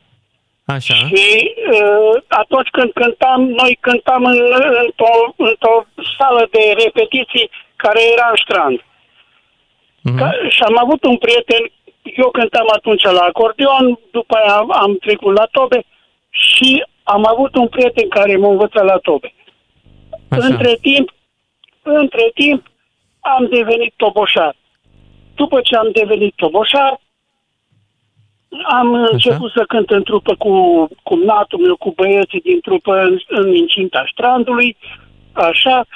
[0.65, 0.95] Așa.
[0.95, 4.39] Și uh, atunci când cântam, noi cântam în,
[4.85, 5.85] într-o, într-o
[6.19, 8.85] sală de repetiții care era în strand.
[10.03, 10.17] Mhm.
[10.19, 11.63] Ca, și am avut un prieten,
[12.03, 15.85] eu cântam atunci la acordeon, după aia am, am trecut la tobe
[16.31, 19.35] și am avut un prieten care m-a învățat la tobe.
[20.29, 20.47] Așa.
[20.47, 21.15] Între timp,
[21.83, 22.67] între timp,
[23.23, 24.57] am devenit toboșar.
[25.35, 27.01] După ce am devenit toboșar,
[28.65, 30.53] am început să cânt în trupă cu,
[31.03, 34.77] cu natul meu, cu băieții din trupă în, în incinta strandului,
[35.33, 35.87] așa.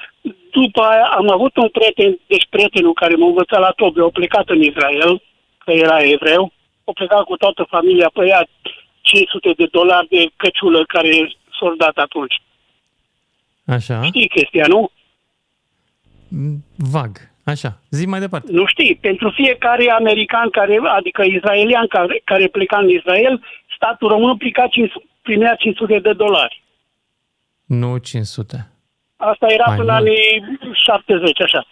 [0.51, 4.49] După aia am avut un prieten, deci prietenul care m-a învățat la tobe, a plecat
[4.49, 5.23] în Israel,
[5.59, 6.53] că era evreu,
[6.85, 8.47] a plecat cu toată familia pe ea
[9.01, 12.43] 500 de dolari de căciulă care s-au dat atunci.
[13.67, 14.03] Așa.
[14.03, 14.91] Știi chestia, nu?
[16.29, 17.11] Mm, Vag.
[17.45, 17.79] Așa.
[17.91, 18.53] Zi mai departe.
[18.53, 23.45] Nu știi, pentru fiecare american, care, adică israelian care, care pleca în Israel,
[23.77, 26.63] statul român plica 500 primea 500 de dolari.
[27.65, 28.71] Nu 500.
[29.17, 30.03] Asta era Mai până mult.
[30.07, 31.67] anii 70, așa.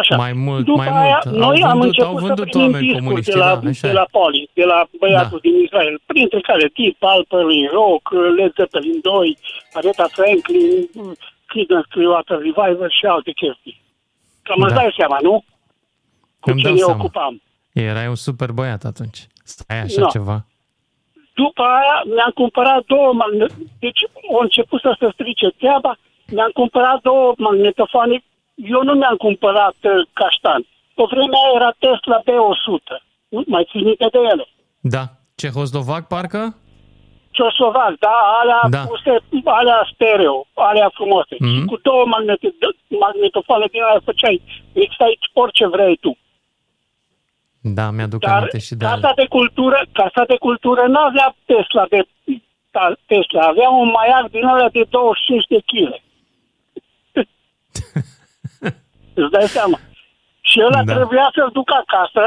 [0.00, 0.16] Așa.
[0.16, 1.36] Mai mult, După mai aia, mult.
[1.36, 3.68] Noi Au am vândut- început au să vândut primim oameni discuri comuniști, de la, da,
[3.68, 4.00] așa de e.
[4.02, 8.04] la Poli, de la băiatul din Israel, printre care Deep Purple, Rock,
[8.36, 9.38] Led Zeppelin 2,
[9.72, 10.70] Aretha Franklin,
[11.50, 13.76] Creedence Clearwater Revival și alte chestii.
[14.46, 14.80] Cam îți Da.
[14.80, 15.44] dai seama, nu?
[16.40, 16.94] Cu Îmi ce dau ne seama.
[17.02, 17.42] ocupam.
[17.72, 19.26] Erai un super băiat atunci.
[19.44, 20.06] Stai așa Da.
[20.06, 20.46] ceva.
[21.34, 24.00] După aia mi-am cumpărat două magne- Deci
[24.32, 25.92] au început să se strice treaba,
[26.26, 28.24] mi-am cumpărat două magnetofoane.
[28.54, 30.60] Eu nu mi-am cumpărat uh, caștan.
[30.94, 32.96] Pe vremea aia era Tesla B100.
[33.28, 34.44] Nu mai țin minte de ele.
[34.80, 35.04] Da.
[35.34, 36.56] Cehoslovac, parcă?
[37.36, 38.68] Cioslovac, da, alea Da.
[38.78, 38.84] da.
[38.90, 39.12] puse,
[39.44, 41.34] alea stereo, alea frumoase.
[41.38, 41.54] Mhm.
[41.54, 42.48] Și cu două magnete,
[43.04, 44.42] magnetofoane din alea făceai,
[44.74, 46.12] mixai orice vrei tu.
[47.60, 49.12] Da, mi-aduc Dar aminte și de Casa alea.
[49.16, 52.00] de cultură, casa de cultură nu avea Tesla de
[52.74, 55.92] ta- Tesla, avea un maiac din alea de 25 de kg.
[59.20, 59.78] îți dai seama.
[60.40, 60.94] Și ăla Da.
[60.94, 62.24] trebuia să-l duc acasă,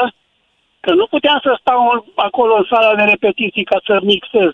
[0.79, 4.51] că nu puteam să stau în- acolo în sala de repetiții ca să mixez.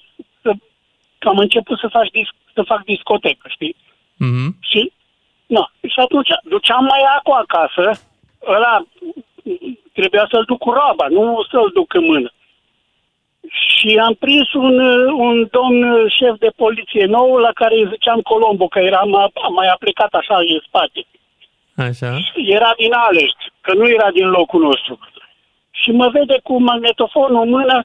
[1.23, 3.75] Să, că am început să, fac dis, să fac discotecă, știi?
[4.17, 4.57] Mhm.
[4.59, 4.91] Și,
[5.45, 8.01] na, și atunci duceam mai cu acasă,
[8.47, 8.85] ăla
[9.93, 12.31] trebuia să-l duc cu roaba, nu să-l duc în mână.
[13.49, 14.79] Și am prins un,
[15.11, 19.67] un domn șef de poliție nou la care îi ziceam Colombo, că era mai, mai
[19.67, 21.05] a plecat așa în spate.
[21.75, 22.17] Așa.
[22.35, 24.99] Era din Alești, că nu era din locul nostru.
[25.71, 27.83] Și mă vede cu magnetofonul în mână,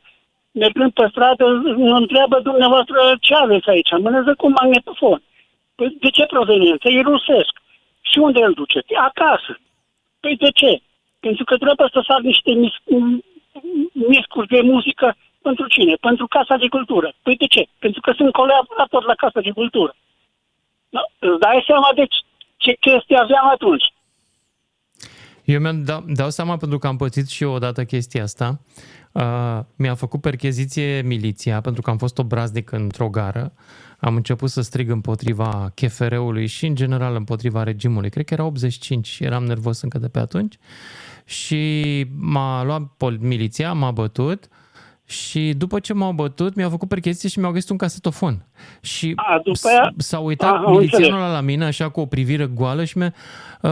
[0.59, 1.45] mergând pe stradă,
[1.77, 3.91] mă întreabă dumneavoastră ce aveți aici.
[3.91, 5.23] Mă zic cu magnetofon.
[5.75, 6.89] Păi de ce proveniență?
[6.89, 7.53] E rusesc.
[8.01, 8.95] Și unde îl duceți?
[8.95, 9.53] Acasă.
[10.21, 10.81] Păi de ce?
[11.21, 12.83] Pentru că trebuie să fac niște mis-
[13.93, 15.95] miscuri de muzică pentru cine?
[16.01, 17.13] Pentru Casa de Cultură.
[17.23, 17.63] Păi de ce?
[17.79, 19.95] Pentru că sunt colaborator la Casa de Cultură.
[20.89, 21.01] Da?
[21.19, 22.25] Îți dai seama de ce-
[22.57, 23.85] ce chestii aveam atunci.
[25.49, 28.61] Eu mi-am dau, dau seama pentru că am pățit și eu odată chestia asta.
[29.13, 33.53] Uh, mi-a făcut percheziție miliția pentru că am fost obraznic într-o gară.
[33.99, 38.11] Am început să strig împotriva chefereului și în general împotriva regimului.
[38.11, 40.59] Cred că era 85 și eram nervos încă de pe atunci.
[41.25, 44.49] Și m-a luat pol- miliția, m-a bătut
[45.09, 48.45] și după ce m-au bătut, mi-au făcut percheziție și mi-au găsit un casetofon.
[48.81, 51.25] Și A, după s- aia- s-a uitat Aha, am milițianul înțeles.
[51.29, 53.13] ăla la mine așa cu o privire goală și mi-a,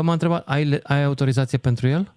[0.02, 2.12] m-a întrebat, ai, le- ai autorizație pentru el?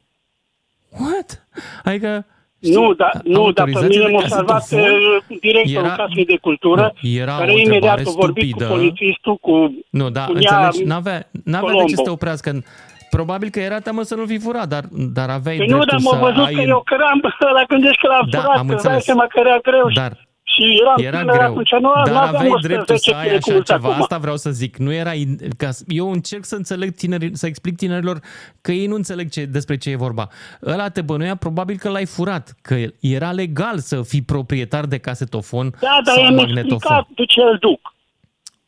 [1.00, 1.48] What?
[1.84, 2.26] Adică
[2.60, 4.90] Nu, da, nu, dar pe autorizație mine de m-a salvat casetofon?
[5.30, 8.68] uh, directorul Era- Casei de Cultură, Nu, era care o imediat întrebare a vorbit stupidă.
[8.68, 11.96] cu polițistul, cu Nu, da, cu nea înțelegi, n-avea, n-avea de ce Colombo.
[11.96, 12.64] să te oprească.
[13.10, 16.00] Probabil că era teamă să nu fi furat, dar, dar aveai Păi nu, dreptul dar
[16.00, 16.54] să m-a văzut ai...
[16.54, 17.20] că eu căram
[17.54, 19.04] la gândești că l-am Da, furat, am că îți dai înțeles.
[19.04, 21.50] seama că era greu și, Dar și eram era tânăr greu.
[21.52, 23.88] atunci, nu, Dar nu aveam aveai 110 dreptul să ai kg cum așa sunt ceva.
[23.90, 24.02] acum.
[24.02, 24.78] Asta vreau să zic.
[24.78, 25.38] Nu era in...
[25.58, 25.70] ca...
[25.88, 28.20] Eu încerc să înțeleg tineri, să explic tinerilor
[28.62, 30.28] că ei nu înțeleg ce, despre ce e vorba.
[30.66, 35.70] Ăla te bănuia probabil că l-ai furat, că era legal să fii proprietar de casetofon
[35.82, 36.74] Da, dar sau i-am magnetofon.
[36.76, 37.80] explicat de ce îl duc.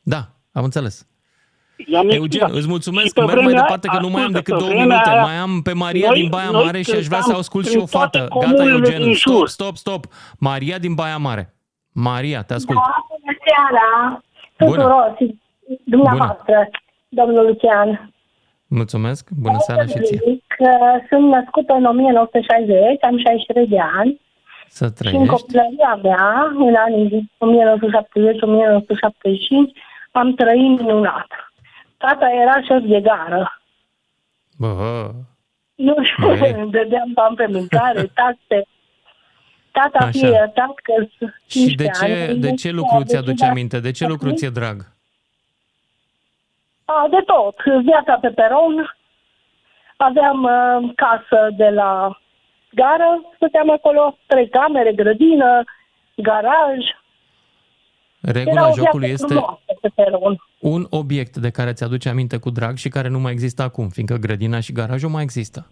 [0.02, 1.06] Da, am înțeles.
[1.88, 2.52] I-am Eugen, explicat.
[2.52, 3.06] îți mulțumesc.
[3.08, 4.86] Și pe Merg mai vremea- departe că nu mai am ascultă, decât pe două vremea
[4.86, 5.10] minute.
[5.10, 7.40] aia, Mai am pe Maria noi- din Baia noi Mare și aș vrea să cântam
[7.40, 8.18] ascult și prin o fată.
[8.18, 9.02] toate Gata, comunele Eugen.
[9.04, 9.48] din Stop, jur.
[9.48, 10.04] stop, stop.
[10.40, 11.54] Maria din Baia Mare.
[11.94, 12.78] Maria, te ascult.
[12.78, 13.88] Da, bună seara
[14.58, 15.40] tuturor și
[15.84, 16.70] dumneavoastră,
[17.10, 18.12] domnul Lucian.
[18.68, 19.30] Mulțumesc.
[19.42, 20.20] Bună seara și ție.
[20.28, 20.70] Zic că
[21.10, 24.20] sunt născută în 1960, am 63 de ani
[24.70, 25.28] Să și în trăiești.
[25.36, 29.72] copilăria mea, în anii 1970-1975,
[30.12, 31.28] am trăit minunat.
[32.02, 33.62] Tata era șef de gară.
[34.58, 35.10] Bă,
[35.76, 36.52] Nu știu, Băi.
[36.58, 38.68] îmi dădeam bani pe mâncare, taxe.
[39.72, 40.10] Tata Așa.
[40.10, 43.32] fie iertat că sunt și de 15 ce, ani, de ce deci lucru a ți-aduce
[43.34, 43.80] decis- aminte?
[43.80, 44.78] De ce lucru ți-e drag?
[46.86, 47.56] A, de tot.
[47.84, 48.96] Viața pe peron.
[49.98, 52.20] Aveam uh, casă de la
[52.74, 55.64] gară, stăteam acolo, trei camere, grădină,
[56.16, 56.78] garaj.
[58.22, 60.36] Era Regula o jocului viață este frumoasă pe peron.
[60.60, 64.16] un obiect de care ți-aduce aminte cu drag și care nu mai există acum, fiindcă
[64.16, 65.70] grădina și garajul mai există.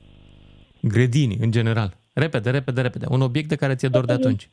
[0.82, 1.94] Grădini, în general.
[2.14, 3.06] Repede, repede, repede.
[3.10, 4.50] Un obiect de care ți-e dor de atunci.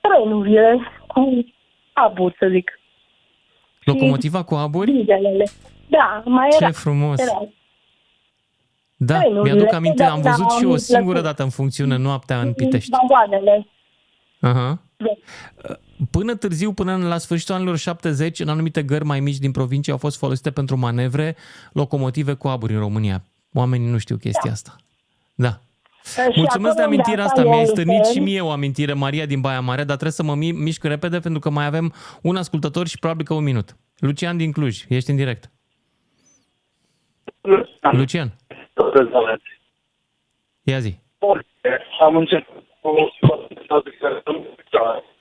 [0.00, 1.44] Trenurile cu
[1.92, 2.70] abur, să zic.
[3.84, 4.90] Locomotiva cu aburi?
[4.92, 5.44] Dizelele.
[5.88, 6.72] Da, mai Ce era.
[6.72, 7.20] frumos.
[7.20, 7.48] Era.
[8.96, 11.22] Da, Trenurile, mi-aduc aminte, da, am da, văzut și eu o mi-a singură plăcut.
[11.28, 12.90] dată în funcțiune noaptea în Pitești.
[12.90, 13.66] Vagoanele.
[14.40, 14.52] Aha.
[14.68, 14.78] Da.
[16.10, 19.98] Până târziu, până la sfârșitul anilor 70, în anumite gări mai mici din provincie au
[19.98, 21.36] fost folosite pentru manevre
[21.72, 23.24] locomotive cu aburi în România.
[23.54, 24.76] Oamenii nu știu chestia asta.
[25.34, 25.60] Da.
[26.04, 27.40] Și Mulțumesc de acolo amintirea unde asta.
[27.40, 30.10] aveam Mi-ai eu stârnit și lucrări, mie o amintire, Maria din Baia Mare, dar trebuie
[30.12, 33.44] să mă mi- mișc repede pentru că mai avem un ascultător și probabil că un
[33.44, 33.76] minut.
[33.98, 35.50] Lucian din Cluj, ești în direct.
[37.92, 38.32] Lucian,
[40.62, 40.96] ia zi.
[42.00, 42.63] Am început cu...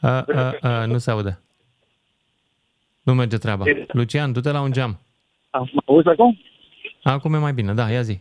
[0.02, 1.40] A, a, a, nu se aude.
[3.04, 3.64] Nu merge treaba.
[3.88, 5.00] Lucian, du-te la un geam.
[5.52, 6.40] Mă auzi acum?
[7.04, 8.20] Acum e mai bine, da, ia zi.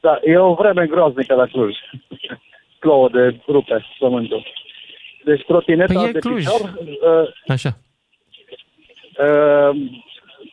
[0.00, 1.74] Da, e o vreme groaznică la Cluj.
[2.78, 4.46] Plouă de rupe pământul.
[5.24, 6.44] Deci trotineta Păi e de Cluj.
[6.44, 7.76] picior, uh, Așa.
[9.18, 9.76] uh,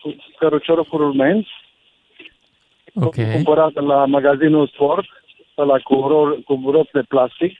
[0.01, 1.49] cu căruciorul cu rulmenți,
[2.95, 3.15] Ok.
[3.33, 5.05] cumpărată la magazinul Sport,
[5.57, 7.57] ăla cu, ro- cu roți de plastic.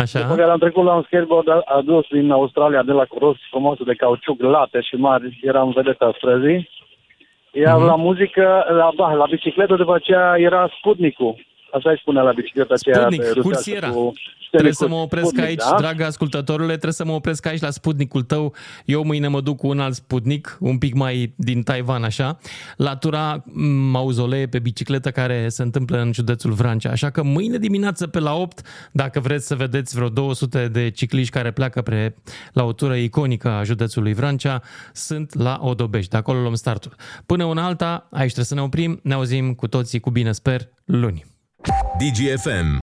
[0.00, 0.20] Așa.
[0.20, 3.40] După care am trecut la un skateboard a- adus din Australia, de la cu roți
[3.50, 6.68] frumoase de cauciuc late și mari, eram vedeta străzii.
[7.52, 7.86] Iar Mhm.
[7.86, 11.34] la muzică, la, ba, la bicicletă, după aceea era Sputnicul,
[11.72, 13.88] Așa îi spunea la bicicleta aceea Sputnik, de rusească cursiera.
[13.88, 14.12] cu
[14.50, 15.76] Trebuie să mă opresc Sputnik, aici, da?
[15.78, 18.54] dragă ascultătorule, trebuie să mă opresc aici la Sputnicul tău.
[18.84, 22.38] Eu mâine mă duc cu un alt Sputnik, un pic mai din Taiwan, așa,
[22.76, 26.90] la tura m, mauzolee pe bicicletă care se întâmplă în județul Vrancea.
[26.90, 28.60] Așa că mâine dimineață pe la 8,
[28.92, 32.16] dacă vreți să vedeți vreo 200 de cicliști care pleacă pre,
[32.52, 36.10] la o tură iconică a județului Vrancea, sunt la Odobești.
[36.10, 36.94] De acolo luăm startul.
[37.26, 39.00] Până una alta, aici trebuie să ne oprim.
[39.02, 41.24] Ne auzim cu toții cu bine, sper, luni.
[42.00, 42.78] DGFM